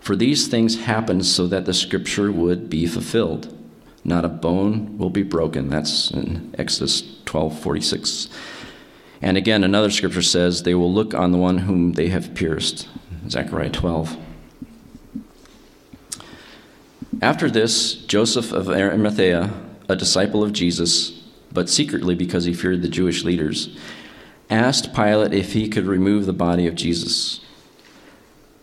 For 0.00 0.14
these 0.14 0.48
things 0.48 0.80
happened 0.80 1.24
so 1.24 1.46
that 1.46 1.64
the 1.64 1.72
scripture 1.72 2.30
would 2.30 2.68
be 2.68 2.86
fulfilled. 2.86 3.58
Not 4.04 4.26
a 4.26 4.28
bone 4.28 4.98
will 4.98 5.08
be 5.08 5.22
broken. 5.22 5.70
That's 5.70 6.10
in 6.10 6.54
Exodus 6.58 7.02
12 7.24 7.58
46. 7.58 8.28
And 9.24 9.38
again, 9.38 9.64
another 9.64 9.88
scripture 9.90 10.20
says, 10.20 10.62
They 10.62 10.74
will 10.74 10.92
look 10.92 11.14
on 11.14 11.32
the 11.32 11.38
one 11.38 11.56
whom 11.56 11.94
they 11.94 12.08
have 12.08 12.34
pierced. 12.34 12.86
Zechariah 13.30 13.70
12. 13.70 14.18
After 17.22 17.50
this, 17.50 17.94
Joseph 17.94 18.52
of 18.52 18.68
Arimathea, 18.68 19.50
a 19.88 19.96
disciple 19.96 20.44
of 20.44 20.52
Jesus, 20.52 21.22
but 21.50 21.70
secretly 21.70 22.14
because 22.14 22.44
he 22.44 22.52
feared 22.52 22.82
the 22.82 22.88
Jewish 22.88 23.24
leaders, 23.24 23.74
asked 24.50 24.92
Pilate 24.92 25.32
if 25.32 25.54
he 25.54 25.70
could 25.70 25.86
remove 25.86 26.26
the 26.26 26.34
body 26.34 26.66
of 26.66 26.74
Jesus. 26.74 27.40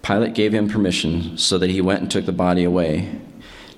Pilate 0.03 0.35
gave 0.35 0.53
him 0.53 0.69
permission 0.69 1.39
so 1.39 1.57
that 1.57 1.71
he 1.71 1.81
went 1.81 2.01
and 2.01 2.11
took 2.11 2.27
the 2.27 2.31
body 2.31 2.63
away. 2.63 3.19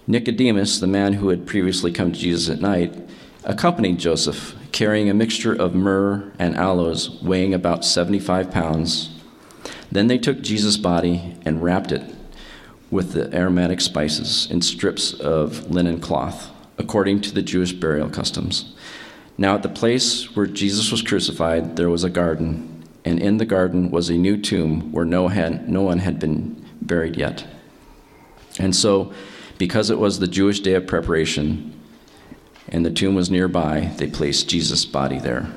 Nicodemus, 0.06 0.82
the 0.82 0.88
man 0.88 1.14
who 1.14 1.30
had 1.30 1.48
previously 1.48 1.94
come 1.94 2.12
to 2.12 2.20
Jesus 2.20 2.50
at 2.50 2.60
night, 2.60 2.94
accompanied 3.46 4.00
Joseph, 4.00 4.56
carrying 4.72 5.10
a 5.10 5.14
mixture 5.14 5.54
of 5.54 5.76
myrrh 5.76 6.32
and 6.40 6.56
aloes 6.56 7.22
weighing 7.22 7.54
about 7.54 7.86
75 7.86 8.52
pounds. 8.52 9.10
Then 9.92 10.08
they 10.08 10.18
took 10.18 10.42
Jesus' 10.42 10.78
body 10.78 11.38
and 11.46 11.62
wrapped 11.62 11.92
it 11.92 12.04
with 12.90 13.14
the 13.14 13.34
aromatic 13.36 13.82
spices 13.82 14.50
in 14.50 14.62
strips 14.62 15.14
of 15.14 15.70
linen 15.70 16.00
cloth, 16.00 16.52
according 16.78 17.22
to 17.22 17.34
the 17.34 17.42
Jewish 17.42 17.74
burial 17.74 18.10
customs. 18.10 18.74
Now, 19.38 19.56
at 19.56 19.64
the 19.64 19.70
place 19.70 20.36
where 20.36 20.46
Jesus 20.46 20.92
was 20.92 21.02
crucified, 21.02 21.76
there 21.76 21.90
was 21.90 22.04
a 22.04 22.10
garden, 22.10 22.84
and 23.04 23.20
in 23.20 23.38
the 23.38 23.46
garden 23.46 23.90
was 23.90 24.10
a 24.10 24.14
new 24.14 24.38
tomb 24.38 24.92
where 24.92 25.06
no, 25.06 25.28
had, 25.28 25.68
no 25.68 25.82
one 25.82 26.00
had 26.00 26.20
been 26.20 26.64
buried 26.82 27.18
yet. 27.18 27.46
And 28.60 28.76
so, 28.76 29.12
because 29.58 29.90
it 29.90 29.98
was 29.98 30.20
the 30.20 30.28
Jewish 30.28 30.60
day 30.60 30.76
of 30.76 30.86
preparation, 30.86 31.73
and 32.70 32.86
the 32.86 32.92
tomb 32.92 33.16
was 33.16 33.30
nearby, 33.30 33.92
they 33.98 34.08
placed 34.08 34.50
Jesus' 34.50 34.86
body 34.86 35.20
there. 35.20 35.52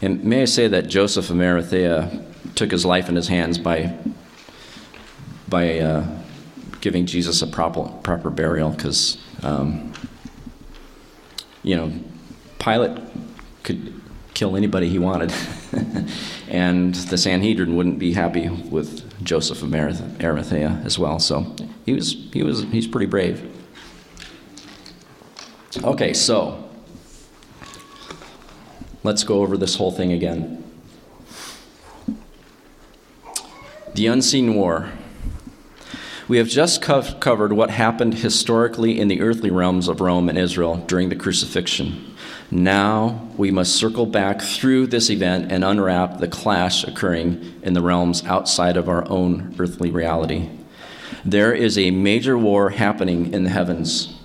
And 0.00 0.24
may 0.24 0.42
I 0.42 0.46
say 0.46 0.68
that 0.68 0.88
Joseph 0.88 1.30
of 1.30 1.40
Arimathea 1.40 2.24
took 2.54 2.70
his 2.70 2.84
life 2.84 3.08
in 3.08 3.16
his 3.16 3.28
hands 3.28 3.56
by, 3.58 3.96
by 5.48 5.78
uh, 5.78 6.06
giving 6.80 7.06
Jesus 7.06 7.40
a 7.42 7.46
proper, 7.46 7.84
proper 8.02 8.30
burial, 8.30 8.70
because, 8.70 9.18
um, 9.42 9.92
you 11.62 11.76
know, 11.76 11.92
Pilate 12.58 13.00
could 13.62 14.00
kill 14.34 14.56
anybody 14.56 14.88
he 14.88 14.98
wanted. 14.98 15.32
and 16.48 16.94
the 16.94 17.16
Sanhedrin 17.16 17.76
wouldn't 17.76 17.98
be 17.98 18.12
happy 18.12 18.48
with 18.48 19.08
Joseph 19.24 19.62
of 19.62 19.72
Arimathea 19.74 20.82
as 20.84 20.98
well. 20.98 21.18
So 21.18 21.54
he 21.86 21.92
was, 21.92 22.16
he 22.32 22.42
was, 22.42 22.62
he's 22.64 22.86
pretty 22.86 23.06
brave. 23.06 23.48
Okay, 25.80 26.12
so 26.12 26.68
let's 29.02 29.24
go 29.24 29.40
over 29.40 29.56
this 29.56 29.76
whole 29.76 29.90
thing 29.90 30.12
again. 30.12 30.62
The 33.94 34.06
unseen 34.06 34.54
war. 34.54 34.92
We 36.28 36.36
have 36.36 36.48
just 36.48 36.82
co- 36.82 37.02
covered 37.20 37.54
what 37.54 37.70
happened 37.70 38.14
historically 38.14 39.00
in 39.00 39.08
the 39.08 39.22
earthly 39.22 39.50
realms 39.50 39.88
of 39.88 40.00
Rome 40.00 40.28
and 40.28 40.38
Israel 40.38 40.76
during 40.76 41.08
the 41.08 41.16
crucifixion. 41.16 42.14
Now 42.50 43.28
we 43.38 43.50
must 43.50 43.74
circle 43.74 44.04
back 44.04 44.42
through 44.42 44.88
this 44.88 45.08
event 45.08 45.50
and 45.50 45.64
unwrap 45.64 46.18
the 46.18 46.28
clash 46.28 46.84
occurring 46.84 47.60
in 47.62 47.72
the 47.72 47.82
realms 47.82 48.22
outside 48.24 48.76
of 48.76 48.90
our 48.90 49.08
own 49.08 49.54
earthly 49.58 49.90
reality. 49.90 50.50
There 51.24 51.54
is 51.54 51.78
a 51.78 51.90
major 51.90 52.36
war 52.36 52.70
happening 52.70 53.32
in 53.32 53.44
the 53.44 53.50
heavens. 53.50 54.21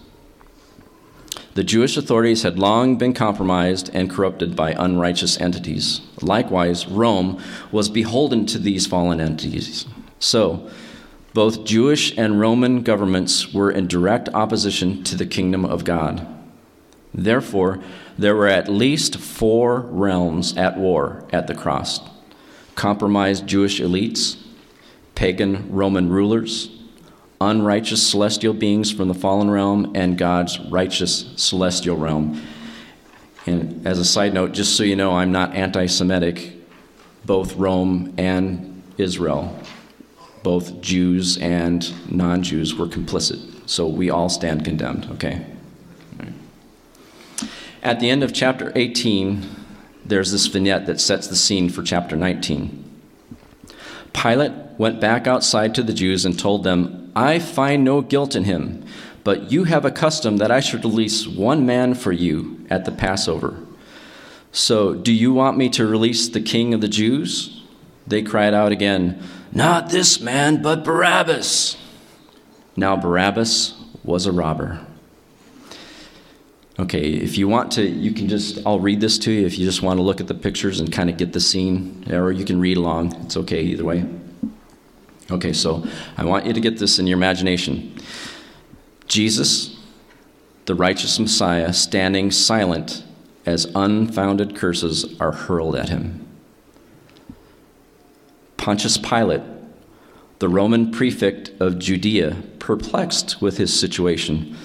The 1.58 1.64
Jewish 1.64 1.98
authorities 1.98 2.44
had 2.44 2.60
long 2.60 2.98
been 2.98 3.16
compromised 3.16 3.90
and 3.92 4.12
corrupted 4.12 4.56
by 4.56 4.76
unrighteous 4.78 5.42
entities. 5.42 6.02
Likewise, 6.22 6.88
Rome 6.88 7.42
was 7.72 7.90
beholden 7.90 8.46
to 8.46 8.60
these 8.60 8.86
fallen 8.86 9.20
entities. 9.20 9.88
So, 10.20 10.70
both 11.34 11.66
Jewish 11.66 12.16
and 12.16 12.40
Roman 12.40 12.84
governments 12.84 13.56
were 13.56 13.72
in 13.72 13.88
direct 13.88 14.30
opposition 14.36 15.04
to 15.06 15.16
the 15.16 15.26
kingdom 15.26 15.66
of 15.66 15.84
God. 15.84 16.28
Therefore, 17.12 17.80
there 18.20 18.36
were 18.36 18.46
at 18.46 18.70
least 18.70 19.18
four 19.18 19.80
realms 19.80 20.56
at 20.58 20.78
war 20.78 21.28
at 21.34 21.48
the 21.48 21.56
cross 21.56 22.02
compromised 22.76 23.48
Jewish 23.48 23.82
elites, 23.82 24.38
pagan 25.16 25.72
Roman 25.72 26.10
rulers, 26.10 26.77
unrighteous 27.40 28.06
celestial 28.06 28.54
beings 28.54 28.92
from 28.92 29.08
the 29.08 29.14
fallen 29.14 29.50
realm, 29.50 29.92
and 29.96 30.18
God's 30.18 30.60
righteous 30.60 31.32
celestial 31.36 31.98
realm. 31.98 32.42
And 33.46 33.86
as 33.88 34.00
a 34.00 34.06
side 34.06 34.34
note, 34.34 34.52
just 34.52 34.76
so 34.76 34.84
you 34.84 34.96
know, 34.96 35.14
I'm 35.14 35.32
not 35.32 35.54
anti 35.54 35.86
Semitic, 35.86 36.54
both 37.26 37.56
Rome 37.56 38.14
and 38.18 38.82
Israel, 38.98 39.58
both 40.44 40.82
Jews 40.82 41.38
and 41.38 42.12
non 42.12 42.44
Jews 42.44 42.76
were 42.76 42.88
complicit. 42.88 43.70
So 43.70 43.88
we 43.88 44.10
all 44.10 44.30
stand 44.30 44.66
condemned, 44.66 45.08
okay? 45.12 45.46
At 47.84 48.00
the 48.00 48.10
end 48.10 48.24
of 48.24 48.34
chapter 48.34 48.72
18, 48.76 49.46
there's 50.06 50.32
this 50.32 50.48
vignette 50.48 50.86
that 50.88 51.00
sets 51.00 51.28
the 51.28 51.36
scene 51.36 51.70
for 51.70 51.84
chapter 51.84 52.16
19. 52.16 52.84
Pilate 54.14 54.52
went 54.78 55.00
back 55.00 55.28
outside 55.28 55.76
to 55.76 55.84
the 55.84 55.94
Jews 55.94 56.26
and 56.26 56.38
told 56.38 56.64
them, 56.64 57.07
I 57.18 57.40
find 57.40 57.84
no 57.84 58.02
guilt 58.02 58.36
in 58.36 58.44
him, 58.44 58.86
but 59.24 59.52
you 59.52 59.64
have 59.64 59.86
a 59.86 59.92
custom 59.92 60.38
that 60.38 60.52
I 60.52 60.60
should 60.60 60.86
release 60.86 61.26
one 61.26 61.66
man 61.66 61.96
for 61.96 62.12
you 62.12 62.64
at 62.70 62.86
the 62.86 62.92
Passover. 62.92 63.58
So, 64.52 64.94
do 64.94 65.12
you 65.12 65.34
want 65.34 65.58
me 65.58 65.68
to 65.70 65.88
release 65.88 66.30
the 66.30 66.42
king 66.42 66.76
of 66.76 66.82
the 66.82 66.88
Jews? 66.88 67.64
They 68.06 68.22
cried 68.22 68.54
out 68.54 68.72
again, 68.72 69.20
Not 69.52 69.90
this 69.90 70.22
man, 70.22 70.62
but 70.62 70.84
Barabbas. 70.84 71.78
Now, 72.76 72.96
Barabbas 72.96 73.74
was 74.04 74.28
a 74.28 74.32
robber. 74.32 74.86
Okay, 76.78 77.14
if 77.14 77.36
you 77.36 77.48
want 77.48 77.72
to, 77.72 77.82
you 77.82 78.12
can 78.12 78.30
just, 78.30 78.60
I'll 78.64 78.80
read 78.80 79.02
this 79.02 79.18
to 79.20 79.32
you 79.32 79.48
if 79.48 79.58
you 79.58 79.66
just 79.66 79.82
want 79.82 79.98
to 79.98 80.04
look 80.04 80.22
at 80.22 80.28
the 80.28 80.36
pictures 80.36 80.80
and 80.80 80.94
kind 80.94 81.10
of 81.10 81.18
get 81.18 81.34
the 81.34 81.40
scene, 81.40 82.06
or 82.12 82.32
you 82.32 82.46
can 82.46 82.60
read 82.60 82.78
along. 82.78 83.16
It's 83.26 83.38
okay 83.38 83.64
either 83.64 83.84
way. 83.84 84.06
Okay, 85.30 85.52
so 85.54 85.86
I 86.16 86.24
want 86.24 86.46
you 86.46 86.54
to 86.54 86.62
get 86.62 86.80
this 86.80 87.00
in 87.00 87.08
your 87.08 87.18
imagination. 87.18 87.96
Jesus, 89.08 89.78
the 90.66 90.76
righteous 90.76 91.20
Messiah, 91.20 91.74
standing 91.74 92.32
silent 92.32 93.04
as 93.46 93.66
unfounded 93.76 94.56
curses 94.56 95.20
are 95.20 95.32
hurled 95.32 95.76
at 95.76 95.90
him. 95.90 96.26
Pontius 98.58 98.98
Pilate, 98.98 99.42
the 100.40 100.50
Roman 100.50 100.92
prefect 100.92 101.52
of 101.60 101.80
Judea, 101.80 102.44
perplexed 102.60 103.42
with 103.42 103.58
his 103.58 103.78
situation. 103.78 104.56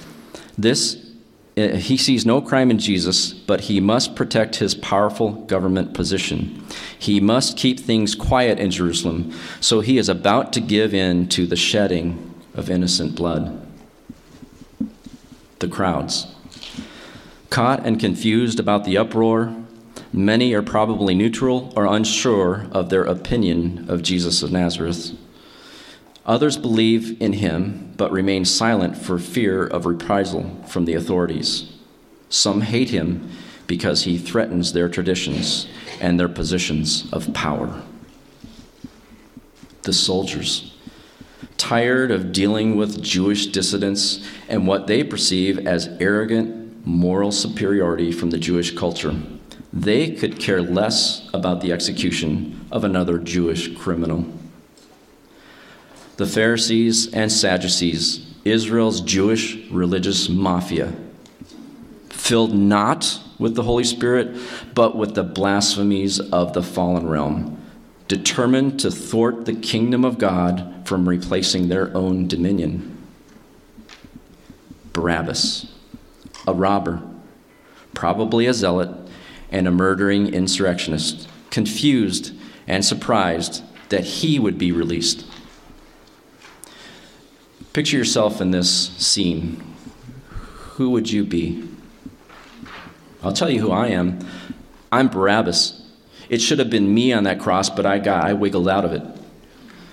This 0.58 1.11
Uh, 1.56 1.68
he 1.76 1.98
sees 1.98 2.24
no 2.24 2.40
crime 2.40 2.70
in 2.70 2.78
Jesus, 2.78 3.32
but 3.32 3.62
he 3.62 3.78
must 3.78 4.16
protect 4.16 4.56
his 4.56 4.74
powerful 4.74 5.32
government 5.32 5.92
position. 5.92 6.64
He 6.98 7.20
must 7.20 7.58
keep 7.58 7.78
things 7.78 8.14
quiet 8.14 8.58
in 8.58 8.70
Jerusalem, 8.70 9.32
so 9.60 9.80
he 9.80 9.98
is 9.98 10.08
about 10.08 10.52
to 10.54 10.60
give 10.60 10.94
in 10.94 11.28
to 11.28 11.46
the 11.46 11.56
shedding 11.56 12.34
of 12.54 12.70
innocent 12.70 13.14
blood. 13.14 13.66
The 15.58 15.68
crowds. 15.68 16.26
Caught 17.50 17.84
and 17.84 18.00
confused 18.00 18.58
about 18.58 18.84
the 18.84 18.96
uproar, 18.96 19.54
many 20.10 20.54
are 20.54 20.62
probably 20.62 21.14
neutral 21.14 21.70
or 21.76 21.84
unsure 21.84 22.66
of 22.72 22.88
their 22.88 23.04
opinion 23.04 23.90
of 23.90 24.02
Jesus 24.02 24.42
of 24.42 24.52
Nazareth. 24.52 25.12
Others 26.24 26.56
believe 26.56 27.20
in 27.20 27.34
him, 27.34 27.94
but 27.96 28.12
remain 28.12 28.44
silent 28.44 28.96
for 28.96 29.18
fear 29.18 29.66
of 29.66 29.86
reprisal 29.86 30.62
from 30.68 30.84
the 30.84 30.94
authorities. 30.94 31.72
Some 32.28 32.60
hate 32.60 32.90
him 32.90 33.28
because 33.66 34.04
he 34.04 34.18
threatens 34.18 34.72
their 34.72 34.88
traditions 34.88 35.66
and 36.00 36.18
their 36.18 36.28
positions 36.28 37.12
of 37.12 37.34
power. 37.34 37.82
The 39.82 39.92
soldiers, 39.92 40.76
tired 41.56 42.12
of 42.12 42.32
dealing 42.32 42.76
with 42.76 43.02
Jewish 43.02 43.46
dissidents 43.46 44.24
and 44.48 44.66
what 44.66 44.86
they 44.86 45.02
perceive 45.02 45.66
as 45.66 45.88
arrogant 45.98 46.86
moral 46.86 47.32
superiority 47.32 48.12
from 48.12 48.30
the 48.30 48.38
Jewish 48.38 48.76
culture, 48.76 49.14
they 49.72 50.12
could 50.12 50.38
care 50.38 50.62
less 50.62 51.28
about 51.34 51.60
the 51.60 51.72
execution 51.72 52.64
of 52.70 52.84
another 52.84 53.18
Jewish 53.18 53.74
criminal 53.76 54.26
the 56.22 56.28
Pharisees 56.28 57.12
and 57.12 57.32
Sadducees, 57.32 58.24
Israel's 58.44 59.00
Jewish 59.00 59.56
religious 59.72 60.28
mafia, 60.28 60.92
filled 62.10 62.54
not 62.54 63.20
with 63.40 63.56
the 63.56 63.64
Holy 63.64 63.82
Spirit, 63.82 64.36
but 64.72 64.96
with 64.96 65.16
the 65.16 65.24
blasphemies 65.24 66.20
of 66.20 66.52
the 66.52 66.62
fallen 66.62 67.08
realm, 67.08 67.60
determined 68.06 68.78
to 68.78 68.88
thwart 68.88 69.46
the 69.46 69.52
kingdom 69.52 70.04
of 70.04 70.18
God 70.18 70.84
from 70.84 71.08
replacing 71.08 71.66
their 71.66 71.92
own 71.92 72.28
dominion. 72.28 72.96
Barabbas, 74.92 75.74
a 76.46 76.54
robber, 76.54 77.02
probably 77.94 78.46
a 78.46 78.54
zealot, 78.54 78.90
and 79.50 79.66
a 79.66 79.72
murdering 79.72 80.32
insurrectionist, 80.32 81.28
confused 81.50 82.32
and 82.68 82.84
surprised 82.84 83.64
that 83.88 84.04
he 84.04 84.38
would 84.38 84.56
be 84.56 84.70
released 84.70 85.26
Picture 87.72 87.96
yourself 87.96 88.42
in 88.42 88.50
this 88.50 88.88
scene. 88.98 89.62
Who 90.74 90.90
would 90.90 91.10
you 91.10 91.24
be? 91.24 91.66
I'll 93.22 93.32
tell 93.32 93.48
you 93.48 93.60
who 93.60 93.70
I 93.70 93.88
am. 93.88 94.18
I'm 94.90 95.08
Barabbas. 95.08 95.80
It 96.28 96.42
should 96.42 96.58
have 96.58 96.68
been 96.68 96.92
me 96.92 97.12
on 97.12 97.24
that 97.24 97.40
cross, 97.40 97.70
but 97.70 97.86
I 97.86 97.98
got 97.98 98.24
I 98.24 98.34
wiggled 98.34 98.68
out 98.68 98.84
of 98.84 98.92
it. 98.92 99.02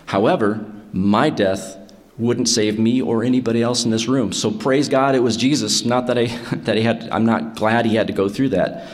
However, 0.08 0.66
my 0.92 1.30
death 1.30 1.78
wouldn't 2.18 2.50
save 2.50 2.78
me 2.78 3.02
or 3.02 3.24
anybody 3.24 3.62
else 3.62 3.86
in 3.86 3.92
this 3.92 4.10
room. 4.10 4.34
So 4.34 4.52
praise 4.52 4.90
God 4.90 5.16
it 5.16 5.20
was 5.20 5.38
Jesus, 5.38 5.86
not 5.86 6.08
that 6.08 6.18
I 6.18 6.26
that 6.66 6.76
he 6.76 6.84
had 6.84 7.08
I'm 7.12 7.26
not 7.26 7.56
glad 7.56 7.86
he 7.86 7.96
had 7.96 8.08
to 8.08 8.14
go 8.14 8.28
through 8.28 8.50
that. 8.50 8.90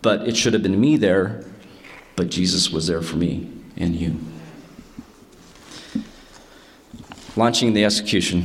But 0.00 0.26
it 0.26 0.36
should 0.36 0.54
have 0.54 0.62
been 0.62 0.80
me 0.80 0.96
there, 0.96 1.44
but 2.16 2.30
Jesus 2.30 2.70
was 2.70 2.86
there 2.86 3.02
for 3.02 3.16
me 3.16 3.50
and 3.76 3.94
you 3.94 4.16
launching 7.38 7.72
the 7.72 7.84
execution. 7.84 8.44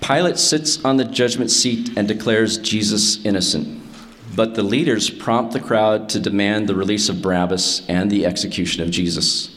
Pilate 0.00 0.38
sits 0.38 0.84
on 0.84 0.96
the 0.96 1.04
judgment 1.04 1.50
seat 1.50 1.98
and 1.98 2.06
declares 2.06 2.56
Jesus 2.58 3.24
innocent. 3.24 3.82
But 4.36 4.54
the 4.54 4.62
leaders 4.62 5.10
prompt 5.10 5.52
the 5.52 5.60
crowd 5.60 6.08
to 6.10 6.20
demand 6.20 6.68
the 6.68 6.76
release 6.76 7.08
of 7.08 7.20
Barabbas 7.20 7.84
and 7.88 8.10
the 8.10 8.24
execution 8.24 8.82
of 8.82 8.90
Jesus. 8.90 9.54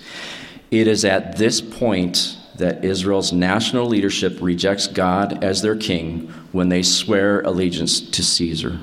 It 0.72 0.88
is 0.88 1.06
at 1.06 1.38
this 1.38 1.62
point 1.62 2.38
that 2.56 2.84
Israel's 2.84 3.32
national 3.32 3.86
leadership 3.86 4.40
rejects 4.42 4.88
God 4.88 5.44
as 5.44 5.62
their 5.62 5.76
king 5.76 6.28
when 6.52 6.70
they 6.70 6.84
swear 6.84 7.42
allegiance 7.42 8.00
to 8.00 8.24
Caesar. 8.24 8.80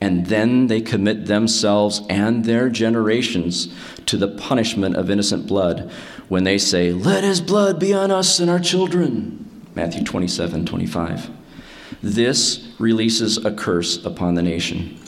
And 0.00 0.26
then 0.26 0.66
they 0.66 0.80
commit 0.80 1.26
themselves 1.26 2.00
and 2.08 2.44
their 2.44 2.68
generations 2.68 3.72
to 4.06 4.16
the 4.16 4.28
punishment 4.28 4.96
of 4.96 5.10
innocent 5.10 5.46
blood 5.46 5.92
when 6.32 6.44
they 6.44 6.56
say, 6.56 6.92
Let 6.92 7.24
his 7.24 7.42
blood 7.42 7.78
be 7.78 7.92
on 7.92 8.10
us 8.10 8.40
and 8.40 8.48
our 8.48 8.58
children. 8.58 9.66
Matthew 9.74 10.02
27 10.02 10.64
25. 10.64 11.28
This 12.02 12.72
releases 12.78 13.36
a 13.44 13.52
curse 13.52 14.02
upon 14.02 14.34
the 14.34 14.40
nation. 14.40 14.98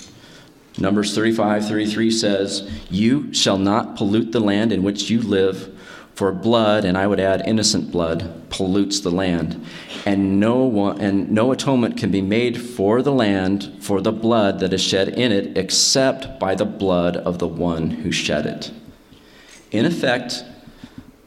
Numbers 0.77 1.15
35 1.15 1.67
33 1.67 2.11
says, 2.11 2.71
You 2.91 3.33
shall 3.33 3.57
not 3.57 3.97
pollute 3.97 4.33
the 4.33 4.41
land 4.41 4.71
in 4.71 4.83
which 4.83 5.09
you 5.09 5.23
live, 5.23 5.75
for 6.15 6.31
blood, 6.31 6.85
and 6.85 6.99
I 6.99 7.07
would 7.07 7.21
add 7.21 7.49
innocent 7.49 7.91
blood, 7.91 8.51
pollutes 8.51 9.01
the 9.01 9.11
land. 9.11 9.65
And 10.05 10.39
no, 10.39 10.65
one, 10.65 11.01
and 11.01 11.31
no 11.31 11.53
atonement 11.53 11.97
can 11.97 12.11
be 12.11 12.21
made 12.21 12.61
for 12.61 13.01
the 13.01 13.13
land 13.13 13.79
for 13.81 14.03
the 14.03 14.13
blood 14.13 14.61
that 14.61 14.75
is 14.75 14.83
shed 14.83 15.09
in 15.09 15.33
it, 15.33 15.57
except 15.57 16.39
by 16.39 16.55
the 16.55 16.67
blood 16.67 17.17
of 17.17 17.39
the 17.39 17.49
one 17.49 17.89
who 17.89 18.13
shed 18.13 18.45
it. 18.45 18.71
In 19.71 19.87
effect, 19.87 20.45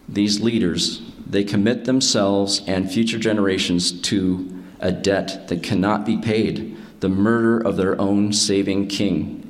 these 0.08 0.40
leaders, 0.40 1.02
they 1.26 1.44
commit 1.44 1.86
themselves 1.86 2.62
and 2.68 2.92
future 2.92 3.20
generations 3.20 3.92
to 4.02 4.64
a 4.80 4.92
debt 4.92 5.48
that 5.48 5.64
cannot 5.64 6.06
be 6.06 6.18
paid 6.18 6.78
the 7.00 7.10
murder 7.10 7.60
of 7.60 7.78
their 7.78 8.00
own 8.00 8.34
saving 8.34 8.88
king. 8.88 9.44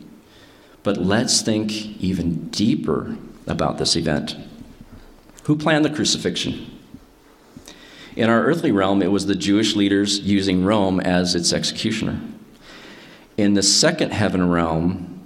But 0.84 0.98
let's 0.98 1.42
think 1.42 1.72
even 2.02 2.50
deeper 2.50 3.18
about 3.46 3.78
this 3.78 3.96
event. 3.96 4.36
Who 5.44 5.56
planned 5.56 5.86
the 5.86 5.90
crucifixion? 5.90 6.80
In 8.16 8.30
our 8.30 8.44
earthly 8.44 8.72
realm, 8.72 9.02
it 9.02 9.12
was 9.12 9.28
the 9.28 9.36
Jewish 9.36 9.76
leaders 9.76 10.20
using 10.20 10.66
Rome 10.66 11.00
as 11.00 11.36
its 11.36 11.54
executioner. 11.54 12.20
In 13.38 13.54
the 13.54 13.64
second 13.64 14.12
heaven 14.12 14.50
realm, 14.50 15.17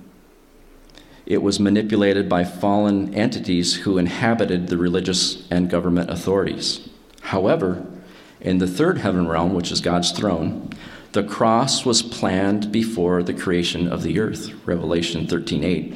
it 1.31 1.41
was 1.41 1.61
manipulated 1.61 2.27
by 2.27 2.43
fallen 2.43 3.13
entities 3.15 3.77
who 3.77 3.97
inhabited 3.97 4.67
the 4.67 4.75
religious 4.75 5.47
and 5.49 5.69
government 5.69 6.09
authorities. 6.09 6.89
However, 7.21 7.85
in 8.41 8.57
the 8.57 8.67
third 8.67 8.97
heaven 8.97 9.29
realm, 9.29 9.53
which 9.53 9.71
is 9.71 9.79
God's 9.79 10.11
throne, 10.11 10.69
the 11.13 11.23
cross 11.23 11.85
was 11.85 12.01
planned 12.01 12.69
before 12.69 13.23
the 13.23 13.33
creation 13.33 13.87
of 13.87 14.03
the 14.03 14.19
earth, 14.19 14.51
Revelation 14.65 15.25
13:8. 15.25 15.95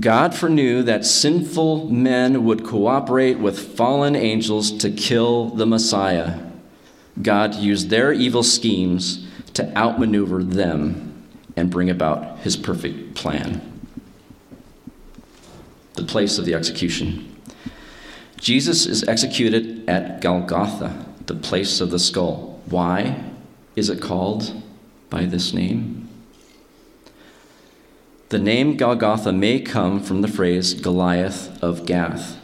God 0.00 0.34
foreknew 0.34 0.82
that 0.82 1.06
sinful 1.06 1.88
men 1.88 2.44
would 2.44 2.64
cooperate 2.64 3.38
with 3.38 3.60
fallen 3.60 4.16
angels 4.16 4.72
to 4.78 4.90
kill 4.90 5.50
the 5.50 5.66
Messiah. 5.66 6.40
God 7.22 7.54
used 7.54 7.90
their 7.90 8.12
evil 8.12 8.42
schemes 8.42 9.24
to 9.54 9.72
outmaneuver 9.78 10.42
them 10.42 11.12
and 11.56 11.70
bring 11.70 11.88
about 11.88 12.40
his 12.40 12.56
perfect 12.56 13.14
plan 13.14 13.70
the 16.00 16.06
place 16.06 16.38
of 16.38 16.46
the 16.46 16.54
execution. 16.54 17.36
Jesus 18.38 18.86
is 18.86 19.06
executed 19.06 19.88
at 19.88 20.22
Golgotha, 20.22 21.06
the 21.26 21.34
place 21.34 21.80
of 21.82 21.90
the 21.90 21.98
skull. 21.98 22.60
Why 22.66 23.22
is 23.76 23.90
it 23.90 24.00
called 24.00 24.62
by 25.10 25.26
this 25.26 25.52
name? 25.52 26.08
The 28.30 28.38
name 28.38 28.76
Golgotha 28.76 29.32
may 29.32 29.60
come 29.60 30.00
from 30.00 30.22
the 30.22 30.28
phrase 30.28 30.72
Goliath 30.72 31.62
of 31.62 31.84
Gath. 31.84 32.38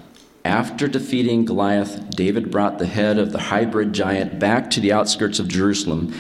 After 0.45 0.87
defeating 0.87 1.45
Goliath, 1.45 2.11
David 2.11 2.51
brought 2.51 2.79
the 2.79 2.87
head 2.87 3.19
of 3.19 3.33
the 3.33 3.38
hybrid 3.38 3.92
giant 3.92 4.38
back 4.38 4.71
to 4.73 4.81
the 4.81 4.92
outskirts 4.92 5.38
of 5.38 5.49
Jerusalem 5.49 6.12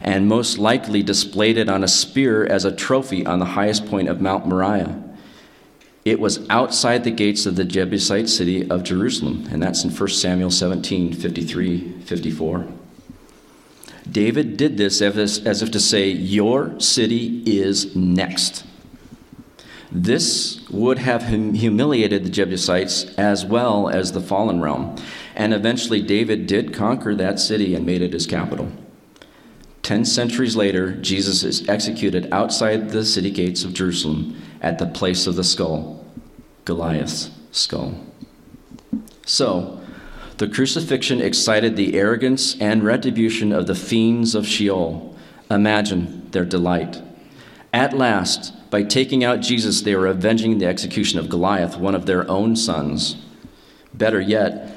and 0.00 0.28
most 0.28 0.58
likely 0.58 1.02
displayed 1.02 1.56
it 1.58 1.68
on 1.68 1.82
a 1.82 1.88
spear 1.88 2.46
as 2.46 2.64
a 2.64 2.74
trophy 2.74 3.26
on 3.26 3.40
the 3.40 3.44
highest 3.46 3.86
point 3.86 4.08
of 4.08 4.20
Mount 4.20 4.46
Moriah. 4.46 5.03
It 6.04 6.20
was 6.20 6.46
outside 6.50 7.02
the 7.02 7.10
gates 7.10 7.46
of 7.46 7.56
the 7.56 7.64
Jebusite 7.64 8.28
city 8.28 8.68
of 8.68 8.82
Jerusalem, 8.82 9.48
and 9.50 9.62
that's 9.62 9.84
in 9.84 9.90
1 9.90 10.08
Samuel 10.10 10.50
17 10.50 11.14
53 11.14 12.00
54. 12.02 12.66
David 14.10 14.58
did 14.58 14.76
this 14.76 15.00
as 15.00 15.62
if 15.62 15.70
to 15.70 15.80
say, 15.80 16.10
Your 16.10 16.78
city 16.78 17.42
is 17.46 17.96
next. 17.96 18.64
This 19.90 20.68
would 20.68 20.98
have 20.98 21.28
humiliated 21.28 22.24
the 22.24 22.30
Jebusites 22.30 23.04
as 23.14 23.46
well 23.46 23.88
as 23.88 24.12
the 24.12 24.20
fallen 24.20 24.60
realm, 24.60 24.96
and 25.34 25.54
eventually 25.54 26.02
David 26.02 26.46
did 26.46 26.74
conquer 26.74 27.14
that 27.14 27.40
city 27.40 27.74
and 27.74 27.86
made 27.86 28.02
it 28.02 28.12
his 28.12 28.26
capital. 28.26 28.70
Ten 29.82 30.04
centuries 30.04 30.56
later, 30.56 30.92
Jesus 30.96 31.44
is 31.44 31.68
executed 31.68 32.28
outside 32.32 32.90
the 32.90 33.04
city 33.04 33.30
gates 33.30 33.64
of 33.64 33.72
Jerusalem 33.74 34.40
at 34.64 34.78
the 34.78 34.86
place 34.86 35.26
of 35.26 35.36
the 35.36 35.44
skull, 35.44 36.02
Goliath's 36.64 37.30
skull. 37.52 37.94
So, 39.26 39.78
the 40.38 40.48
crucifixion 40.48 41.20
excited 41.20 41.76
the 41.76 41.94
arrogance 41.94 42.58
and 42.58 42.82
retribution 42.82 43.52
of 43.52 43.66
the 43.66 43.74
fiends 43.74 44.34
of 44.34 44.46
Sheol. 44.46 45.14
Imagine 45.50 46.30
their 46.30 46.46
delight. 46.46 47.02
At 47.74 47.96
last, 47.96 48.54
by 48.70 48.84
taking 48.84 49.22
out 49.22 49.42
Jesus, 49.42 49.82
they 49.82 49.94
were 49.94 50.06
avenging 50.06 50.56
the 50.56 50.66
execution 50.66 51.18
of 51.18 51.28
Goliath, 51.28 51.76
one 51.76 51.94
of 51.94 52.06
their 52.06 52.28
own 52.30 52.56
sons. 52.56 53.16
Better 53.92 54.20
yet, 54.20 54.70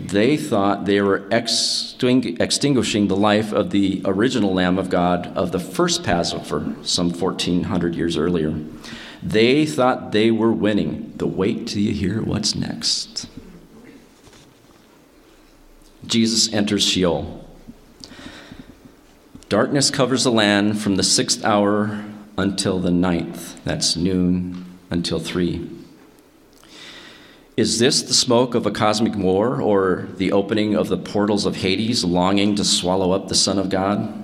they 0.00 0.38
thought 0.38 0.86
they 0.86 1.02
were 1.02 1.28
extinguishing 1.30 3.08
the 3.08 3.16
life 3.16 3.52
of 3.52 3.70
the 3.70 4.00
original 4.06 4.54
Lamb 4.54 4.78
of 4.78 4.88
God 4.88 5.26
of 5.36 5.52
the 5.52 5.60
first 5.60 6.02
Passover, 6.02 6.74
some 6.82 7.10
1400 7.10 7.94
years 7.94 8.16
earlier. 8.16 8.54
They 9.24 9.64
thought 9.64 10.12
they 10.12 10.30
were 10.30 10.52
winning. 10.52 11.14
The 11.16 11.26
wait 11.26 11.66
till 11.66 11.80
you 11.80 11.92
hear 11.92 12.20
what's 12.20 12.54
next. 12.54 13.26
Jesus 16.06 16.52
enters 16.52 16.84
Sheol. 16.84 17.42
Darkness 19.48 19.90
covers 19.90 20.24
the 20.24 20.30
land 20.30 20.78
from 20.80 20.96
the 20.96 21.02
sixth 21.02 21.42
hour 21.42 22.04
until 22.36 22.78
the 22.78 22.90
ninth. 22.90 23.64
That's 23.64 23.96
noon 23.96 24.66
until 24.90 25.18
three. 25.18 25.70
Is 27.56 27.78
this 27.78 28.02
the 28.02 28.14
smoke 28.14 28.54
of 28.54 28.66
a 28.66 28.70
cosmic 28.70 29.14
war 29.14 29.62
or 29.62 30.08
the 30.16 30.32
opening 30.32 30.74
of 30.74 30.88
the 30.88 30.98
portals 30.98 31.46
of 31.46 31.56
Hades, 31.56 32.04
longing 32.04 32.56
to 32.56 32.64
swallow 32.64 33.12
up 33.12 33.28
the 33.28 33.34
Son 33.34 33.58
of 33.58 33.70
God? 33.70 34.23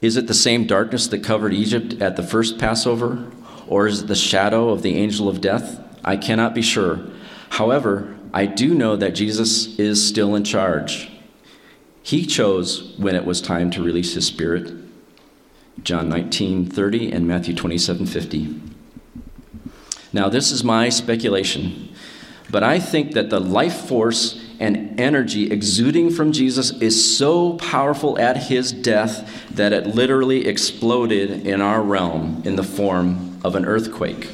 Is 0.00 0.16
it 0.16 0.26
the 0.26 0.34
same 0.34 0.66
darkness 0.66 1.08
that 1.08 1.24
covered 1.24 1.52
Egypt 1.52 2.00
at 2.00 2.16
the 2.16 2.22
first 2.22 2.58
Passover, 2.58 3.26
or 3.66 3.86
is 3.86 4.02
it 4.02 4.06
the 4.06 4.14
shadow 4.14 4.70
of 4.70 4.82
the 4.82 4.94
angel 4.94 5.28
of 5.28 5.40
death? 5.40 5.80
I 6.04 6.16
cannot 6.16 6.54
be 6.54 6.62
sure. 6.62 7.00
However, 7.50 8.16
I 8.32 8.46
do 8.46 8.74
know 8.74 8.94
that 8.96 9.14
Jesus 9.14 9.78
is 9.78 10.06
still 10.06 10.34
in 10.34 10.44
charge. 10.44 11.10
He 12.02 12.24
chose 12.24 12.94
when 12.96 13.14
it 13.14 13.24
was 13.24 13.40
time 13.40 13.70
to 13.72 13.82
release 13.82 14.14
his 14.14 14.26
spirit. 14.26 14.72
John 15.82 16.08
19:30 16.08 17.12
and 17.12 17.26
Matthew 17.26 17.54
27:50. 17.54 18.60
Now, 20.12 20.28
this 20.28 20.50
is 20.50 20.64
my 20.64 20.88
speculation, 20.88 21.88
but 22.50 22.62
I 22.62 22.78
think 22.78 23.12
that 23.12 23.30
the 23.30 23.40
life 23.40 23.86
force 23.86 24.40
and 24.60 24.98
energy 25.00 25.50
exuding 25.50 26.10
from 26.10 26.32
Jesus 26.32 26.70
is 26.80 27.16
so 27.16 27.54
powerful 27.54 28.18
at 28.18 28.36
his 28.36 28.72
death 28.72 29.46
that 29.50 29.72
it 29.72 29.86
literally 29.86 30.46
exploded 30.46 31.46
in 31.46 31.60
our 31.60 31.82
realm 31.82 32.42
in 32.44 32.56
the 32.56 32.64
form 32.64 33.40
of 33.44 33.54
an 33.54 33.64
earthquake. 33.64 34.30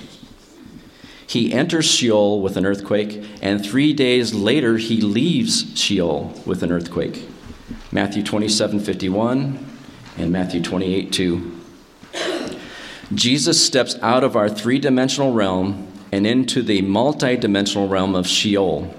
He 1.27 1.53
enters 1.53 1.85
Sheol 1.85 2.41
with 2.41 2.57
an 2.57 2.65
earthquake, 2.65 3.25
and 3.43 3.65
three 3.65 3.93
days 3.93 4.35
later 4.35 4.77
he 4.77 5.01
leaves 5.01 5.79
Sheol 5.79 6.33
with 6.47 6.63
an 6.63 6.71
earthquake. 6.71 7.29
Matthew 7.91 8.23
27 8.23 8.81
51 8.81 9.67
and 10.17 10.33
Matthew 10.33 10.63
28 10.63 11.13
2. 11.13 11.61
Jesus 13.15 13.65
steps 13.65 13.97
out 14.01 14.25
of 14.25 14.37
our 14.37 14.49
three 14.49 14.79
dimensional 14.79 15.33
realm 15.33 15.89
and 16.13 16.27
into 16.27 16.63
the 16.63 16.83
multi 16.83 17.37
dimensional 17.37 17.89
realm 17.89 18.15
of 18.15 18.27
Sheol. 18.27 18.95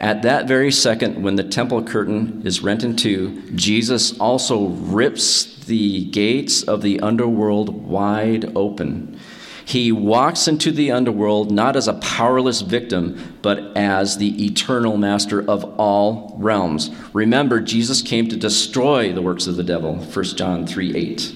At 0.00 0.22
that 0.22 0.46
very 0.46 0.70
second, 0.70 1.22
when 1.22 1.34
the 1.34 1.42
temple 1.42 1.82
curtain 1.82 2.42
is 2.44 2.62
rent 2.62 2.84
in 2.84 2.94
two, 2.94 3.42
Jesus 3.56 4.18
also 4.20 4.66
rips 4.68 5.64
the 5.64 6.04
gates 6.04 6.62
of 6.62 6.82
the 6.82 7.00
underworld 7.00 7.84
wide 7.84 8.56
open. 8.56 9.18
He 9.64 9.92
walks 9.92 10.48
into 10.48 10.70
the 10.70 10.92
underworld 10.92 11.50
not 11.50 11.76
as 11.76 11.88
a 11.88 11.94
powerless 11.94 12.62
victim, 12.62 13.36
but 13.42 13.76
as 13.76 14.16
the 14.16 14.46
eternal 14.46 14.96
master 14.96 15.42
of 15.50 15.64
all 15.78 16.34
realms. 16.38 16.90
Remember, 17.12 17.60
Jesus 17.60 18.00
came 18.00 18.28
to 18.28 18.36
destroy 18.36 19.12
the 19.12 19.20
works 19.20 19.46
of 19.46 19.56
the 19.56 19.64
devil, 19.64 19.96
1 19.96 20.24
John 20.36 20.66
3 20.66 20.96
8. 20.96 21.34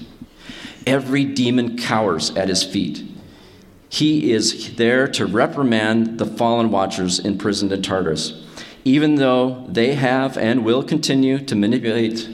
Every 0.87 1.25
demon 1.25 1.77
cowers 1.77 2.35
at 2.35 2.49
his 2.49 2.63
feet. 2.63 3.03
He 3.87 4.31
is 4.31 4.77
there 4.77 5.07
to 5.09 5.27
reprimand 5.27 6.17
the 6.17 6.25
fallen 6.25 6.71
watchers 6.71 7.19
imprisoned 7.19 7.71
in 7.71 7.83
Tartarus. 7.83 8.42
Even 8.85 9.15
though 9.15 9.65
they 9.69 9.95
have 9.95 10.37
and 10.37 10.65
will 10.65 10.83
continue 10.83 11.39
to 11.39 11.55
manipulate 11.55 12.29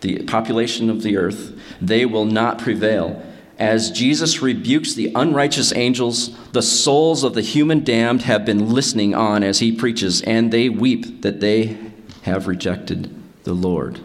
the 0.00 0.22
population 0.24 0.90
of 0.90 1.02
the 1.02 1.16
earth, 1.16 1.58
they 1.80 2.04
will 2.04 2.24
not 2.24 2.58
prevail. 2.58 3.24
As 3.58 3.92
Jesus 3.92 4.42
rebukes 4.42 4.94
the 4.94 5.12
unrighteous 5.14 5.72
angels, 5.74 6.36
the 6.50 6.62
souls 6.62 7.22
of 7.22 7.34
the 7.34 7.42
human 7.42 7.84
damned 7.84 8.22
have 8.22 8.44
been 8.44 8.70
listening 8.70 9.14
on 9.14 9.44
as 9.44 9.60
he 9.60 9.70
preaches, 9.70 10.22
and 10.22 10.52
they 10.52 10.68
weep 10.68 11.22
that 11.22 11.40
they 11.40 11.78
have 12.22 12.48
rejected 12.48 13.14
the 13.44 13.52
Lord. 13.52 14.00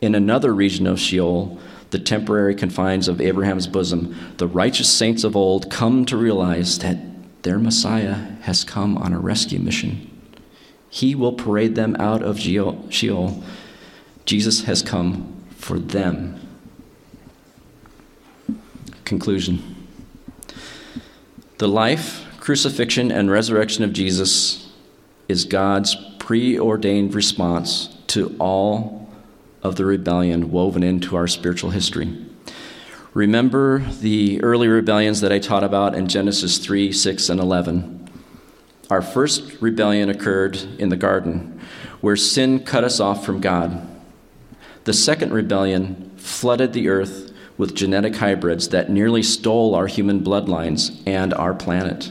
In 0.00 0.14
another 0.14 0.54
region 0.54 0.86
of 0.86 0.98
Sheol, 0.98 1.58
the 1.90 1.98
temporary 1.98 2.54
confines 2.54 3.08
of 3.08 3.20
Abraham's 3.20 3.66
bosom, 3.66 4.34
the 4.38 4.46
righteous 4.46 4.88
saints 4.88 5.24
of 5.24 5.36
old 5.36 5.70
come 5.70 6.06
to 6.06 6.16
realize 6.16 6.78
that 6.78 7.42
their 7.42 7.58
Messiah 7.58 8.14
has 8.42 8.64
come 8.64 8.96
on 8.96 9.12
a 9.12 9.18
rescue 9.18 9.58
mission. 9.58 10.09
He 10.90 11.14
will 11.14 11.32
parade 11.32 11.76
them 11.76 11.96
out 11.98 12.22
of 12.22 12.38
Sheol. 12.38 13.42
Jesus 14.26 14.64
has 14.64 14.82
come 14.82 15.42
for 15.56 15.78
them. 15.78 16.38
Conclusion 19.04 19.86
The 21.58 21.68
life, 21.68 22.26
crucifixion, 22.40 23.10
and 23.12 23.30
resurrection 23.30 23.84
of 23.84 23.92
Jesus 23.92 24.72
is 25.28 25.44
God's 25.44 25.96
preordained 26.18 27.14
response 27.14 27.96
to 28.08 28.34
all 28.38 29.08
of 29.62 29.76
the 29.76 29.84
rebellion 29.84 30.50
woven 30.50 30.82
into 30.82 31.16
our 31.16 31.28
spiritual 31.28 31.70
history. 31.70 32.26
Remember 33.14 33.80
the 34.00 34.42
early 34.42 34.68
rebellions 34.68 35.20
that 35.20 35.32
I 35.32 35.38
taught 35.38 35.64
about 35.64 35.94
in 35.94 36.08
Genesis 36.08 36.58
3, 36.58 36.92
6, 36.92 37.28
and 37.28 37.40
11. 37.40 37.99
Our 38.90 39.02
first 39.02 39.62
rebellion 39.62 40.10
occurred 40.10 40.56
in 40.78 40.88
the 40.88 40.96
garden, 40.96 41.60
where 42.00 42.16
sin 42.16 42.64
cut 42.64 42.82
us 42.82 42.98
off 42.98 43.24
from 43.24 43.40
God. 43.40 43.86
The 44.82 44.92
second 44.92 45.32
rebellion 45.32 46.12
flooded 46.16 46.72
the 46.72 46.88
earth 46.88 47.32
with 47.56 47.76
genetic 47.76 48.16
hybrids 48.16 48.70
that 48.70 48.90
nearly 48.90 49.22
stole 49.22 49.76
our 49.76 49.86
human 49.86 50.24
bloodlines 50.24 51.00
and 51.06 51.32
our 51.34 51.54
planet. 51.54 52.10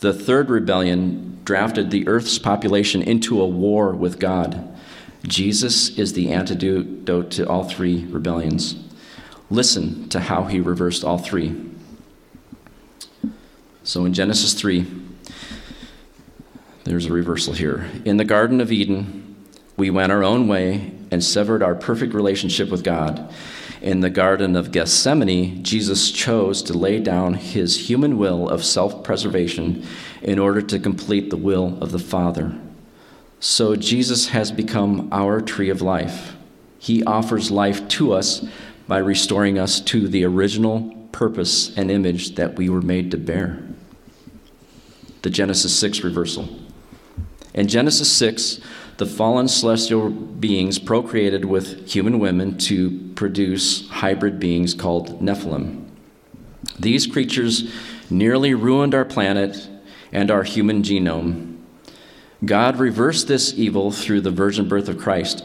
The 0.00 0.12
third 0.12 0.50
rebellion 0.50 1.40
drafted 1.44 1.90
the 1.90 2.06
earth's 2.08 2.38
population 2.38 3.00
into 3.00 3.40
a 3.40 3.46
war 3.46 3.92
with 3.92 4.18
God. 4.18 4.76
Jesus 5.22 5.96
is 5.96 6.12
the 6.12 6.30
antidote 6.30 7.30
to 7.30 7.48
all 7.48 7.64
three 7.64 8.04
rebellions. 8.06 8.76
Listen 9.48 10.08
to 10.10 10.20
how 10.20 10.44
he 10.44 10.60
reversed 10.60 11.04
all 11.04 11.18
three. 11.18 11.54
So 13.84 14.04
in 14.04 14.12
Genesis 14.12 14.52
3, 14.52 14.84
there's 16.86 17.06
a 17.06 17.12
reversal 17.12 17.52
here. 17.52 17.90
In 18.04 18.16
the 18.16 18.24
Garden 18.24 18.60
of 18.60 18.70
Eden, 18.70 19.34
we 19.76 19.90
went 19.90 20.12
our 20.12 20.22
own 20.22 20.46
way 20.46 20.92
and 21.10 21.22
severed 21.22 21.60
our 21.60 21.74
perfect 21.74 22.14
relationship 22.14 22.70
with 22.70 22.84
God. 22.84 23.28
In 23.82 24.00
the 24.00 24.10
Garden 24.10 24.54
of 24.54 24.70
Gethsemane, 24.70 25.64
Jesus 25.64 26.12
chose 26.12 26.62
to 26.62 26.78
lay 26.78 27.00
down 27.00 27.34
his 27.34 27.90
human 27.90 28.18
will 28.18 28.48
of 28.48 28.64
self 28.64 29.02
preservation 29.02 29.84
in 30.22 30.38
order 30.38 30.62
to 30.62 30.78
complete 30.78 31.30
the 31.30 31.36
will 31.36 31.76
of 31.82 31.90
the 31.90 31.98
Father. 31.98 32.56
So 33.40 33.74
Jesus 33.74 34.28
has 34.28 34.52
become 34.52 35.08
our 35.12 35.40
tree 35.40 35.70
of 35.70 35.82
life. 35.82 36.36
He 36.78 37.02
offers 37.02 37.50
life 37.50 37.86
to 37.88 38.12
us 38.12 38.46
by 38.86 38.98
restoring 38.98 39.58
us 39.58 39.80
to 39.80 40.06
the 40.06 40.24
original 40.24 41.08
purpose 41.10 41.76
and 41.76 41.90
image 41.90 42.36
that 42.36 42.54
we 42.54 42.68
were 42.68 42.80
made 42.80 43.10
to 43.10 43.16
bear. 43.16 43.62
The 45.22 45.30
Genesis 45.30 45.76
6 45.76 46.04
reversal. 46.04 46.48
In 47.56 47.66
Genesis 47.66 48.12
6, 48.12 48.60
the 48.98 49.06
fallen 49.06 49.48
celestial 49.48 50.10
beings 50.10 50.78
procreated 50.78 51.44
with 51.44 51.88
human 51.88 52.18
women 52.18 52.56
to 52.58 53.10
produce 53.14 53.88
hybrid 53.88 54.38
beings 54.38 54.74
called 54.74 55.20
Nephilim. 55.20 55.84
These 56.78 57.06
creatures 57.06 57.72
nearly 58.08 58.54
ruined 58.54 58.94
our 58.94 59.04
planet 59.04 59.68
and 60.12 60.30
our 60.30 60.44
human 60.44 60.82
genome 60.82 61.56
God 62.44 62.78
reversed 62.78 63.28
this 63.28 63.54
evil 63.54 63.90
through 63.90 64.20
the 64.20 64.30
virgin 64.30 64.68
birth 64.68 64.88
of 64.88 64.98
Christ. 64.98 65.44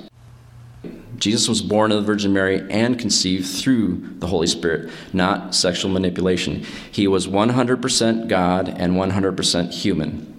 Jesus 1.18 1.48
was 1.48 1.62
born 1.62 1.92
of 1.92 2.00
the 2.00 2.06
Virgin 2.06 2.34
Mary 2.34 2.66
and 2.70 3.00
conceived 3.00 3.48
through 3.48 4.16
the 4.18 4.28
Holy 4.28 4.48
Spirit, 4.48 4.92
not 5.14 5.56
sexual 5.56 5.92
manipulation. 5.92 6.66
He 6.92 7.08
was 7.08 7.28
100% 7.28 8.28
God 8.28 8.68
and 8.68 8.94
100% 8.94 9.72
human. 9.72 10.31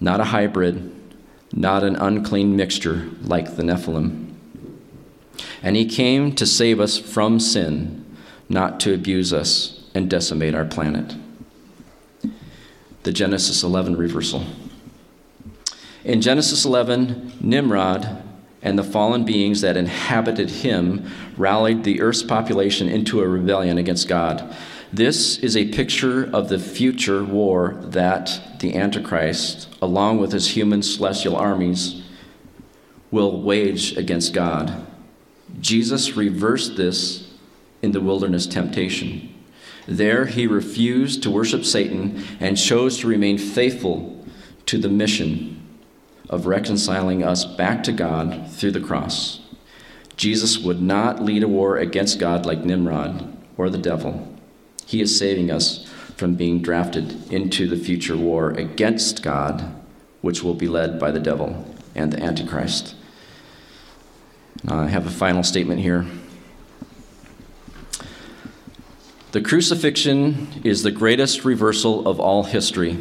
Not 0.00 0.20
a 0.20 0.24
hybrid, 0.24 0.94
not 1.52 1.82
an 1.82 1.96
unclean 1.96 2.56
mixture 2.56 3.08
like 3.22 3.56
the 3.56 3.62
Nephilim. 3.62 4.34
And 5.62 5.76
he 5.76 5.86
came 5.86 6.34
to 6.34 6.46
save 6.46 6.80
us 6.80 6.98
from 6.98 7.40
sin, 7.40 8.04
not 8.48 8.80
to 8.80 8.94
abuse 8.94 9.32
us 9.32 9.84
and 9.94 10.08
decimate 10.08 10.54
our 10.54 10.64
planet. 10.64 11.14
the 13.04 13.12
Genesis 13.12 13.62
11 13.62 13.96
reversal. 13.96 14.44
In 16.04 16.20
Genesis 16.20 16.64
11, 16.64 17.32
Nimrod 17.40 18.22
and 18.60 18.78
the 18.78 18.84
fallen 18.84 19.24
beings 19.24 19.60
that 19.60 19.76
inhabited 19.76 20.50
him 20.50 21.10
rallied 21.36 21.84
the 21.84 22.00
earth's 22.00 22.22
population 22.22 22.88
into 22.88 23.20
a 23.20 23.28
rebellion 23.28 23.78
against 23.78 24.08
God. 24.08 24.54
This 24.92 25.38
is 25.38 25.54
a 25.54 25.68
picture 25.68 26.24
of 26.24 26.48
the 26.48 26.58
future 26.58 27.22
war 27.22 27.76
that 27.82 28.58
the 28.60 28.74
Antichrist, 28.74 29.68
along 29.82 30.18
with 30.18 30.32
his 30.32 30.56
human 30.56 30.82
celestial 30.82 31.36
armies, 31.36 32.02
will 33.10 33.42
wage 33.42 33.96
against 33.98 34.32
God. 34.32 34.86
Jesus 35.60 36.16
reversed 36.16 36.76
this 36.76 37.30
in 37.82 37.92
the 37.92 38.00
wilderness 38.00 38.46
temptation. 38.46 39.34
There, 39.86 40.24
he 40.24 40.46
refused 40.46 41.22
to 41.22 41.30
worship 41.30 41.64
Satan 41.64 42.24
and 42.40 42.56
chose 42.56 42.98
to 42.98 43.08
remain 43.08 43.36
faithful 43.36 44.24
to 44.66 44.78
the 44.78 44.88
mission 44.88 45.66
of 46.30 46.46
reconciling 46.46 47.22
us 47.22 47.44
back 47.44 47.82
to 47.84 47.92
God 47.92 48.50
through 48.50 48.72
the 48.72 48.80
cross. 48.80 49.40
Jesus 50.16 50.58
would 50.58 50.80
not 50.80 51.22
lead 51.22 51.42
a 51.42 51.48
war 51.48 51.76
against 51.76 52.18
God 52.18 52.46
like 52.46 52.64
Nimrod 52.64 53.36
or 53.56 53.68
the 53.68 53.78
devil. 53.78 54.37
He 54.88 55.02
is 55.02 55.18
saving 55.18 55.50
us 55.50 55.84
from 56.16 56.34
being 56.34 56.62
drafted 56.62 57.30
into 57.30 57.68
the 57.68 57.76
future 57.76 58.16
war 58.16 58.52
against 58.52 59.22
God, 59.22 59.74
which 60.22 60.42
will 60.42 60.54
be 60.54 60.66
led 60.66 60.98
by 60.98 61.10
the 61.10 61.20
devil 61.20 61.66
and 61.94 62.10
the 62.10 62.22
Antichrist. 62.22 62.94
I 64.66 64.86
have 64.86 65.06
a 65.06 65.10
final 65.10 65.42
statement 65.42 65.80
here. 65.80 66.06
The 69.32 69.42
crucifixion 69.42 70.62
is 70.64 70.82
the 70.82 70.90
greatest 70.90 71.44
reversal 71.44 72.08
of 72.08 72.18
all 72.18 72.44
history. 72.44 72.96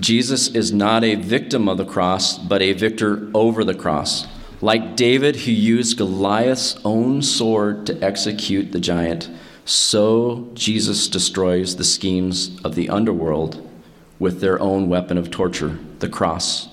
Jesus 0.00 0.48
is 0.48 0.72
not 0.72 1.04
a 1.04 1.16
victim 1.16 1.68
of 1.68 1.76
the 1.76 1.84
cross, 1.84 2.38
but 2.38 2.62
a 2.62 2.72
victor 2.72 3.30
over 3.34 3.62
the 3.62 3.74
cross. 3.74 4.26
Like 4.62 4.96
David, 4.96 5.36
who 5.36 5.52
used 5.52 5.98
Goliath's 5.98 6.80
own 6.82 7.20
sword 7.20 7.84
to 7.88 8.02
execute 8.02 8.72
the 8.72 8.80
giant, 8.80 9.28
so 9.64 10.50
Jesus 10.54 11.08
destroys 11.08 11.76
the 11.76 11.84
schemes 11.84 12.60
of 12.64 12.74
the 12.74 12.88
underworld 12.90 13.70
with 14.18 14.40
their 14.40 14.60
own 14.60 14.88
weapon 14.88 15.18
of 15.18 15.30
torture, 15.30 15.78
the 16.00 16.08
cross. 16.08 16.68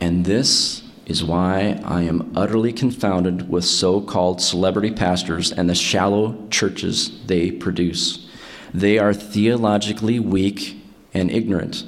And 0.00 0.24
this 0.24 0.82
is 1.06 1.24
why 1.24 1.80
I 1.84 2.02
am 2.02 2.32
utterly 2.36 2.72
confounded 2.72 3.48
with 3.50 3.64
so 3.64 4.00
called 4.00 4.40
celebrity 4.40 4.92
pastors 4.92 5.50
and 5.50 5.68
the 5.68 5.74
shallow 5.74 6.46
churches 6.50 7.24
they 7.26 7.50
produce. 7.50 8.28
They 8.72 8.98
are 8.98 9.12
theologically 9.12 10.20
weak 10.20 10.80
and 11.12 11.30
ignorant. 11.30 11.84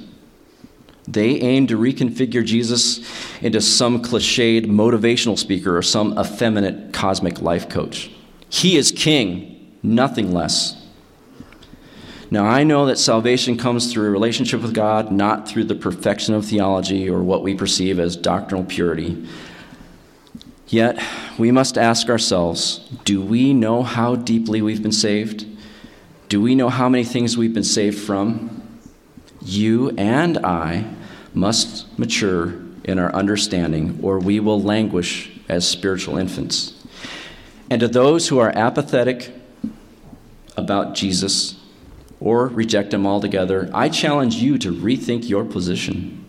They 1.07 1.39
aim 1.41 1.67
to 1.67 1.77
reconfigure 1.77 2.45
Jesus 2.45 2.99
into 3.41 3.61
some 3.61 4.01
cliched 4.01 4.65
motivational 4.65 5.37
speaker 5.37 5.77
or 5.77 5.81
some 5.81 6.17
effeminate 6.17 6.93
cosmic 6.93 7.41
life 7.41 7.69
coach. 7.69 8.09
He 8.49 8.77
is 8.77 8.91
king, 8.91 9.52
nothing 9.83 10.33
less. 10.33 10.81
Now, 12.31 12.45
I 12.45 12.63
know 12.63 12.87
that 12.87 12.97
salvation 12.97 13.57
comes 13.57 13.93
through 13.93 14.07
a 14.07 14.11
relationship 14.11 14.61
with 14.61 14.73
God, 14.73 15.11
not 15.11 15.47
through 15.47 15.65
the 15.65 15.75
perfection 15.75 16.33
of 16.33 16.45
theology 16.45 17.07
or 17.07 17.21
what 17.21 17.43
we 17.43 17.53
perceive 17.53 17.99
as 17.99 18.15
doctrinal 18.15 18.65
purity. 18.65 19.27
Yet, 20.67 20.99
we 21.37 21.51
must 21.51 21.77
ask 21.77 22.09
ourselves 22.09 22.89
do 23.05 23.21
we 23.21 23.53
know 23.53 23.83
how 23.83 24.15
deeply 24.15 24.63
we've 24.63 24.81
been 24.81 24.91
saved? 24.91 25.45
Do 26.27 26.41
we 26.41 26.55
know 26.55 26.69
how 26.69 26.89
many 26.89 27.03
things 27.03 27.37
we've 27.37 27.53
been 27.53 27.63
saved 27.63 27.99
from? 27.99 28.79
You 29.39 29.91
and 29.97 30.39
I 30.39 30.85
must 31.35 31.99
mature 31.99 32.55
in 32.83 32.97
our 32.97 33.13
understanding, 33.13 33.99
or 34.01 34.17
we 34.17 34.39
will 34.39 34.59
languish 34.59 35.29
as 35.47 35.67
spiritual 35.67 36.17
infants. 36.17 36.73
And 37.69 37.79
to 37.81 37.87
those 37.87 38.29
who 38.29 38.39
are 38.39 38.51
apathetic 38.55 39.31
about 40.55 40.95
Jesus 40.95 41.55
or 42.19 42.47
reject 42.47 42.93
him 42.93 43.05
altogether, 43.05 43.69
I 43.73 43.89
challenge 43.89 44.35
you 44.35 44.57
to 44.59 44.71
rethink 44.71 45.27
your 45.27 45.43
position. 45.43 46.25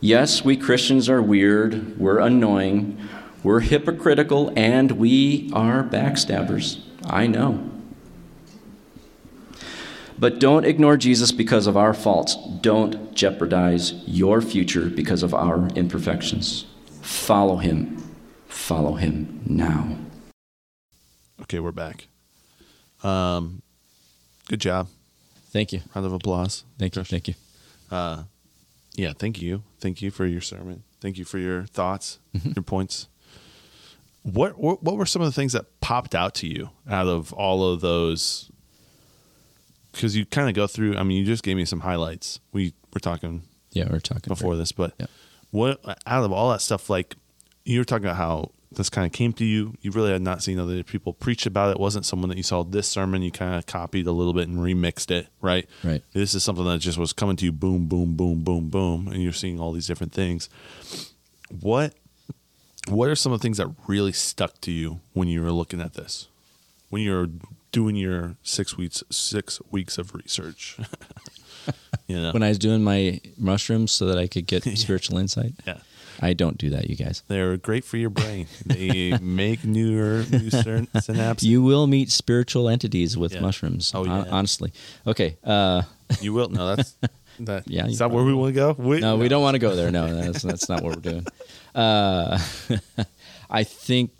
Yes, 0.00 0.44
we 0.44 0.56
Christians 0.56 1.08
are 1.08 1.22
weird, 1.22 1.98
we're 1.98 2.18
annoying, 2.18 2.98
we're 3.42 3.60
hypocritical, 3.60 4.52
and 4.56 4.92
we 4.92 5.50
are 5.52 5.82
backstabbers. 5.82 6.80
I 7.04 7.26
know. 7.26 7.70
But 10.18 10.40
don't 10.40 10.64
ignore 10.64 10.96
Jesus 10.96 11.30
because 11.30 11.66
of 11.66 11.76
our 11.76 11.94
faults. 11.94 12.36
Don't 12.60 13.14
jeopardize 13.14 13.92
your 14.06 14.40
future 14.40 14.86
because 14.86 15.22
of 15.22 15.34
our 15.34 15.68
imperfections. 15.74 16.66
Follow 17.02 17.56
him. 17.56 18.02
Follow 18.48 18.94
him 18.94 19.42
now. 19.46 19.98
Okay, 21.42 21.60
we're 21.60 21.72
back. 21.72 22.08
Um, 23.02 23.62
good 24.48 24.60
job. 24.60 24.88
Thank 25.50 25.72
you. 25.72 25.80
Round 25.94 26.06
of 26.06 26.12
applause. 26.12 26.64
Thank 26.78 26.96
you. 26.96 27.04
Thank 27.04 27.28
you. 27.28 27.34
Uh, 27.90 28.24
yeah, 28.94 29.12
thank 29.16 29.40
you. 29.40 29.62
Thank 29.80 30.02
you 30.02 30.10
for 30.10 30.26
your 30.26 30.40
sermon. 30.40 30.82
Thank 31.00 31.18
you 31.18 31.24
for 31.24 31.38
your 31.38 31.64
thoughts, 31.66 32.18
your 32.42 32.62
points. 32.62 33.08
What, 34.22 34.58
what 34.58 34.82
what 34.82 34.96
were 34.96 35.06
some 35.06 35.22
of 35.22 35.26
the 35.28 35.32
things 35.32 35.52
that 35.52 35.80
popped 35.80 36.14
out 36.14 36.34
to 36.36 36.48
you 36.48 36.70
out 36.90 37.06
of 37.06 37.32
all 37.32 37.70
of 37.70 37.80
those? 37.80 38.50
Because 39.92 40.16
you 40.16 40.26
kind 40.26 40.48
of 40.48 40.54
go 40.54 40.66
through. 40.66 40.96
I 40.96 41.04
mean, 41.04 41.18
you 41.18 41.24
just 41.24 41.42
gave 41.44 41.56
me 41.56 41.64
some 41.64 41.80
highlights. 41.80 42.40
We 42.52 42.74
were 42.92 43.00
talking 43.00 43.42
Yeah, 43.72 43.84
we 43.84 43.92
we're 43.92 44.00
talking 44.00 44.28
before 44.28 44.56
this, 44.56 44.72
but 44.72 44.94
Yeah. 44.98 45.06
what 45.52 45.80
out 46.06 46.24
of 46.24 46.32
all 46.32 46.50
that 46.50 46.60
stuff, 46.60 46.90
like 46.90 47.14
you 47.64 47.78
were 47.78 47.84
talking 47.84 48.04
about 48.06 48.16
how 48.16 48.50
this 48.76 48.88
kind 48.88 49.06
of 49.06 49.12
came 49.12 49.32
to 49.34 49.44
you. 49.44 49.74
You 49.80 49.90
really 49.90 50.12
had 50.12 50.22
not 50.22 50.42
seen 50.42 50.58
other 50.58 50.82
people 50.82 51.12
preach 51.12 51.44
about 51.46 51.70
it. 51.70 51.80
wasn't 51.80 52.06
someone 52.06 52.28
that 52.28 52.36
you 52.36 52.42
saw 52.42 52.62
this 52.62 52.86
sermon. 52.86 53.22
You 53.22 53.30
kind 53.32 53.56
of 53.56 53.66
copied 53.66 54.06
a 54.06 54.12
little 54.12 54.32
bit 54.32 54.48
and 54.48 54.58
remixed 54.58 55.10
it, 55.10 55.26
right? 55.40 55.68
Right. 55.82 56.02
This 56.12 56.34
is 56.34 56.44
something 56.44 56.64
that 56.64 56.78
just 56.78 56.98
was 56.98 57.12
coming 57.12 57.36
to 57.36 57.44
you, 57.44 57.52
boom, 57.52 57.86
boom, 57.88 58.14
boom, 58.14 58.42
boom, 58.44 58.68
boom, 58.68 59.08
and 59.08 59.22
you're 59.22 59.32
seeing 59.32 59.58
all 59.58 59.72
these 59.72 59.86
different 59.86 60.12
things. 60.12 60.48
What 61.60 61.94
What 62.88 63.08
are 63.08 63.16
some 63.16 63.32
of 63.32 63.40
the 63.40 63.42
things 63.42 63.56
that 63.58 63.68
really 63.86 64.12
stuck 64.12 64.60
to 64.62 64.70
you 64.70 65.00
when 65.12 65.28
you 65.28 65.42
were 65.42 65.52
looking 65.52 65.80
at 65.80 65.94
this? 65.94 66.28
When 66.88 67.02
you're 67.02 67.28
doing 67.72 67.96
your 67.96 68.36
six 68.42 68.76
weeks 68.78 69.02
six 69.10 69.60
weeks 69.70 69.98
of 69.98 70.14
research, 70.14 70.76
you 72.06 72.20
know, 72.20 72.30
When 72.36 72.42
I 72.42 72.48
was 72.48 72.58
doing 72.58 72.84
my 72.84 73.20
mushrooms 73.36 73.90
so 73.92 74.06
that 74.06 74.18
I 74.18 74.26
could 74.28 74.46
get 74.46 74.64
spiritual 74.78 75.18
insight. 75.18 75.54
yeah. 75.66 75.78
I 76.20 76.32
don't 76.32 76.56
do 76.58 76.70
that, 76.70 76.88
you 76.88 76.96
guys. 76.96 77.22
They're 77.28 77.56
great 77.56 77.84
for 77.84 77.96
your 77.96 78.10
brain. 78.10 78.46
They 78.64 79.16
make 79.22 79.64
newer 79.64 80.24
new 80.30 80.50
synapses. 80.50 81.42
You 81.42 81.62
will 81.62 81.86
meet 81.86 82.10
spiritual 82.10 82.68
entities 82.68 83.16
with 83.16 83.34
Yeah. 83.34 83.40
mushrooms. 83.40 83.92
Oh, 83.94 84.04
yeah. 84.04 84.24
honestly. 84.30 84.72
Okay. 85.06 85.36
Uh, 85.44 85.82
You 86.20 86.32
will. 86.32 86.48
No, 86.48 86.74
that's 86.76 86.94
that. 87.40 87.64
Yeah, 87.66 87.86
is 87.86 87.98
that 87.98 88.10
where 88.10 88.24
we 88.24 88.32
want 88.32 88.54
to 88.54 88.60
go? 88.60 88.72
We, 88.78 89.00
no, 89.00 89.16
we 89.16 89.28
don't 89.28 89.42
want 89.42 89.56
to 89.56 89.58
go 89.58 89.74
there. 89.76 89.90
No, 89.90 90.14
that's 90.14 90.42
that's 90.42 90.68
not 90.68 90.82
what 90.82 90.94
we're 90.96 91.02
doing. 91.02 91.26
Uh, 91.74 92.38
I 93.50 93.64
think 93.64 94.12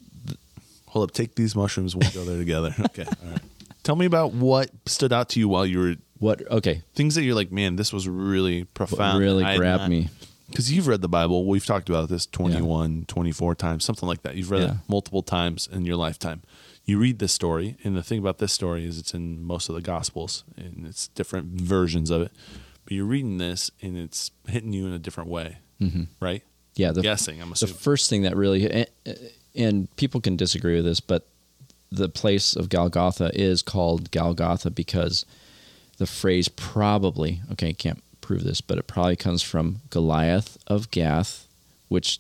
Hold 0.89 1.11
up. 1.11 1.15
Take 1.15 1.35
these 1.35 1.55
mushrooms. 1.55 1.95
We'll 1.95 2.11
go 2.11 2.25
there 2.25 2.39
together. 2.39 2.75
Okay. 2.87 3.05
All 3.05 3.31
right. 3.31 3.41
Tell 3.83 3.97
me 3.97 4.07
about 4.07 4.33
what 4.33 4.71
stood 4.87 5.13
out 5.13 5.29
to 5.31 5.39
you 5.41 5.47
while 5.49 5.67
you 5.67 5.79
were 5.79 5.95
what. 6.19 6.51
Okay, 6.51 6.83
things 6.95 7.15
that 7.17 7.23
you're 7.23 7.35
like, 7.35 7.53
man, 7.53 7.77
this 7.77 7.93
was 7.93 8.09
really 8.09 8.61
what 8.63 8.75
profound. 8.75 9.19
really 9.21 9.45
grabbed 9.57 9.89
me. 9.91 10.09
Because 10.49 10.73
you've 10.73 10.87
read 10.87 11.03
the 11.03 11.09
Bible. 11.09 11.45
We've 11.45 11.65
talked 11.65 11.89
about 11.89 12.09
this 12.09 12.27
21, 12.27 13.07
24 13.07 13.55
times, 13.57 13.85
something 13.85 14.09
like 14.09 14.23
that. 14.23 14.37
You've 14.37 14.51
read 14.51 14.63
Yeah. 14.63 14.71
it 14.71 14.77
multiple 14.89 15.23
times 15.23 15.69
in 15.71 15.85
your 15.85 15.97
lifetime. 15.97 16.43
You 16.85 16.99
read 16.99 17.19
this 17.19 17.33
story, 17.33 17.77
and 17.83 17.97
the 17.97 18.03
thing 18.03 18.21
about 18.21 18.39
this 18.39 18.53
story 18.53 18.85
is 18.85 18.99
it's 18.99 19.13
in 19.13 19.43
most 19.43 19.69
of 19.69 19.75
the 19.75 19.81
Gospels, 19.81 20.45
and 20.57 20.87
it's 20.87 21.09
different 21.09 21.61
versions 21.61 22.11
of 22.11 22.23
it. 22.23 22.33
But 22.85 22.93
you're 22.93 23.07
reading 23.07 23.39
this, 23.39 23.73
and 23.83 23.97
it's 23.99 24.31
hitting 24.47 24.73
you 24.73 24.87
in 24.87 24.93
a 24.93 24.99
different 25.01 25.29
way, 25.29 25.59
mm-hmm. 25.81 26.05
right? 26.21 26.45
Yeah, 26.77 26.93
the, 26.93 27.03
guessing. 27.03 27.43
I'm 27.43 27.51
the 27.51 27.67
first 27.67 28.09
thing 28.09 28.23
that 28.23 28.37
really 28.37 28.71
and, 28.71 28.87
and 29.55 29.97
people 29.97 30.21
can 30.21 30.37
disagree 30.37 30.77
with 30.77 30.85
this, 30.85 31.01
but 31.01 31.27
the 31.91 32.09
place 32.09 32.55
of 32.55 32.69
Golgotha 32.69 33.31
is 33.35 33.63
called 33.63 34.11
Golgotha 34.11 34.71
because 34.71 35.25
the 35.99 36.07
phrase 36.07 36.49
probably 36.49 37.41
okay 37.53 37.73
can't 37.73 38.03
prove 38.27 38.45
this, 38.45 38.61
but 38.61 38.79
it 38.79 38.87
probably 38.87 39.17
comes 39.17 39.43
from 39.43 39.81
Goliath 39.91 40.59
of 40.67 40.91
Gath, 40.91 41.47
which 41.89 42.19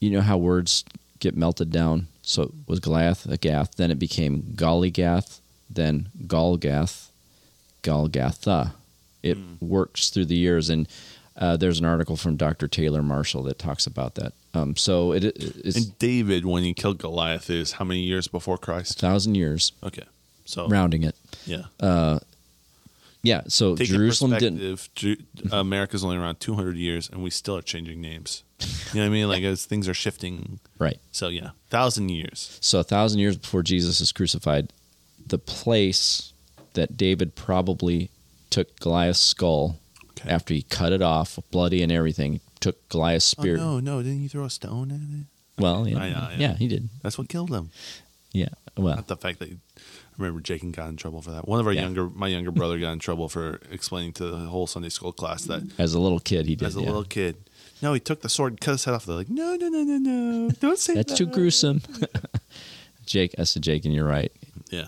you 0.00 0.10
know 0.10 0.20
how 0.22 0.36
words 0.38 0.84
get 1.20 1.36
melted 1.36 1.70
down. 1.70 2.08
So 2.22 2.42
it 2.44 2.50
was 2.66 2.80
Goliath 2.80 3.26
of 3.26 3.40
Gath, 3.40 3.76
then 3.76 3.90
it 3.90 3.98
became 3.98 4.42
Gollygath, 4.56 5.40
then 5.68 6.08
Golgath, 6.26 7.08
Golgotha. 7.82 8.74
It 9.22 9.38
works 9.60 10.10
through 10.10 10.26
the 10.26 10.36
years, 10.36 10.68
and 10.70 10.86
uh, 11.36 11.56
there's 11.56 11.78
an 11.78 11.84
article 11.86 12.16
from 12.16 12.36
Dr. 12.36 12.68
Taylor 12.68 13.02
Marshall 13.02 13.42
that 13.44 13.58
talks 13.58 13.86
about 13.86 14.14
that. 14.16 14.32
Um, 14.52 14.76
so 14.76 15.12
it, 15.12 15.24
it's 15.24 15.76
and 15.76 15.98
David, 15.98 16.44
when 16.46 16.62
he 16.62 16.74
killed 16.74 16.98
Goliath, 16.98 17.48
is 17.50 17.72
how 17.72 17.84
many 17.84 18.00
years 18.00 18.28
before 18.28 18.58
Christ? 18.58 19.00
thousand 19.00 19.34
years, 19.34 19.72
Okay. 19.82 20.04
So, 20.46 20.68
rounding 20.68 21.04
it. 21.04 21.16
yeah. 21.46 21.64
Uh, 21.80 22.18
yeah. 23.24 23.42
So 23.48 23.74
Take 23.74 23.88
Jerusalem 23.88 24.32
didn't. 24.38 24.94
Ju- 24.94 25.16
America's 25.50 26.04
only 26.04 26.16
around 26.16 26.40
200 26.40 26.76
years, 26.76 27.08
and 27.08 27.22
we 27.22 27.30
still 27.30 27.56
are 27.56 27.62
changing 27.62 28.00
names. 28.00 28.44
You 28.60 28.66
know 28.94 29.00
what 29.00 29.06
I 29.06 29.08
mean? 29.08 29.28
Like 29.28 29.42
as 29.52 29.64
things 29.64 29.88
are 29.88 29.94
shifting. 29.94 30.60
Right. 30.78 30.98
So 31.10 31.28
yeah, 31.28 31.50
thousand 31.70 32.10
years. 32.10 32.58
So 32.60 32.78
a 32.80 32.84
thousand 32.84 33.20
years 33.20 33.36
before 33.36 33.62
Jesus 33.62 34.00
is 34.00 34.12
crucified, 34.12 34.72
the 35.26 35.38
place 35.38 36.32
that 36.74 36.96
David 36.96 37.34
probably 37.34 38.10
took 38.50 38.78
Goliath's 38.78 39.20
skull 39.20 39.78
Okay. 40.10 40.30
after 40.30 40.54
he 40.54 40.62
cut 40.62 40.92
it 40.92 41.02
off, 41.02 41.38
bloody 41.50 41.82
and 41.82 41.90
everything, 41.90 42.40
took 42.60 42.88
Goliath's 42.88 43.34
oh, 43.36 43.42
spear. 43.42 43.56
Oh, 43.56 43.80
no, 43.80 43.96
no! 43.96 44.02
Didn't 44.02 44.22
you 44.22 44.28
throw 44.28 44.44
a 44.44 44.50
stone 44.50 44.92
at 44.92 45.00
it? 45.00 45.26
Well, 45.60 45.88
yeah, 45.88 45.96
ah, 45.96 46.00
I 46.00 46.08
know, 46.08 46.28
yeah. 46.30 46.36
yeah, 46.38 46.54
he 46.54 46.68
did. 46.68 46.88
That's 47.02 47.18
what 47.18 47.28
killed 47.28 47.50
him. 47.50 47.70
Yeah. 48.32 48.48
Well, 48.76 48.96
Not 48.96 49.06
the 49.06 49.16
fact 49.16 49.38
that 49.38 49.50
remember 50.18 50.40
Jake 50.40 50.70
got 50.72 50.88
in 50.88 50.96
trouble 50.96 51.20
for 51.22 51.30
that. 51.32 51.46
One 51.48 51.60
of 51.60 51.66
our 51.66 51.72
Yeah. 51.72 51.82
younger, 51.82 52.08
my 52.08 52.28
younger 52.28 52.50
brother 52.50 52.78
got 52.78 52.92
in 52.92 52.98
trouble 52.98 53.28
for 53.28 53.60
explaining 53.70 54.12
to 54.14 54.26
the 54.26 54.36
whole 54.46 54.66
Sunday 54.66 54.88
school 54.90 55.12
class 55.12 55.44
that 55.44 55.62
as 55.78 55.94
a 55.94 56.00
little 56.00 56.20
kid, 56.20 56.46
he 56.46 56.54
did. 56.56 56.66
as 56.66 56.76
a 56.76 56.80
yeah. 56.80 56.86
little 56.86 57.04
kid, 57.04 57.36
no, 57.82 57.92
he 57.92 58.00
took 58.00 58.20
the 58.22 58.28
sword 58.28 58.52
and 58.52 58.60
cut 58.60 58.72
his 58.72 58.84
head 58.84 58.94
off. 58.94 59.04
They're 59.06 59.16
like, 59.16 59.28
no, 59.28 59.56
no, 59.56 59.68
no, 59.68 59.82
no, 59.82 59.98
no, 59.98 60.50
don't 60.60 60.78
say 60.78 60.94
that. 60.94 61.06
That's 61.08 61.18
that. 61.18 61.26
too 61.26 61.30
gruesome. 61.32 61.82
Jake, 63.06 63.34
I 63.38 63.44
said 63.44 63.62
Jake, 63.62 63.84
and 63.84 63.92
you're 63.94 64.06
right. 64.06 64.32
Yeah, 64.70 64.86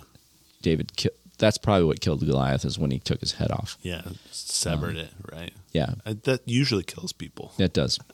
David, 0.62 0.96
ki- 0.96 1.10
that's 1.38 1.58
probably 1.58 1.84
what 1.84 2.00
killed 2.00 2.24
Goliath 2.24 2.64
is 2.64 2.78
when 2.78 2.90
he 2.90 2.98
took 2.98 3.20
his 3.20 3.32
head 3.32 3.50
off. 3.50 3.76
yeah, 3.82 4.02
severed 4.30 4.96
it. 4.96 5.10
Right. 5.30 5.52
Yeah, 5.72 5.94
Uh, 6.06 6.14
That 6.24 6.40
usually 6.46 6.82
kills 6.82 7.12
people. 7.12 7.52
that 7.58 7.72
does. 7.74 7.98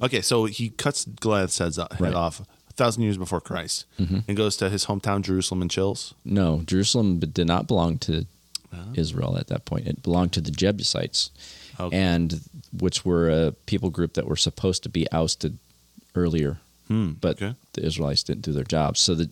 Okay, 0.00 0.20
so 0.22 0.44
he 0.46 0.70
cuts 0.70 1.04
Goliath's 1.04 1.58
head 1.58 1.76
Right. 2.00 2.14
off 2.14 2.42
thousand 2.78 3.02
years 3.02 3.18
before 3.18 3.40
Christ 3.42 3.84
and 3.98 4.36
goes 4.36 4.56
to 4.58 4.70
his 4.70 4.86
hometown 4.86 5.20
Jerusalem 5.22 5.60
and 5.62 5.70
chills. 5.70 6.14
No, 6.24 6.62
Jerusalem 6.66 7.18
did 7.18 7.46
not 7.46 7.66
belong 7.66 7.98
to 8.08 8.26
Oh. 8.70 8.92
Israel 8.94 9.38
at 9.38 9.46
that 9.46 9.64
point. 9.64 9.86
It 9.86 10.02
belonged 10.02 10.32
to 10.34 10.42
the 10.42 10.50
Jebusites, 10.50 11.30
Okay. 11.80 11.96
and 11.96 12.40
which 12.70 13.02
were 13.02 13.30
a 13.30 13.52
people 13.64 13.88
group 13.88 14.12
that 14.12 14.26
were 14.26 14.36
supposed 14.36 14.82
to 14.82 14.90
be 14.90 15.06
ousted 15.10 15.56
earlier, 16.14 16.58
Hmm, 16.88 17.12
but 17.18 17.40
okay. 17.42 17.54
the 17.72 17.82
Israelites 17.86 18.22
didn't 18.22 18.42
do 18.42 18.52
their 18.52 18.64
job. 18.64 18.98
So 18.98 19.14
that 19.14 19.30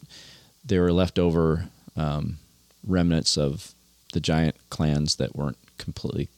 they 0.65 0.79
were 0.79 0.91
left 0.93 1.19
over 1.19 1.69
um, 1.97 2.39
remnants 2.83 3.37
of 3.37 3.75
the 4.15 4.21
giant 4.21 4.57
clans 4.71 5.17
that 5.17 5.37
weren't 5.37 5.59
completely 5.77 6.29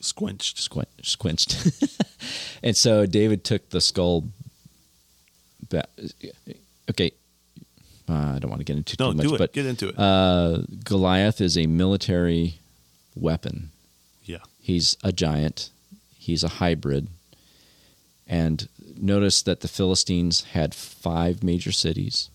squinched. 0.00 0.58
squin- 0.60 0.86
squinched. 1.02 1.56
and 2.62 2.76
so 2.76 3.06
David 3.06 3.42
took 3.42 3.70
the 3.70 3.80
skull 3.80 4.24
back. 5.68 5.88
Okay. 6.90 7.12
Uh, 8.08 8.34
I 8.36 8.38
don't 8.38 8.50
want 8.50 8.60
to 8.60 8.64
get 8.64 8.76
into 8.76 8.96
No, 8.98 9.10
too 9.12 9.16
much, 9.16 9.26
do 9.26 9.34
it. 9.34 9.38
but 9.38 9.52
Get 9.54 9.64
into 9.66 9.88
it. 9.88 9.98
uh, 9.98 10.58
Goliath 10.84 11.40
is 11.40 11.56
a 11.56 11.66
military 11.66 12.56
weapon. 13.16 13.70
yeah. 14.24 14.38
He's 14.60 14.96
a 15.02 15.12
giant. 15.12 15.70
He's 16.18 16.42
a 16.44 16.48
hybrid. 16.48 17.08
And 18.26 18.68
notice 18.96 19.42
that 19.42 19.60
the 19.60 19.68
Philistines 19.68 20.42
had 20.52 20.74
five 20.74 21.42
major 21.42 21.72
cities, 21.72 22.30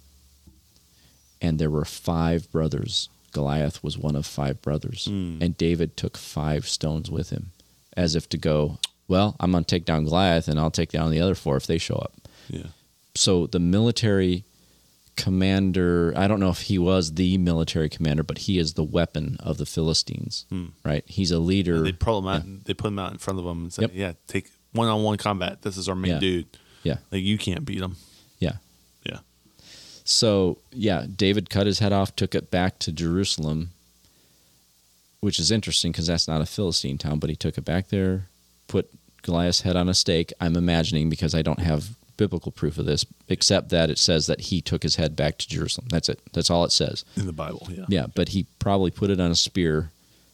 and 1.41 1.57
there 1.59 1.69
were 1.71 1.85
five 1.85 2.51
brothers. 2.51 3.09
Goliath 3.31 3.83
was 3.83 3.97
one 3.97 4.15
of 4.15 4.25
five 4.25 4.61
brothers, 4.61 5.05
Hmm. 5.05 5.37
and 5.41 5.57
David 5.57 5.95
took 5.97 6.17
five 6.17 6.67
stones 6.67 7.09
with 7.11 7.29
him, 7.31 7.51
as 7.97 8.15
if 8.15 8.27
to 8.29 8.37
go, 8.37 8.77
Well, 9.07 9.35
I'm 9.39 9.51
going 9.51 9.63
to 9.63 9.67
take 9.75 9.85
down 9.85 10.03
Goliath, 10.03 10.47
and 10.47 10.59
I'll 10.59 10.69
take 10.69 10.91
down 10.91 11.09
the 11.09 11.19
other 11.21 11.33
four 11.35 11.57
if 11.57 11.65
they 11.65 11.79
show 11.79 11.95
up. 11.95 12.13
Yeah. 12.47 12.67
So 13.19 13.47
the 13.47 13.59
military 13.59 14.45
commander, 15.17 16.13
I 16.15 16.27
don't 16.27 16.39
know 16.39 16.49
if 16.49 16.61
he 16.61 16.79
was 16.79 17.15
the 17.15 17.37
military 17.37 17.89
commander, 17.89 18.23
but 18.23 18.37
he 18.39 18.57
is 18.57 18.75
the 18.75 18.83
weapon 18.83 19.35
of 19.41 19.57
the 19.57 19.65
Philistines, 19.65 20.45
Hmm. 20.49 20.67
right? 20.85 21.03
He's 21.07 21.31
a 21.31 21.39
leader. 21.39 21.75
And 21.75 21.85
they 21.85 21.91
pull 21.91 22.19
him 22.19 22.27
out. 22.27 22.63
They 22.65 22.73
put 22.73 22.87
him 22.87 22.99
out 22.99 23.11
in 23.11 23.17
front 23.17 23.37
of 23.37 23.43
them 23.45 23.63
and 23.63 23.73
say, 23.73 23.81
Yep. 23.83 23.91
"Yeah, 23.93 24.13
take 24.27 24.49
one-on-one 24.71 25.17
combat. 25.17 25.61
This 25.63 25.75
is 25.75 25.89
our 25.89 25.95
main 25.95 26.11
Yeah. 26.13 26.19
dude. 26.19 26.47
Yeah. 26.83 26.97
Like 27.11 27.23
you 27.23 27.37
can't 27.37 27.65
beat 27.65 27.81
him." 27.81 27.97
Yeah. 28.39 28.57
Yeah. 29.05 29.19
So, 30.05 30.59
yeah, 30.71 31.05
David 31.13 31.49
cut 31.49 31.67
his 31.67 31.79
head 31.79 31.91
off, 31.91 32.15
took 32.15 32.33
it 32.33 32.49
back 32.49 32.79
to 32.79 32.91
Jerusalem, 32.93 33.71
which 35.19 35.37
is 35.39 35.51
interesting 35.51 35.91
because 35.91 36.07
that's 36.07 36.27
not 36.29 36.39
a 36.41 36.45
Philistine 36.45 36.97
town, 36.97 37.19
but 37.19 37.29
he 37.29 37.35
took 37.35 37.57
it 37.57 37.65
back 37.65 37.89
there, 37.89 38.29
put 38.67 38.89
Goliath's 39.23 39.61
head 39.61 39.75
on 39.75 39.89
a 39.89 39.93
stake. 39.93 40.31
I'm 40.39 40.55
imagining 40.55 41.09
because 41.09 41.35
I 41.35 41.41
don't 41.41 41.59
have 41.59 41.95
biblical 42.19 42.51
proof 42.51 42.77
of 42.77 42.85
this, 42.85 43.05
except 43.29 43.69
that 43.69 43.89
it 43.89 43.97
says 43.97 44.27
that 44.27 44.41
he 44.41 44.59
took 44.61 44.83
his 44.83 44.97
head 44.97 45.15
back 45.15 45.37
to 45.37 45.47
Jerusalem. 45.47 45.87
That's 45.89 46.09
it. 46.09 46.19
That's 46.33 46.49
all 46.49 46.65
it 46.65 46.71
says. 46.73 47.05
In 47.15 47.25
the 47.25 47.31
Bible, 47.33 47.65
yeah. 47.71 47.85
Yeah, 47.87 48.07
but 48.13 48.29
he 48.29 48.45
probably 48.59 48.91
put 48.91 49.09
it 49.09 49.19
on 49.21 49.31
a 49.31 49.35
spear, 49.35 49.91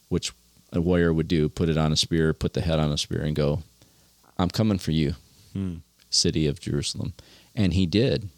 which 0.09 0.31
a 0.73 0.81
warrior 0.81 1.13
would 1.13 1.27
do 1.27 1.47
put 1.47 1.69
it 1.69 1.77
on 1.77 1.91
a 1.91 1.95
spear, 1.95 2.33
put 2.33 2.53
the 2.53 2.61
head 2.61 2.79
on 2.79 2.91
a 2.91 2.97
spear, 2.97 3.21
and 3.21 3.35
go, 3.35 3.61
I'm 4.39 4.49
coming 4.49 4.79
for 4.79 4.91
you, 4.91 5.13
Hmm. 5.53 5.75
city 6.09 6.47
of 6.47 6.59
Jerusalem. 6.59 7.13
And 7.55 7.73
he 7.73 7.85
did. 7.85 8.29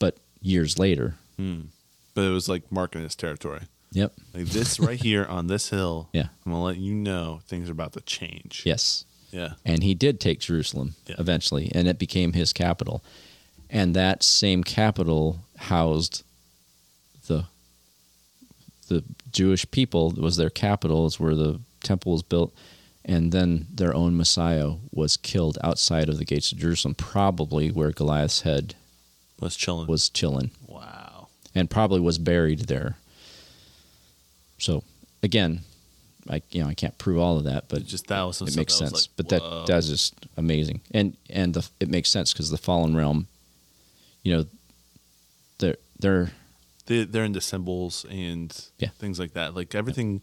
But 0.00 0.16
years 0.42 0.78
later, 0.78 1.14
Hmm. 1.36 1.60
But 2.14 2.24
it 2.24 2.30
was 2.30 2.48
like 2.48 2.72
marking 2.72 3.02
his 3.02 3.14
territory. 3.14 3.60
yep, 3.92 4.12
Like 4.34 4.46
this 4.46 4.80
right 4.80 5.00
here 5.00 5.24
on 5.24 5.46
this 5.46 5.68
hill. 5.70 6.08
Yeah. 6.12 6.28
I'm 6.44 6.50
gonna 6.52 6.64
let 6.64 6.76
you 6.78 6.92
know 6.94 7.40
things 7.46 7.68
are 7.68 7.72
about 7.78 7.92
to 7.92 8.00
change. 8.00 8.62
yes. 8.66 9.04
Yeah. 9.30 9.54
And 9.64 9.82
he 9.82 9.94
did 9.94 10.20
take 10.20 10.40
Jerusalem 10.40 10.94
Yeah. 11.06 11.16
eventually, 11.18 11.70
and 11.74 11.86
it 11.88 11.98
became 11.98 12.32
his 12.32 12.52
capital. 12.52 13.02
And 13.70 13.94
that 13.94 14.22
same 14.22 14.64
capital 14.64 15.40
housed 15.56 16.22
the 17.26 17.44
the 18.88 19.04
Jewish 19.30 19.70
people 19.70 20.12
was 20.12 20.36
their 20.36 20.48
capital, 20.48 21.04
is 21.06 21.20
where 21.20 21.34
the 21.34 21.60
temple 21.82 22.12
was 22.12 22.22
built, 22.22 22.54
and 23.04 23.32
then 23.32 23.66
their 23.70 23.94
own 23.94 24.16
Messiah 24.16 24.72
was 24.90 25.18
killed 25.18 25.58
outside 25.62 26.08
of 26.08 26.16
the 26.16 26.24
gates 26.24 26.50
of 26.52 26.58
Jerusalem, 26.58 26.94
probably 26.94 27.70
where 27.70 27.90
Goliath's 27.90 28.40
head 28.42 28.74
Was 29.40 29.56
chilling. 29.56 29.86
was 29.88 30.08
chilling, 30.08 30.52
wow. 30.66 31.28
and 31.54 31.68
probably 31.68 32.00
was 32.00 32.16
buried 32.16 32.60
there. 32.60 32.96
So 34.58 34.82
again, 35.22 35.60
I 36.30 36.42
you 36.50 36.62
know 36.62 36.68
I 36.68 36.74
can't 36.74 36.96
prove 36.98 37.18
all 37.18 37.38
of 37.38 37.44
that, 37.44 37.68
but 37.68 37.80
It 37.80 37.86
just 37.86 38.06
that 38.08 38.22
was 38.22 38.40
it 38.42 38.56
makes 38.56 38.74
sense. 38.74 38.92
like, 38.92 39.04
but 39.16 39.28
that 39.30 39.64
that's 39.66 39.88
just 39.88 40.14
amazing, 40.36 40.80
and 40.92 41.16
and 41.30 41.54
the, 41.54 41.68
it 41.80 41.88
makes 41.88 42.10
sense 42.10 42.32
because 42.32 42.50
the 42.50 42.58
fallen 42.58 42.94
realm, 42.96 43.26
you 44.22 44.36
know, 44.36 44.44
they're 45.58 45.76
they're 45.98 46.30
they, 46.86 47.04
they're 47.04 47.24
into 47.24 47.40
symbols 47.40 48.04
and 48.10 48.54
Yeah. 48.78 48.88
things 48.98 49.18
like 49.18 49.32
that. 49.34 49.54
Like 49.54 49.74
everything. 49.74 50.22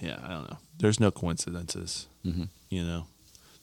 Yeah, 0.00 0.18
I 0.24 0.28
don't 0.28 0.50
know. 0.50 0.58
There's 0.78 0.98
no 1.00 1.10
coincidences. 1.10 2.06
Mhm. 2.24 2.48
You 2.70 2.84
know, 2.84 3.06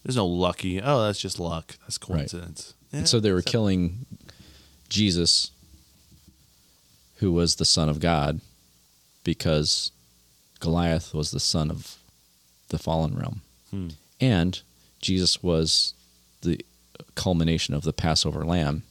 there's 0.04 0.16
no 0.16 0.26
lucky. 0.28 0.80
Oh, 0.82 1.04
that's 1.04 1.20
just 1.20 1.40
luck. 1.40 1.76
That's 1.82 1.98
Right. 2.02 2.18
coincidence. 2.18 2.74
Yeah, 2.92 3.00
and 3.00 3.10
so 3.10 3.20
they 3.20 3.32
were 3.32 3.42
killing 3.42 4.06
Jesus, 4.90 5.50
who 7.16 7.32
was 7.32 7.56
the 7.56 7.66
son 7.66 7.90
of 7.90 8.00
God, 8.00 8.40
because 9.24 9.92
Goliath 10.60 11.14
was 11.14 11.32
the 11.32 11.40
son 11.40 11.70
of 11.72 11.98
the 12.70 12.78
fallen 12.80 13.16
realm, 13.16 13.42
Hmm. 13.72 13.90
and 14.20 14.62
Jesus 15.02 15.42
was 15.44 15.94
the 16.42 16.60
culmination 17.16 17.74
of 17.74 17.84
the 17.84 17.94
Passover 17.94 18.44
lamb. 18.46 18.84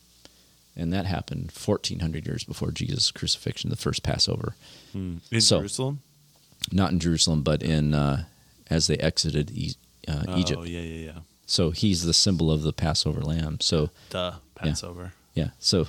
And 0.78 0.92
that 0.92 1.06
happened 1.06 1.50
1400 1.52 2.26
years 2.26 2.44
before 2.44 2.70
Jesus' 2.70 3.10
crucifixion, 3.10 3.70
the 3.70 3.76
first 3.76 4.02
Passover. 4.02 4.54
Hmm. 4.92 5.16
in 5.30 5.40
So- 5.40 5.58
Jerusalem. 5.58 6.00
not 6.72 6.90
in 6.92 6.98
Jerusalem, 7.00 7.42
but 7.42 7.62
in 7.62 7.94
uh, 7.94 8.24
as 8.68 8.86
they 8.86 8.96
exited 8.98 9.50
e- 9.52 9.74
uh, 10.08 10.24
Oh 10.28 10.38
Egypt. 10.38 10.66
yeah, 10.66 10.80
yeah, 10.80 11.04
yeah. 11.06 11.18
So 11.46 11.70
he's 11.70 12.02
the 12.02 12.12
symbol 12.14 12.50
of 12.50 12.62
the 12.62 12.72
Passover 12.72 13.20
lamb. 13.20 13.58
So 13.60 13.90
Duh. 14.10 14.34
Passover. 14.54 15.12
yeah, 15.34 15.50
so 15.60 15.86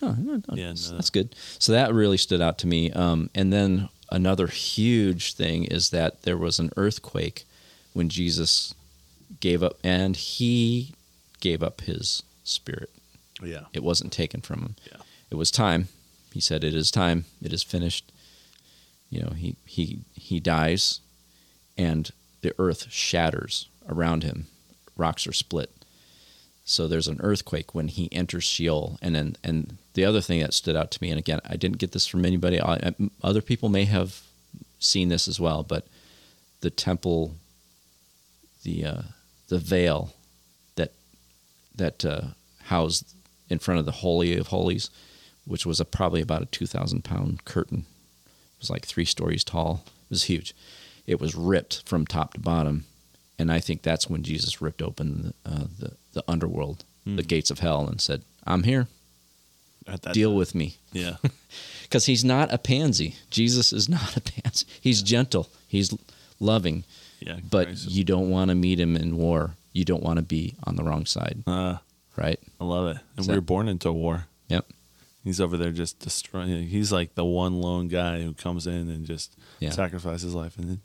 oh, 0.00 0.16
no, 0.18 0.34
no, 0.48 0.54
Yeah, 0.54 0.68
that's, 0.68 0.90
no. 0.90 0.96
that's 0.96 1.10
good. 1.10 1.34
So 1.58 1.72
that 1.72 1.92
really 1.94 2.16
stood 2.18 2.40
out 2.40 2.58
to 2.58 2.66
me. 2.66 2.90
Um, 2.92 3.30
and 3.34 3.52
then 3.52 3.88
another 4.12 4.46
huge 4.46 5.34
thing 5.34 5.64
is 5.64 5.90
that 5.90 6.22
there 6.22 6.36
was 6.36 6.58
an 6.58 6.70
earthquake 6.76 7.44
when 7.94 8.08
Jesus 8.08 8.74
gave 9.40 9.62
up, 9.62 9.78
and 9.82 10.16
he 10.16 10.94
gave 11.40 11.62
up 11.62 11.80
his 11.80 12.22
spirit. 12.44 12.90
Yeah. 13.42 13.64
It 13.72 13.82
wasn't 13.82 14.12
taken 14.12 14.40
from 14.40 14.60
him. 14.60 14.76
Yeah. 14.90 15.00
It 15.30 15.36
was 15.36 15.50
time. 15.50 15.88
He 16.32 16.40
said, 16.40 16.62
"It 16.62 16.74
is 16.74 16.90
time. 16.90 17.24
It 17.42 17.52
is 17.52 17.62
finished." 17.62 18.12
You 19.10 19.22
know, 19.22 19.30
he 19.30 19.56
he 19.66 20.00
he 20.14 20.40
dies, 20.40 21.00
and 21.76 22.10
the 22.42 22.54
earth 22.58 22.90
shatters 22.90 23.68
around 23.88 24.22
him. 24.22 24.46
Rocks 24.96 25.26
are 25.26 25.32
split. 25.32 25.70
So 26.64 26.86
there's 26.86 27.08
an 27.08 27.20
earthquake 27.20 27.74
when 27.74 27.88
he 27.88 28.08
enters 28.12 28.44
Sheol, 28.44 28.98
and 29.02 29.14
then 29.14 29.36
and 29.42 29.76
the 29.94 30.04
other 30.04 30.20
thing 30.20 30.40
that 30.40 30.54
stood 30.54 30.76
out 30.76 30.90
to 30.92 31.02
me, 31.02 31.10
and 31.10 31.18
again, 31.18 31.40
I 31.44 31.56
didn't 31.56 31.78
get 31.78 31.92
this 31.92 32.06
from 32.06 32.24
anybody. 32.24 32.60
I, 32.60 32.94
other 33.22 33.42
people 33.42 33.68
may 33.68 33.84
have 33.84 34.22
seen 34.78 35.08
this 35.08 35.26
as 35.28 35.40
well, 35.40 35.62
but 35.62 35.86
the 36.60 36.70
temple, 36.70 37.34
the 38.62 38.84
uh, 38.84 39.02
the 39.48 39.58
veil 39.58 40.14
that 40.76 40.92
that 41.74 42.04
uh, 42.04 42.22
housed 42.66 43.12
in 43.48 43.58
front 43.58 43.80
of 43.80 43.86
the 43.86 43.92
holy 43.92 44.38
of 44.38 44.46
holies, 44.46 44.88
which 45.44 45.66
was 45.66 45.80
a, 45.80 45.84
probably 45.84 46.20
about 46.20 46.42
a 46.42 46.46
two 46.46 46.66
thousand 46.66 47.02
pound 47.02 47.44
curtain. 47.44 47.84
It 48.56 48.60
was 48.60 48.70
like 48.70 48.86
three 48.86 49.04
stories 49.04 49.42
tall. 49.44 49.82
It 50.04 50.10
was 50.10 50.24
huge. 50.24 50.54
it 51.06 51.20
was 51.20 51.34
ripped 51.34 51.82
from 51.88 52.06
top 52.06 52.34
to 52.34 52.40
bottom, 52.40 52.84
and 53.38 53.50
I 53.52 53.60
think 53.60 53.82
that's 53.82 54.08
when 54.08 54.22
Jesus 54.22 54.60
ripped 54.62 54.82
open 54.82 55.34
the 55.44 55.50
uh, 55.50 55.64
the, 55.78 55.92
the 56.12 56.24
underworld, 56.28 56.84
the 57.06 57.22
gates 57.22 57.50
of 57.50 57.58
hell, 57.60 57.86
and 57.88 58.00
said, 58.00 58.22
"I'm 58.46 58.62
here. 58.64 58.86
Deal 60.12 60.30
time. 60.30 60.36
with 60.38 60.54
me." 60.54 60.76
Yeah. 60.92 61.16
because 61.82 62.06
he's 62.06 62.24
not 62.24 62.52
a 62.52 62.58
pansy. 62.58 63.16
Jesus 63.30 63.72
is 63.72 63.88
not 63.88 64.16
a 64.16 64.20
pansy. 64.42 64.66
He's 64.80 65.02
gentle. 65.02 65.48
He's 65.68 65.92
loving, 66.40 66.84
Yeah. 67.20 67.38
but 67.50 67.76
you 67.84 68.04
don't 68.04 68.30
want 68.30 68.48
to 68.50 68.54
meet 68.54 68.78
him 68.80 68.96
in 68.96 69.16
war. 69.16 69.54
You 69.72 69.84
don't 69.84 70.02
want 70.02 70.18
to 70.18 70.22
be 70.22 70.54
on 70.64 70.76
the 70.76 70.84
wrong 70.84 71.06
side, 71.06 71.42
Uh, 71.46 71.78
right? 72.16 72.38
I 72.60 72.64
love 72.64 72.88
it. 72.94 72.98
And 73.16 73.26
we 73.26 73.34
were 73.34 73.40
born 73.40 73.68
into 73.68 73.88
a 73.88 73.92
war. 73.92 74.26
Yep. 74.48 74.66
He's 75.24 75.40
over 75.40 75.56
there 75.56 75.70
just 75.72 75.98
destroying. 76.00 76.66
He's 76.68 76.92
like 76.92 77.14
the 77.14 77.24
one 77.24 77.60
lone 77.60 77.88
guy 77.88 78.22
who 78.22 78.34
comes 78.34 78.66
in 78.66 78.90
and 78.90 79.06
just 79.06 79.34
Yeah. 79.60 79.70
sacrifices 79.70 80.22
his 80.22 80.34
life. 80.34 80.58
And 80.58 80.68
then, 80.68 80.80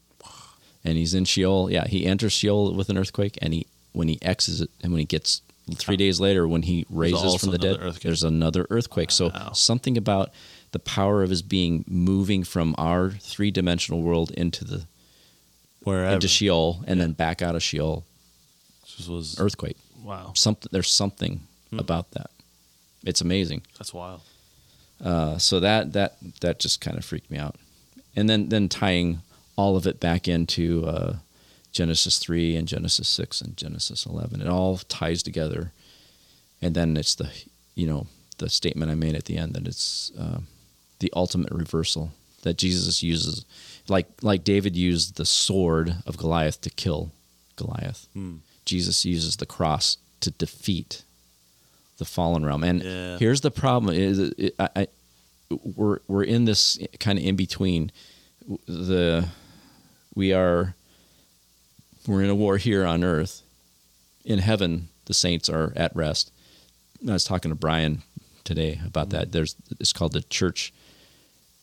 And 0.87 0.97
he's 0.97 1.13
in 1.13 1.25
Sheol. 1.25 1.69
Yeah, 1.69 1.85
he 1.87 2.05
enters 2.05 2.31
Sheol 2.31 2.73
with 2.73 2.89
an 2.89 2.97
earthquake, 2.97 3.37
and 3.41 3.53
he 3.53 3.67
when 3.91 4.07
he 4.07 4.17
exits 4.21 4.61
it, 4.61 4.69
and 4.81 4.91
when 4.93 4.99
he 4.99 5.05
gets 5.05 5.41
three 5.75 5.97
days 5.97 6.19
later, 6.19 6.47
when 6.47 6.61
he 6.61 6.85
raises 6.89 7.35
from 7.35 7.51
the 7.51 7.57
dead, 7.57 7.77
earthquake. 7.81 8.03
there's 8.03 8.23
another 8.23 8.65
earthquake. 8.69 9.09
Wow. 9.09 9.31
So 9.31 9.49
something 9.53 9.97
about 9.97 10.31
the 10.71 10.79
power 10.79 11.23
of 11.23 11.29
his 11.29 11.41
being 11.41 11.83
moving 11.87 12.43
from 12.45 12.73
our 12.77 13.09
three 13.11 13.51
dimensional 13.51 14.01
world 14.01 14.31
into 14.31 14.63
the 14.63 14.85
wherever. 15.83 16.13
into 16.13 16.27
Sheol, 16.27 16.83
and 16.87 17.01
then 17.01 17.11
back 17.11 17.41
out 17.41 17.55
of 17.55 17.61
Sheol, 17.63 18.05
This 18.97 19.07
was 19.09 19.39
earthquake. 19.39 19.77
wow. 20.03 20.31
Something 20.35 20.69
there's 20.71 20.91
something 20.91 21.41
Hmm. 21.69 21.79
about 21.79 22.11
that. 22.11 22.29
It's 23.03 23.19
amazing. 23.21 23.61
That's 23.77 23.93
wild. 23.93 24.21
Uh, 25.03 25.37
so 25.37 25.59
that 25.59 25.91
that 25.93 26.17
that 26.41 26.59
just 26.59 26.79
kind 26.81 26.97
of 26.97 27.03
freaked 27.03 27.29
me 27.29 27.37
out, 27.37 27.55
and 28.15 28.29
then 28.29 28.49
then 28.49 28.69
tying 28.69 29.21
all 29.57 29.75
of 29.75 29.85
it 29.85 29.99
back 29.99 30.27
into 30.27 30.85
uh, 30.85 31.15
Genesis 31.73 32.17
three 32.19 32.55
and 32.55 32.67
Genesis 32.67 33.07
six 33.09 33.41
and 33.41 33.57
Genesis 33.57 34.05
eleven, 34.05 34.41
it 34.41 34.47
all 34.47 34.77
ties 34.77 35.21
together, 35.23 35.73
and 36.61 36.73
then 36.75 36.95
it's 36.95 37.15
the 37.15 37.29
you 37.75 37.85
know 37.87 38.07
the 38.37 38.49
statement 38.49 38.91
I 38.91 38.95
made 38.95 39.15
at 39.15 39.25
the 39.25 39.37
end 39.37 39.53
that 39.55 39.67
it's 39.67 40.11
uh, 40.17 40.39
the 40.99 41.11
ultimate 41.15 41.51
reversal 41.51 42.11
that 42.43 42.57
Jesus 42.57 43.03
uses, 43.03 43.45
like 43.89 44.07
like 44.21 44.43
David 44.43 44.75
used 44.75 45.17
the 45.17 45.25
sword 45.25 45.95
of 46.05 46.17
Goliath 46.17 46.61
to 46.61 46.69
kill 46.69 47.11
Goliath. 47.55 48.07
Hmm. 48.13 48.37
Jesus 48.65 49.05
uses 49.05 49.37
the 49.37 49.45
cross 49.45 49.97
to 50.21 50.29
defeat 50.31 51.03
the 51.97 52.05
fallen 52.05 52.45
realm. 52.45 52.63
And 52.63 52.83
Yeah. 52.83 53.17
here's 53.17 53.41
the 53.41 53.51
problem: 53.51 53.95
is 53.95 54.19
it, 54.19 54.55
I, 54.59 54.69
I, 54.75 54.87
we're 55.75 55.99
we're 56.07 56.23
in 56.23 56.45
this 56.45 56.77
kind 56.99 57.17
of 57.19 57.25
in 57.25 57.35
between. 57.35 57.91
The 58.65 59.27
we 60.17 60.33
are 60.33 60.73
we're 62.07 62.23
in 62.23 62.29
a 62.29 62.35
war 62.35 62.57
here 62.57 62.85
on 62.85 63.03
earth. 63.03 63.43
In 64.25 64.39
heaven, 64.39 64.89
the 65.05 65.13
saints 65.13 65.47
are 65.47 65.71
at 65.75 65.95
rest. 65.95 66.31
I 67.07 67.13
was 67.13 67.23
talking 67.23 67.51
to 67.51 67.55
Brian 67.55 68.01
today 68.43 68.81
about 68.83 69.11
that. 69.11 69.31
There's 69.31 69.55
it's 69.79 69.93
called 69.93 70.13
the 70.13 70.21
church 70.21 70.73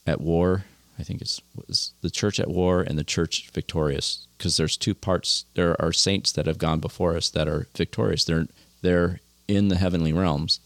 at 0.07 0.21
war. 0.21 0.65
I 0.99 1.03
think 1.03 1.21
it's 1.21 1.41
was 1.57 1.93
the 2.01 2.11
church 2.11 2.39
at 2.39 2.49
war 2.49 2.81
and 2.81 2.97
the 2.97 3.05
church 3.05 3.51
victorious 3.53 4.29
because 4.39 4.57
there's 4.57 4.77
two 4.77 4.95
parts. 4.95 5.47
There 5.55 5.75
are 5.83 5.93
saints 5.93 6.31
that 6.33 6.47
have 6.47 6.59
gone 6.59 6.79
before 6.79 7.17
us 7.17 7.29
that 7.31 7.49
are 7.49 7.67
victorious. 7.77 8.25
They're 8.25 8.47
they're 8.83 9.19
in 9.49 9.67
the 9.67 9.77
heavenly 9.77 10.13
realms. 10.13 10.61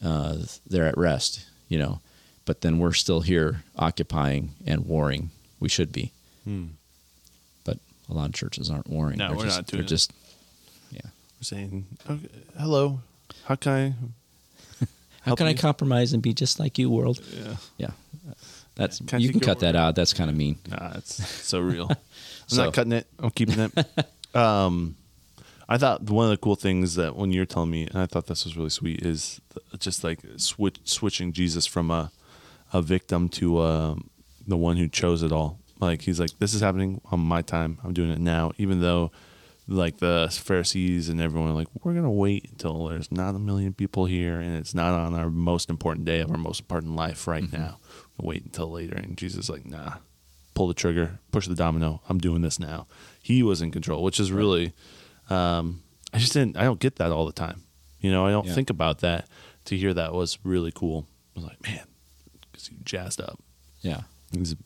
Uh, 0.00 0.38
they're 0.64 0.86
at 0.86 0.96
rest, 0.96 1.44
you 1.68 1.78
know, 1.78 2.00
but 2.44 2.60
then 2.60 2.78
we're 2.78 2.92
still 2.92 3.22
here 3.22 3.64
occupying 3.76 4.50
and 4.64 4.86
warring. 4.86 5.30
We 5.60 5.68
should 5.68 5.92
be, 5.92 6.12
Hmm. 6.44 6.66
but 7.64 7.78
a 8.10 8.14
lot 8.14 8.26
of 8.28 8.34
churches 8.34 8.70
aren't 8.70 8.88
warring. 8.88 9.18
No, 9.18 9.28
they're 9.28 9.36
we're 9.36 9.44
just, 9.44 9.58
not 9.58 9.66
doing 9.66 9.78
They're 9.80 9.84
it. 9.86 9.88
just 9.88 10.12
yeah. 10.90 11.00
We're 11.04 11.42
saying, 11.44 11.86
okay, 12.08 12.28
hello, 12.58 13.00
how 13.44 13.54
can 13.56 13.72
I? 13.72 13.94
How 14.80 14.86
help 15.30 15.38
can 15.38 15.46
I 15.46 15.54
compromise 15.54 16.12
and 16.12 16.20
be 16.20 16.34
just 16.34 16.58
like 16.58 16.78
you, 16.78 16.90
world? 16.90 17.20
Yeah. 17.32 17.56
Yeah, 17.78 17.90
that's 18.74 18.98
Can 18.98 19.18
I 19.18 19.18
you 19.18 19.30
can 19.30 19.38
cut 19.38 19.60
that 19.60 19.76
out. 19.76 19.94
That's 19.94 20.12
kind 20.12 20.28
of 20.28 20.36
mean. 20.36 20.58
Nah, 20.68 20.94
it's 20.96 21.14
so 21.44 21.60
real. 21.60 21.86
I'm 21.90 21.96
So- 22.48 22.64
not 22.64 22.74
cutting 22.74 22.92
it. 22.92 23.06
I'm 23.20 23.30
keeping 23.30 23.60
it. 23.60 23.72
um, 24.36 24.96
I 25.68 25.78
thought 25.78 26.02
one 26.10 26.24
of 26.24 26.30
the 26.32 26.36
cool 26.38 26.56
things 26.56 26.96
that 26.96 27.14
when 27.14 27.30
you're 27.30 27.46
telling 27.46 27.70
me, 27.70 27.86
and 27.86 27.98
I 27.98 28.06
thought 28.06 28.26
this 28.26 28.44
was 28.44 28.56
really 28.56 28.68
sweet, 28.70 29.06
is 29.06 29.40
just 29.78 30.02
like 30.02 30.18
switch, 30.38 30.78
switching 30.84 31.32
Jesus 31.32 31.66
from 31.66 31.90
a 31.92 32.10
a 32.72 32.82
victim 32.82 33.28
to 33.28 33.60
um, 33.60 34.10
the 34.46 34.56
one 34.56 34.76
who 34.76 34.88
chose 34.88 35.22
it 35.22 35.30
all. 35.30 35.60
Like 35.82 36.02
he's 36.02 36.20
like, 36.20 36.30
this 36.38 36.54
is 36.54 36.60
happening 36.60 37.00
on 37.10 37.20
my 37.20 37.42
time. 37.42 37.78
I'm 37.84 37.92
doing 37.92 38.10
it 38.10 38.20
now, 38.20 38.52
even 38.56 38.80
though 38.80 39.10
like 39.68 39.98
the 39.98 40.28
Pharisees 40.30 41.08
and 41.08 41.20
everyone 41.20 41.50
are 41.50 41.54
like, 41.54 41.68
we're 41.82 41.94
gonna 41.94 42.10
wait 42.10 42.48
until 42.50 42.86
there's 42.86 43.10
not 43.10 43.34
a 43.34 43.38
million 43.38 43.72
people 43.74 44.06
here 44.06 44.38
and 44.40 44.56
it's 44.56 44.74
not 44.74 44.92
on 44.94 45.14
our 45.14 45.28
most 45.30 45.68
important 45.70 46.04
day 46.06 46.20
of 46.20 46.30
our 46.30 46.36
most 46.38 46.60
important 46.60 46.94
life 46.94 47.26
right 47.26 47.52
now. 47.52 47.78
Wait 48.20 48.44
until 48.44 48.70
later. 48.70 48.96
And 48.96 49.16
Jesus 49.16 49.44
is 49.44 49.50
like, 49.50 49.66
nah, 49.66 49.94
pull 50.54 50.68
the 50.68 50.74
trigger, 50.74 51.18
push 51.32 51.48
the 51.48 51.54
domino. 51.54 52.00
I'm 52.08 52.18
doing 52.18 52.42
this 52.42 52.58
now. 52.60 52.86
He 53.20 53.42
was 53.42 53.60
in 53.62 53.70
control, 53.72 54.02
which 54.04 54.20
is 54.20 54.30
really, 54.30 54.72
um, 55.30 55.82
I 56.12 56.18
just 56.18 56.32
didn't, 56.32 56.56
I 56.56 56.64
don't 56.64 56.78
get 56.80 56.96
that 56.96 57.10
all 57.10 57.26
the 57.26 57.32
time. 57.32 57.62
You 58.00 58.10
know, 58.12 58.26
I 58.26 58.30
don't 58.30 58.46
Yeah. 58.46 58.54
think 58.54 58.70
about 58.70 58.98
that. 59.00 59.28
To 59.66 59.76
hear 59.76 59.94
that 59.94 60.12
was 60.12 60.38
really 60.44 60.72
cool. 60.72 61.06
I 61.36 61.40
was 61.40 61.44
like, 61.48 61.62
man, 61.62 61.86
because 62.50 62.66
he 62.66 62.76
jazzed 62.84 63.20
up. 63.20 63.38
Yeah, 63.80 64.02
He's, 64.32 64.56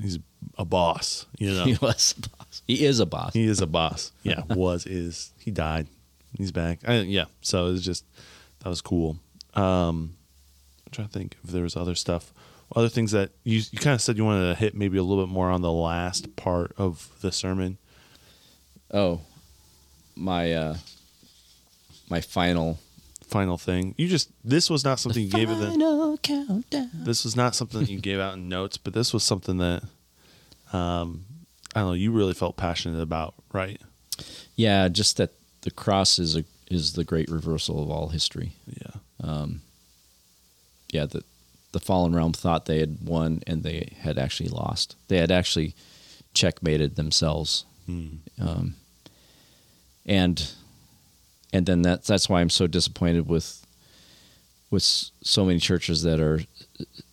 he's 0.00 0.18
a 0.56 0.64
boss. 0.64 1.26
You 1.38 1.54
know, 1.54 1.64
he 1.66 1.76
was 1.80 2.14
a 2.18 2.28
boss. 2.28 2.62
He 2.66 2.84
is 2.84 3.00
a 3.00 3.06
boss. 3.06 3.32
he 3.32 3.44
is 3.44 3.60
a 3.60 3.66
boss. 3.66 4.12
Yeah, 4.22 4.42
was 4.48 4.86
is 4.86 5.32
he 5.38 5.50
died. 5.50 5.86
He's 6.36 6.52
back. 6.52 6.80
I, 6.86 7.00
yeah, 7.00 7.24
so 7.40 7.66
it 7.66 7.72
was 7.72 7.84
just 7.84 8.04
that 8.60 8.68
was 8.68 8.80
cool. 8.80 9.18
Um, 9.54 10.16
I'm 10.86 10.90
trying 10.92 11.08
to 11.08 11.12
think 11.12 11.36
if 11.42 11.50
there 11.50 11.62
was 11.62 11.76
other 11.76 11.94
stuff, 11.94 12.32
other 12.76 12.88
things 12.88 13.12
that 13.12 13.30
you 13.44 13.62
you 13.72 13.78
kind 13.78 13.94
of 13.94 14.00
said 14.02 14.16
you 14.16 14.24
wanted 14.24 14.48
to 14.48 14.54
hit 14.54 14.74
maybe 14.74 14.98
a 14.98 15.02
little 15.02 15.24
bit 15.24 15.32
more 15.32 15.50
on 15.50 15.62
the 15.62 15.72
last 15.72 16.36
part 16.36 16.72
of 16.76 17.10
the 17.20 17.32
sermon. 17.32 17.78
Oh, 18.92 19.20
my 20.14 20.52
uh, 20.52 20.76
my 22.10 22.20
final 22.20 22.78
Final 23.28 23.58
thing, 23.58 23.94
you 23.98 24.08
just 24.08 24.30
this 24.42 24.70
was 24.70 24.84
not 24.84 24.98
something 24.98 25.22
you 25.22 25.30
gave 25.30 25.50
it. 25.50 25.54
The, 25.56 26.18
countdown. 26.22 26.90
this 26.94 27.24
was 27.24 27.36
not 27.36 27.54
something 27.54 27.80
that 27.80 27.90
you 27.90 28.00
gave 28.00 28.18
out 28.20 28.34
in 28.34 28.48
notes, 28.48 28.78
but 28.78 28.94
this 28.94 29.12
was 29.12 29.22
something 29.22 29.58
that, 29.58 29.82
um, 30.72 31.24
I 31.74 31.80
don't 31.80 31.88
know, 31.90 31.92
you 31.94 32.10
really 32.10 32.32
felt 32.34 32.56
passionate 32.56 33.00
about, 33.02 33.34
right? 33.52 33.80
Yeah, 34.56 34.88
just 34.88 35.18
that 35.18 35.32
the 35.60 35.70
cross 35.70 36.18
is 36.18 36.36
a 36.36 36.44
is 36.70 36.94
the 36.94 37.04
great 37.04 37.28
reversal 37.30 37.82
of 37.82 37.90
all 37.90 38.08
history. 38.08 38.52
Yeah, 38.66 39.00
Um, 39.22 39.60
Yeah, 40.90 41.04
the 41.06 41.22
the 41.72 41.80
fallen 41.80 42.14
realm 42.14 42.32
thought 42.32 42.64
they 42.64 42.78
had 42.80 42.98
won 43.04 43.42
and 43.46 43.62
they 43.62 43.92
had 44.00 44.16
actually 44.18 44.48
lost. 44.48 44.96
They 45.08 45.18
had 45.18 45.30
actually 45.30 45.74
checkmated 46.32 46.96
themselves. 46.96 47.64
Um, 48.40 48.74
and 50.06 50.50
and 51.52 51.66
then 51.66 51.82
that's 51.82 52.06
that's 52.06 52.28
why 52.28 52.40
I'm 52.40 52.50
so 52.50 52.66
disappointed 52.66 53.28
with 53.28 53.64
with 54.70 54.82
so 54.82 55.44
many 55.44 55.58
churches 55.58 56.02
that 56.02 56.20
are 56.20 56.40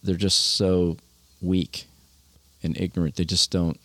they're 0.03 0.15
just 0.15 0.55
so 0.55 0.97
weak 1.41 1.85
and 2.63 2.77
ignorant. 2.79 3.15
They 3.15 3.25
just 3.25 3.51
don't 3.51 3.79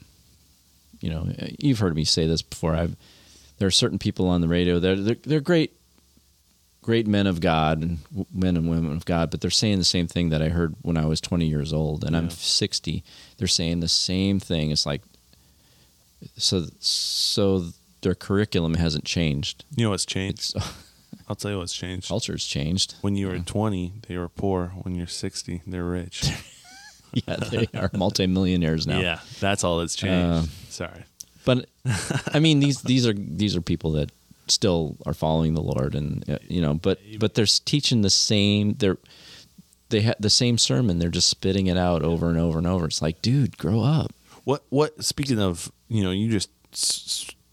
you 1.00 1.10
know, 1.10 1.28
you've 1.58 1.78
heard 1.78 1.94
me 1.94 2.04
say 2.04 2.26
this 2.26 2.42
before. 2.42 2.74
I've 2.74 2.96
there 3.58 3.68
are 3.68 3.72
certain 3.72 3.98
people 3.98 4.28
on 4.28 4.40
the 4.40 4.48
radio 4.48 4.78
that 4.78 4.96
they're, 4.96 5.14
they're 5.14 5.40
great 5.40 5.72
great 6.82 7.06
men 7.06 7.26
of 7.26 7.40
God 7.40 7.82
and 7.82 7.98
men 8.32 8.56
and 8.56 8.68
women 8.68 8.92
of 8.92 9.04
God, 9.04 9.30
but 9.30 9.40
they're 9.40 9.50
saying 9.50 9.78
the 9.78 9.84
same 9.84 10.06
thing 10.06 10.30
that 10.30 10.40
I 10.40 10.48
heard 10.48 10.74
when 10.82 10.96
I 10.96 11.04
was 11.04 11.20
20 11.20 11.46
years 11.46 11.72
old 11.74 12.04
and 12.04 12.16
I'm 12.16 12.30
60. 12.30 13.04
They're 13.36 13.46
saying 13.48 13.80
the 13.80 13.88
same 13.88 14.40
thing. 14.40 14.70
It's 14.70 14.86
like 14.86 15.02
so 16.36 16.66
so 16.80 17.66
their 18.02 18.14
curriculum 18.14 18.74
hasn't 18.74 19.04
changed. 19.04 19.64
you 19.76 19.84
know 19.84 19.90
what's 19.90 20.06
changed? 20.06 20.56
I'll 21.28 21.36
tell 21.36 21.50
you 21.50 21.58
what's 21.58 21.74
changed. 21.74 22.08
culture's 22.08 22.44
changed. 22.46 22.96
When 23.02 23.14
you 23.16 23.28
were 23.28 23.38
20, 23.38 23.92
they 24.08 24.16
were 24.16 24.28
poor. 24.28 24.72
When 24.82 24.94
you're 24.94 25.06
60, 25.06 25.62
they're 25.66 25.84
rich. 25.84 26.24
Yeah, 27.12 27.36
they 27.36 27.66
are 27.74 27.90
multimillionaires 27.92 28.86
now. 28.86 29.00
Yeah, 29.00 29.18
that's 29.40 29.64
all 29.64 29.78
that's 29.78 29.96
changed. 29.96 30.48
Uh, 30.48 30.50
Sorry. 30.68 31.02
But 31.44 31.68
I 32.32 32.38
mean 32.38 32.60
these 32.60 32.82
these 32.92 33.04
are 33.04 33.12
these 33.12 33.56
are 33.56 33.60
people 33.60 33.90
that 33.92 34.12
still 34.46 34.96
are 35.06 35.12
following 35.12 35.54
the 35.54 35.60
Lord 35.60 35.96
and 35.96 36.28
uh, 36.30 36.38
you 36.46 36.60
know, 36.60 36.74
but 36.74 37.00
but 37.18 37.34
they're 37.34 37.46
teaching 37.46 38.02
the 38.02 38.10
same 38.10 38.74
they're 38.74 38.96
they 39.88 40.02
have 40.02 40.16
the 40.20 40.30
same 40.30 40.56
sermon. 40.56 41.00
They're 41.00 41.08
just 41.08 41.28
spitting 41.28 41.66
it 41.66 41.76
out 41.76 42.04
over 42.04 42.28
and 42.28 42.38
over 42.38 42.58
and 42.58 42.66
over. 42.68 42.86
It's 42.86 43.02
like, 43.02 43.20
dude, 43.22 43.58
grow 43.58 43.80
up. 43.80 44.12
What? 44.44 44.62
What? 44.70 45.04
Speaking 45.04 45.40
of, 45.40 45.70
you 45.88 46.04
know, 46.04 46.12
you 46.12 46.30
just 46.30 46.50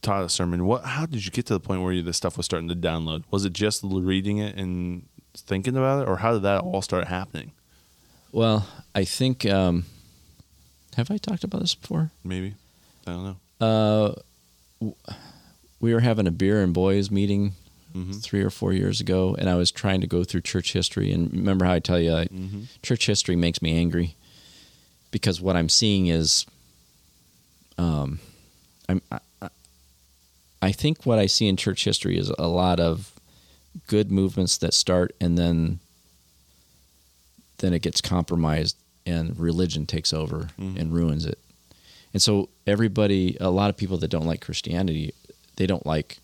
taught 0.07 0.23
a 0.23 0.29
sermon. 0.29 0.65
What? 0.65 0.83
How 0.85 1.05
did 1.05 1.25
you 1.25 1.31
get 1.31 1.45
to 1.47 1.53
the 1.53 1.59
point 1.59 1.81
where 1.83 1.91
you, 1.93 2.01
this 2.01 2.17
stuff 2.17 2.37
was 2.37 2.45
starting 2.45 2.69
to 2.69 2.75
download? 2.75 3.23
Was 3.31 3.45
it 3.45 3.53
just 3.53 3.81
reading 3.83 4.37
it 4.37 4.55
and 4.55 5.05
thinking 5.35 5.75
about 5.77 6.01
it, 6.03 6.09
or 6.09 6.17
how 6.17 6.33
did 6.33 6.41
that 6.43 6.61
all 6.61 6.81
start 6.81 7.07
happening? 7.07 7.51
Well, 8.31 8.67
I 8.95 9.03
think 9.05 9.45
um, 9.45 9.85
have 10.95 11.11
I 11.11 11.17
talked 11.17 11.43
about 11.43 11.61
this 11.61 11.75
before? 11.75 12.11
Maybe. 12.23 12.55
I 13.05 13.11
don't 13.11 13.23
know. 13.25 13.37
Uh, 14.81 14.91
we 15.79 15.93
were 15.93 15.99
having 16.01 16.27
a 16.27 16.31
beer 16.31 16.61
and 16.63 16.73
boys 16.73 17.11
meeting 17.11 17.53
Mm-hmm. 17.95 18.11
three 18.19 18.43
or 18.43 18.51
four 18.51 18.73
years 18.73 19.01
ago, 19.01 19.35
and 19.39 19.49
I 19.49 19.55
was 19.55 19.71
trying 19.71 20.01
to 20.01 20.07
go 20.07 20.23
through 20.23 20.41
church 20.41 20.73
history. 20.73 21.11
And 21.11 21.31
remember 21.33 21.65
how 21.65 21.73
I 21.73 21.79
tell 21.79 21.99
you, 21.99 22.11
Mm-hmm. 22.11 22.61
church 22.83 23.07
history 23.07 23.35
makes 23.35 23.59
me 23.59 23.75
angry 23.75 24.15
because 25.09 25.41
what 25.41 25.55
I'm 25.55 25.69
seeing 25.69 26.05
is, 26.05 26.45
um, 27.79 28.19
I'm, 28.87 29.01
I, 29.11 29.17
I- 30.61 30.71
think 30.71 31.05
what 31.05 31.19
I 31.19 31.25
see 31.25 31.47
in 31.47 31.57
church 31.57 31.83
history 31.83 32.17
is 32.17 32.29
a 32.37 32.47
lot 32.47 32.79
of 32.79 33.13
good 33.87 34.11
movements 34.11 34.57
that 34.57 34.73
start 34.73 35.15
and 35.21 35.37
then 35.37 35.79
then 37.59 37.73
it 37.73 37.81
gets 37.81 38.01
compromised 38.01 38.75
and 39.05 39.39
religion 39.39 39.85
takes 39.85 40.13
over 40.13 40.49
mm-hmm. 40.59 40.77
and 40.77 40.93
ruins 40.93 41.25
it. 41.25 41.39
And 42.13 42.21
so 42.21 42.49
everybody, 42.67 43.37
a 43.39 43.49
lot 43.49 43.69
of 43.69 43.77
people 43.77 43.97
that 43.97 44.09
don't 44.09 44.27
like 44.27 44.41
Christianity, 44.41 45.13
they 45.55 45.65
don't 45.65 45.85
like 45.85 46.19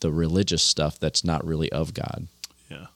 the 0.00 0.10
religious 0.10 0.62
stuff 0.62 0.98
that's 0.98 1.24
not 1.24 1.46
really 1.46 1.70
of 1.72 1.94
God. 1.94 2.26
Yeah. 2.70 2.86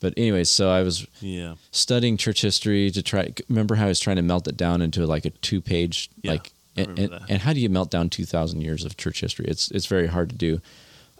But 0.00 0.14
anyways, 0.16 0.50
so 0.50 0.70
I 0.70 0.82
was 0.82 1.06
Yeah. 1.20 1.54
studying 1.72 2.16
church 2.16 2.42
history 2.42 2.90
to 2.90 3.02
try. 3.02 3.32
Remember 3.48 3.74
how 3.76 3.86
I 3.86 3.88
was 3.88 4.00
trying 4.00 4.16
to 4.16 4.22
melt 4.22 4.48
it 4.48 4.56
down 4.56 4.82
into 4.82 5.06
like 5.06 5.24
a 5.24 5.30
two-page, 5.30 6.10
Yeah, 6.22 6.32
like, 6.32 6.52
and, 6.76 6.98
and, 6.98 7.20
and 7.28 7.42
how 7.42 7.52
do 7.52 7.60
you 7.60 7.68
melt 7.68 7.90
down 7.90 8.08
two 8.10 8.24
thousand 8.24 8.60
years 8.62 8.84
of 8.84 8.96
church 8.96 9.20
history? 9.20 9.46
It's 9.48 9.70
it's 9.70 9.86
very 9.86 10.06
hard 10.08 10.30
to 10.30 10.36
do. 10.36 10.60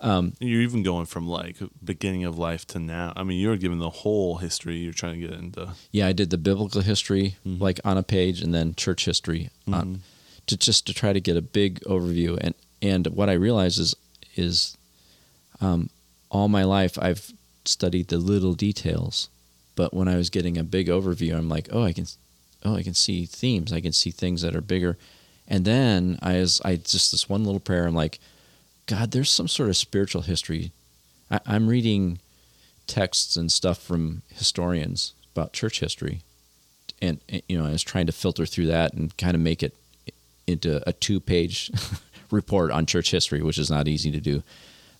You're 0.03 0.63
even 0.63 0.83
going 0.83 1.05
from 1.07 1.29
like 1.29 1.57
beginning 1.85 2.25
of 2.25 2.39
life 2.39 2.67
to 2.69 2.79
now. 2.79 3.13
I 3.17 3.23
mean, 3.23 3.39
you're 3.39 3.59
given 3.59 3.79
the 3.79 3.91
whole 3.91 4.37
history. 4.39 4.77
You're 4.77 4.95
trying 4.95 5.21
to 5.21 5.29
get 5.29 5.39
into. 5.39 5.69
Yeah, 5.93 6.07
I 6.07 6.13
did 6.13 6.31
the 6.31 6.39
biblical 6.39 6.81
history 6.81 7.37
Mm-hmm. 7.47 7.63
like 7.63 7.81
on 7.85 7.99
a 7.99 8.03
page, 8.03 8.41
and 8.41 8.55
then 8.55 8.75
church 8.75 9.05
history 9.05 9.51
on 9.71 10.01
to 10.47 10.57
just 10.57 10.87
to 10.87 10.95
try 10.95 11.13
to 11.13 11.21
get 11.21 11.37
a 11.37 11.43
big 11.43 11.81
overview. 11.81 12.39
And 12.41 12.55
and 12.81 13.07
what 13.09 13.29
I 13.29 13.35
realize 13.35 13.79
is 13.79 13.95
is 14.37 14.77
um, 15.61 15.91
all 16.31 16.49
my 16.49 16.65
life 16.65 16.99
I've 16.99 17.33
studied 17.67 18.09
the 18.09 18.17
little 18.17 18.55
details, 18.55 19.29
but 19.77 19.93
when 19.93 20.09
I 20.09 20.17
was 20.17 20.31
getting 20.31 20.57
a 20.57 20.65
big 20.65 20.89
overview, 20.89 21.37
I'm 21.37 21.49
like, 21.51 21.69
oh, 21.73 21.83
I 21.83 21.93
can, 21.93 22.07
oh, 22.65 22.75
I 22.77 22.83
can 22.83 22.95
see 22.95 23.27
themes. 23.27 23.71
I 23.73 23.81
can 23.83 23.93
see 23.93 24.11
things 24.11 24.41
that 24.41 24.57
are 24.57 24.63
bigger. 24.63 24.97
And 25.51 25.65
then 25.65 26.19
I 26.23 26.39
was 26.39 26.63
I 26.65 26.77
just 26.77 27.11
this 27.11 27.29
one 27.29 27.45
little 27.45 27.61
prayer. 27.61 27.87
I'm 27.87 27.95
like, 27.95 28.21
God, 28.87 29.11
there's 29.11 29.29
some 29.29 29.49
sort 29.49 29.69
of 29.69 29.77
spiritual 29.77 30.23
history. 30.23 30.71
I, 31.29 31.41
I'm 31.45 31.67
reading 31.69 32.21
texts 32.87 33.37
and 33.37 33.51
stuff 33.51 33.83
from 33.83 34.23
historians 34.33 35.13
about 35.35 35.53
church 35.53 35.81
history, 35.81 36.23
and, 37.03 37.21
and, 37.29 37.43
you 37.49 37.59
know 37.59 37.67
I 37.67 37.73
was 37.73 37.83
trying 37.83 38.07
to 38.07 38.13
filter 38.13 38.47
through 38.47 38.67
that 38.67 38.95
and 38.95 39.17
kind 39.19 39.35
of 39.35 39.41
make 39.41 39.63
it 39.63 39.75
into 40.47 40.83
a 40.89 40.93
two-page 40.93 41.71
report 42.31 42.71
on 42.71 42.87
church 42.87 43.11
history, 43.11 43.43
which 43.43 43.59
is 43.59 43.71
not 43.71 43.89
easy 43.89 44.11
to 44.13 44.21
do. 44.21 44.43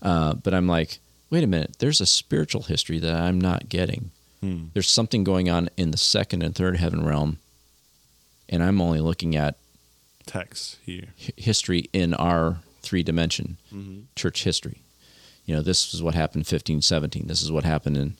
Uh, 0.03 0.35
but 0.35 0.55
I'm 0.55 0.67
like, 0.67 0.99
wait 1.31 1.45
a 1.45 1.49
minute, 1.49 1.77
there's 1.79 2.01
a 2.01 2.07
spiritual 2.07 2.63
history 2.63 2.99
that 2.99 3.15
I'm 3.15 3.41
not 3.41 3.69
getting. 3.69 4.11
Hmm. 4.41 4.67
There's 4.73 4.89
something 4.89 5.23
going 5.25 5.49
on 5.49 5.69
in 5.77 5.91
the 5.91 5.97
second 5.97 6.43
and 6.43 6.55
third 6.55 6.77
heaven 6.77 7.05
realm, 7.05 7.39
and 8.49 8.63
I'm 8.63 8.81
only 8.81 9.01
looking 9.01 9.37
at 9.37 9.57
Text 10.31 10.79
here. 10.85 11.09
history 11.37 11.89
in 11.93 12.15
our 12.15 12.61
three 12.83 13.03
dimension 13.03 13.57
mm-hmm. 13.73 14.03
church 14.15 14.45
history. 14.45 14.83
You 15.45 15.57
know, 15.57 15.63
this 15.63 15.93
is 15.93 16.03
what 16.03 16.15
happened 16.15 16.43
in 16.43 16.45
15, 16.45 16.83
17. 16.83 17.27
This 17.27 17.43
is 17.43 17.51
what 17.51 17.65
happened 17.65 17.97
in 17.97 18.17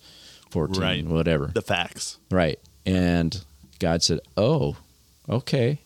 14, 0.51 0.83
Right. 0.83 1.07
whatever. 1.07 1.47
The 1.55 1.63
facts. 1.63 2.19
Right. 2.31 2.59
And 2.85 3.41
God 3.79 4.03
said, 4.03 4.21
"Oh, 4.37 4.77
okay." 5.29 5.79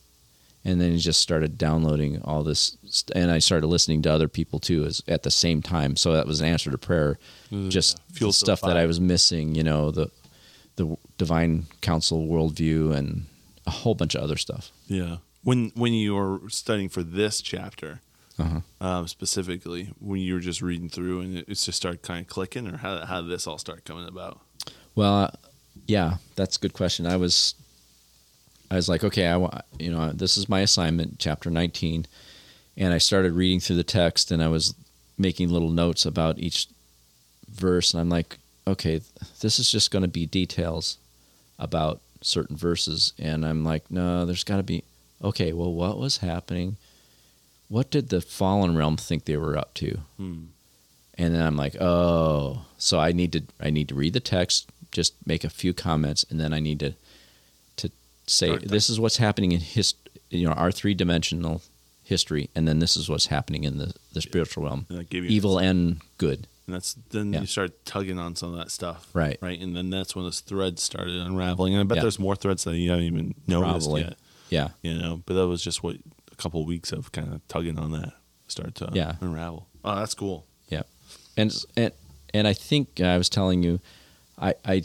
And 0.65 0.81
then 0.81 0.93
he 0.93 0.99
just 0.99 1.21
started 1.21 1.59
downloading 1.59 2.23
all 2.23 2.43
this, 2.43 2.79
st- 2.89 3.15
and 3.15 3.31
I 3.31 3.39
started 3.39 3.67
listening 3.67 4.01
to 4.03 4.13
other 4.13 4.29
people 4.29 4.59
too, 4.59 4.87
as 4.87 5.03
at 5.07 5.23
the 5.23 5.31
same 5.31 5.61
time. 5.61 5.95
So 5.97 6.13
that 6.13 6.27
was 6.27 6.41
an 6.41 6.47
answer 6.47 6.71
to 6.71 6.79
prayer. 6.79 7.19
Just 7.69 7.99
yeah. 7.99 8.05
the 8.09 8.19
Fuels 8.19 8.41
the 8.41 8.47
stuff 8.47 8.61
that 8.63 8.79
I 8.79 8.87
was 8.87 8.99
missing, 8.99 9.55
you 9.55 9.63
know, 9.63 9.91
the 9.91 10.11
the 10.77 10.97
divine 11.19 11.67
council 11.83 12.27
worldview 12.27 12.95
and 12.95 13.27
a 13.67 13.71
whole 13.71 13.95
bunch 13.95 14.15
of 14.15 14.23
other 14.23 14.37
stuff. 14.37 14.71
Yeah. 14.87 15.19
When 15.45 15.71
when 15.75 15.93
you 15.93 16.15
were 16.15 16.49
studying 16.49 16.89
for 16.89 17.03
this 17.03 17.41
chapter, 17.41 18.01
Uh-huh. 18.39 18.61
um, 18.81 19.07
specifically, 19.07 19.91
when 20.01 20.21
you 20.21 20.35
were 20.35 20.41
just 20.41 20.61
reading 20.61 20.89
through 20.89 21.21
and 21.21 21.39
it, 21.39 21.45
it 21.49 21.55
just 21.55 21.75
started 21.75 22.03
kind 22.03 22.21
of 22.23 22.27
clicking, 22.27 22.67
or 22.67 22.79
how 22.79 23.05
how 23.07 23.21
did 23.21 23.31
this 23.31 23.47
all 23.47 23.59
start 23.59 23.85
coming 23.85 24.09
about? 24.09 24.41
Well, 24.97 25.15
uh, 25.15 25.31
yeah, 25.87 26.17
that's 26.35 26.57
a 26.57 26.61
good 26.61 26.73
question. 26.73 27.07
I 27.07 27.17
was, 27.17 27.55
I 28.71 28.77
was 28.77 28.89
like, 28.89 29.05
okay, 29.05 29.27
I 29.27 29.37
want, 29.37 29.55
you 29.79 29.91
know, 29.91 30.13
this 30.13 30.37
is 30.37 30.49
my 30.49 30.61
assignment, 30.61 31.19
chapter 31.19 31.51
nineteen, 31.51 32.07
and 32.77 32.95
I 32.95 32.99
started 32.99 33.33
reading 33.35 33.61
through 33.61 33.77
the 33.77 33.85
text, 33.85 34.31
and 34.33 34.43
I 34.43 34.49
was 34.49 34.75
making 35.19 35.51
little 35.51 35.71
notes 35.71 36.07
about 36.07 36.39
each 36.39 36.67
verse, 37.49 37.93
and 37.95 38.01
I'm 38.01 38.09
like, 38.09 38.39
okay, 38.67 39.01
this 39.41 39.59
is 39.59 39.71
just 39.71 39.91
going 39.93 40.03
to 40.03 40.09
be 40.09 40.27
details 40.27 40.99
about 41.59 42.01
certain 42.21 42.57
verses, 42.57 43.13
and 43.19 43.45
I'm 43.45 43.63
like, 43.63 43.91
no, 43.91 44.25
there's 44.27 44.45
got 44.45 44.57
to 44.57 44.63
be, 44.65 44.83
okay, 45.25 45.53
well, 45.53 45.73
what 45.73 45.99
was 45.99 46.19
happening? 46.19 46.77
What 47.69 47.91
did 47.91 48.11
the 48.11 48.21
fallen 48.21 48.77
realm 48.77 48.97
think 48.97 49.25
they 49.25 49.37
were 49.37 49.57
up 49.59 49.75
to? 49.75 49.99
Hmm. 50.17 50.45
and 51.17 51.35
then 51.35 51.43
I'm 51.47 51.57
like, 51.57 51.77
oh, 51.81 52.65
so 52.77 52.99
I 53.01 53.13
need 53.13 53.33
to 53.33 53.43
I 53.61 53.71
need 53.71 53.89
to 53.89 53.95
read 53.95 54.13
the 54.13 54.21
text, 54.21 54.69
just 54.93 55.15
make 55.27 55.45
a 55.45 55.51
few 55.51 55.73
comments, 55.73 56.25
and 56.29 56.39
then 56.41 56.53
I 56.53 56.61
need 56.61 56.81
to 56.81 56.95
to 57.77 57.91
say 58.27 58.59
this 58.59 58.91
is 58.91 58.99
what's 59.01 59.17
happening 59.19 59.53
in 59.53 59.61
his 59.61 59.95
you 60.31 60.47
know 60.47 60.53
our 60.55 60.73
three 60.73 60.95
dimensional 60.95 61.63
history, 62.03 62.51
and 62.55 62.67
then 62.69 62.81
this 62.81 62.97
is 62.97 63.09
what's 63.09 63.27
happening 63.27 63.65
in 63.65 63.79
the 63.79 63.95
the 64.13 64.21
spiritual 64.21 64.65
realm, 64.65 64.87
And 64.91 64.99
that 64.99 65.09
gave 65.11 65.25
you 65.25 65.31
evil 65.31 65.59
and 65.59 66.01
good. 66.19 66.47
And 66.67 66.75
that's 66.75 66.95
then 67.11 67.33
Yeah. 67.33 67.41
you 67.43 67.47
start 67.47 67.85
tugging 67.85 68.19
on 68.19 68.37
some 68.37 68.51
of 68.53 68.57
that 68.59 68.71
stuff, 68.71 69.07
Right. 69.15 69.39
Right, 69.41 69.61
and 69.61 69.77
then 69.77 69.91
that's 69.91 70.15
when 70.17 70.25
those 70.25 70.41
threads 70.41 70.83
started 70.83 71.15
unraveling. 71.15 71.75
And 71.75 71.81
I 71.81 71.85
bet 71.85 71.97
Yeah. 71.97 72.03
there's 72.03 72.19
more 72.19 72.37
threads 72.37 72.65
that 72.65 72.77
you 72.77 72.91
haven't 72.91 73.05
even 73.07 73.35
noticed 73.47 73.87
Probably. 73.87 74.01
yet. 74.03 74.17
Yeah, 74.51 74.69
You 74.83 74.95
know, 74.95 75.23
but 75.27 75.35
that 75.35 75.47
was 75.49 75.63
just 75.63 75.83
what 75.83 75.97
a 76.33 76.37
couple 76.37 76.61
of 76.61 76.67
weeks 76.67 76.93
of 76.93 77.11
kind 77.13 77.33
of 77.33 77.47
tugging 77.49 77.79
on 77.79 77.93
that 77.93 78.13
started 78.49 78.75
to 78.77 78.91
Yeah. 78.93 79.17
unravel. 79.21 79.67
Oh, 79.85 79.97
that's 79.97 80.15
cool. 80.15 80.45
yeah, 80.69 80.83
and 81.37 81.53
and 81.77 81.93
and 82.33 82.47
I 82.49 82.53
think 82.53 83.01
I 83.01 83.17
was 83.19 83.29
telling 83.29 83.63
you, 83.63 83.81
I 84.39 84.55
I 84.65 84.83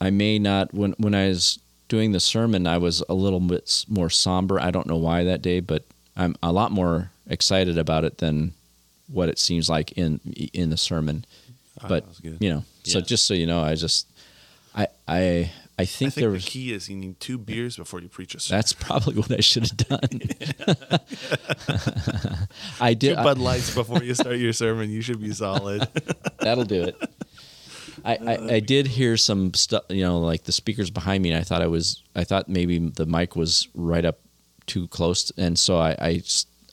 I 0.00 0.10
may 0.10 0.38
not 0.38 0.72
when 0.74 0.92
when 0.98 1.14
I 1.14 1.28
was 1.28 1.58
doing 1.88 2.12
the 2.12 2.20
sermon, 2.20 2.66
I 2.66 2.78
was 2.78 3.02
a 3.08 3.14
little 3.14 3.40
bit 3.40 3.84
more 3.88 4.10
somber. 4.10 4.60
I 4.60 4.70
don't 4.70 4.86
know 4.86 4.96
why 4.96 5.24
that 5.24 5.40
day, 5.42 5.60
but 5.60 5.84
I'm 6.16 6.34
a 6.42 6.52
lot 6.52 6.70
more 6.72 7.10
excited 7.28 7.78
about 7.78 8.04
it 8.04 8.18
than 8.18 8.52
what 9.08 9.28
it 9.28 9.38
seems 9.38 9.68
like 9.68 9.92
in 9.92 10.20
in 10.52 10.70
the 10.70 10.76
sermon. 10.76 11.24
Ah, 11.80 11.88
but 11.88 12.04
you 12.22 12.50
know, 12.50 12.64
so 12.84 13.00
just 13.00 13.26
so 13.26 13.34
you 13.34 13.46
know, 13.46 13.60
I 13.62 13.74
just 13.76 14.06
I 14.74 14.88
I 15.06 15.52
I 15.78 15.82
I 15.82 15.84
think, 15.84 16.14
think 16.14 16.14
there 16.14 16.28
the 16.30 16.34
was 16.34 16.44
key 16.46 16.72
is 16.72 16.88
you 16.88 16.96
need 16.96 17.20
two 17.20 17.36
beers 17.36 17.76
before 17.76 18.00
you 18.00 18.08
preach 18.08 18.34
a 18.34 18.40
sermon. 18.40 18.58
that's 18.58 18.72
probably 18.72 19.14
what 19.14 19.30
I 19.30 19.40
should 19.40 19.68
have 19.68 19.76
done. 19.76 20.20
I 22.80 22.94
did. 22.94 23.16
I- 23.16 23.22
Bud 23.22 23.38
Lights 23.38 23.74
before 23.74 24.02
you 24.02 24.14
start 24.14 24.36
your 24.36 24.52
sermon. 24.54 24.90
You 24.90 25.02
should 25.02 25.20
be 25.20 25.32
solid. 25.32 25.86
That'll 26.40 26.64
do 26.64 26.84
it. 26.84 26.96
I, 28.04 28.14
I, 28.14 28.54
I 28.54 28.60
did 28.60 28.86
hear 28.86 29.16
some 29.16 29.52
stuff, 29.54 29.84
you 29.88 30.02
know, 30.02 30.20
like 30.20 30.44
the 30.44 30.52
speakers 30.52 30.90
behind 30.90 31.22
me. 31.22 31.30
And 31.32 31.40
I 31.40 31.42
thought 31.42 31.60
I 31.60 31.66
was, 31.66 32.02
I 32.14 32.24
thought 32.24 32.48
maybe 32.48 32.78
the 32.78 33.06
mic 33.06 33.36
was 33.36 33.68
right 33.74 34.04
up 34.04 34.18
too 34.66 34.86
close, 34.88 35.32
and 35.36 35.58
so 35.58 35.78
I 35.78 36.22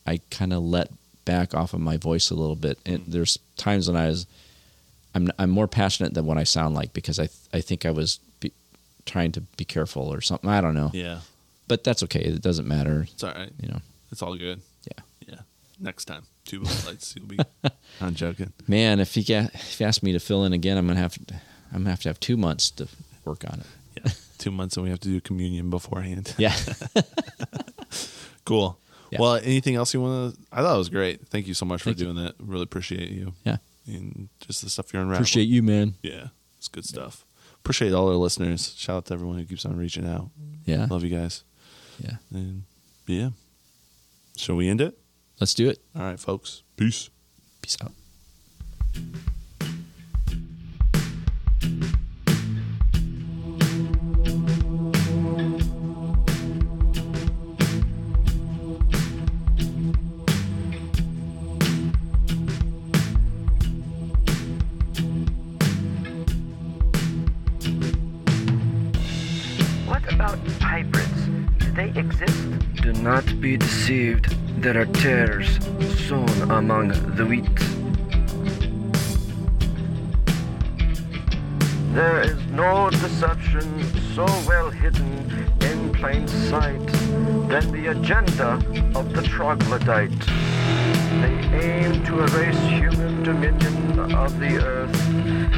I 0.06 0.20
kind 0.30 0.54
of 0.54 0.64
let 0.64 0.90
back 1.26 1.54
off 1.54 1.74
of 1.74 1.80
my 1.80 1.98
voice 1.98 2.30
a 2.30 2.36
little 2.36 2.56
bit. 2.56 2.78
And 2.86 3.00
mm. 3.00 3.06
there's 3.08 3.40
times 3.58 3.88
when 3.88 3.98
I 3.98 4.08
was, 4.08 4.28
I'm, 5.16 5.30
I'm 5.40 5.50
more 5.50 5.68
passionate 5.68 6.14
than 6.14 6.26
what 6.26 6.38
I 6.38 6.44
sound 6.44 6.76
like 6.76 6.94
because 6.94 7.20
I, 7.20 7.30
I 7.54 7.62
think 7.62 7.86
I 7.86 7.92
was 7.92 8.20
trying 9.06 9.32
to 9.34 9.42
be 9.42 9.66
careful 9.66 10.12
or 10.14 10.22
something. 10.22 10.50
I 10.50 10.62
don't 10.62 10.74
know, 10.76 10.92
yeah, 10.94 11.20
but 11.68 11.84
that's 11.84 12.04
okay. 12.04 12.22
It 12.22 12.42
doesn't 12.42 12.68
matter, 12.68 13.06
it's 13.12 13.24
all 13.24 13.34
right. 13.34 13.52
you 13.62 13.70
know. 13.70 13.80
It's 14.12 14.22
all 14.22 14.36
good. 14.38 14.62
Yeah. 14.86 15.04
Yeah. 15.28 15.40
Next 15.80 16.06
time, 16.06 16.24
two 16.46 16.62
Bud 16.62 16.86
Lights. 16.86 17.16
You'll 17.18 17.26
be. 17.28 17.40
I'm 18.02 18.14
joking. 18.16 18.54
Man, 18.68 19.00
if 19.00 19.18
you 19.18 19.24
get, 19.24 19.54
if 19.56 19.80
you 19.80 19.86
ask 19.88 20.04
me 20.04 20.12
to 20.14 20.20
fill 20.20 20.46
in 20.46 20.54
again, 20.54 20.78
I'm 20.78 20.86
gonna 20.88 21.00
have 21.00 21.14
to, 21.26 21.34
I'm 21.74 21.80
gonna 21.80 21.90
have 21.90 22.02
to 22.02 22.10
have 22.10 22.20
two 22.20 22.38
months 22.38 22.70
to 22.72 22.88
work 23.26 23.44
on 23.52 23.62
it. 23.62 23.66
Yeah, 24.06 24.12
two 24.38 24.52
months 24.52 24.78
and 24.78 24.84
we 24.84 24.90
have 24.92 25.00
to 25.02 25.10
do 25.10 25.20
communion 25.22 25.70
beforehand. 25.70 26.34
Yeah. 26.38 26.56
Cool. 28.46 28.78
Yeah. 29.10 29.20
Well, 29.22 29.36
anything 29.36 29.76
else 29.76 29.94
you 29.94 30.02
want 30.02 30.36
to? 30.36 30.42
I 30.52 30.62
thought 30.62 30.76
it 30.76 30.78
was 30.78 30.90
great. 30.90 31.28
Thank 31.30 31.48
you 31.48 31.54
so 31.54 31.66
much 31.66 31.82
for 31.82 31.92
Thank 31.92 32.00
you. 32.00 32.06
doing 32.06 32.18
that. 32.26 32.36
Really 32.40 32.64
appreciate 32.64 33.10
you. 33.10 33.34
Yeah. 33.46 33.58
And 33.88 34.30
just 34.40 34.64
the 34.64 34.70
stuff 34.70 34.92
you're 34.92 35.02
unraveling. 35.02 35.20
Appreciate 35.22 35.48
you, 35.48 35.62
man. 35.64 35.96
Yeah, 36.02 36.28
it's 36.58 36.68
good 36.68 36.86
stuff. 36.86 37.24
Appreciate 37.64 37.94
all 37.94 38.10
our 38.10 38.16
listeners. 38.16 38.76
Shout 38.78 38.98
out 38.98 39.06
to 39.06 39.14
everyone 39.14 39.38
who 39.38 39.46
keeps 39.46 39.66
on 39.66 39.78
reaching 39.78 40.06
out. 40.06 40.30
Yeah. 40.66 40.86
Love 40.90 41.06
you 41.06 41.16
guys. 41.16 41.46
Yeah. 41.98 42.18
And 42.34 42.64
yeah. 43.08 43.30
Shall 44.36 44.56
we 44.56 44.68
end 44.68 44.82
it? 44.82 44.98
Let's 45.40 45.54
do 45.54 45.70
it. 45.70 45.80
All 45.96 46.04
right, 46.04 46.20
folks. 46.20 46.64
Peace. 46.76 47.10
Peace 47.62 47.78
out. 47.82 47.94
There 74.64 74.80
are 74.80 74.86
tares 74.86 75.60
sown 76.08 76.50
among 76.50 76.88
the 77.18 77.26
wheat. 77.26 77.44
There 81.94 82.22
is 82.22 82.38
no 82.48 82.90
deception 82.90 83.84
so 84.16 84.24
well 84.48 84.70
hidden 84.70 85.30
in 85.60 85.92
plain 85.92 86.30
sight 86.30 86.88
than 87.50 87.74
the 87.74 87.88
agenda 87.88 88.54
of 88.96 89.12
the 89.12 89.24
troglodyte. 89.24 90.18
They 91.20 91.36
aim 91.60 92.06
to 92.06 92.24
erase 92.24 92.60
human 92.70 93.22
dominion 93.22 94.00
of 94.16 94.40
the 94.40 94.64
earth 94.64 95.08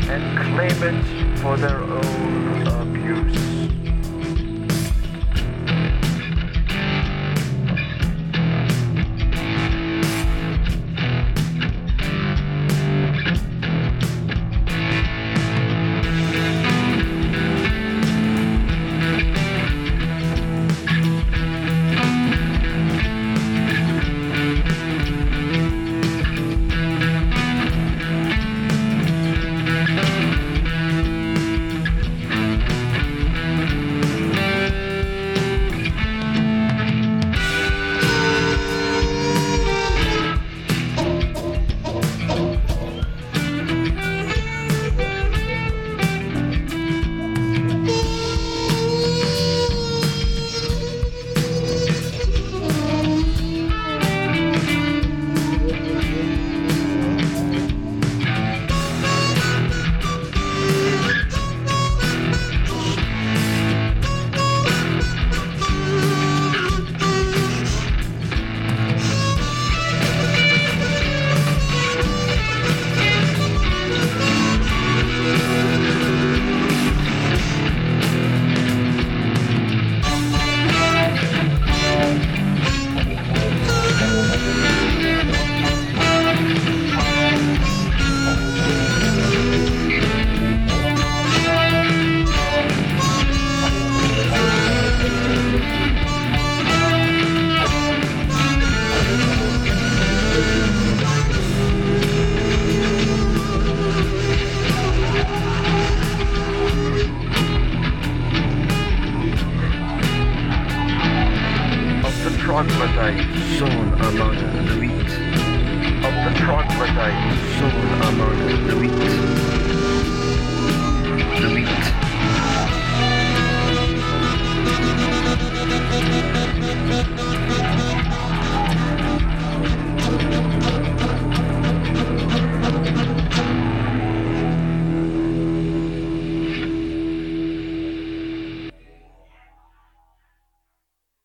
and 0.09 0.23
claim 0.49 0.81
it 0.81 1.37
for 1.41 1.57
their 1.57 1.77
own 1.77 2.67
abuse. 2.81 3.34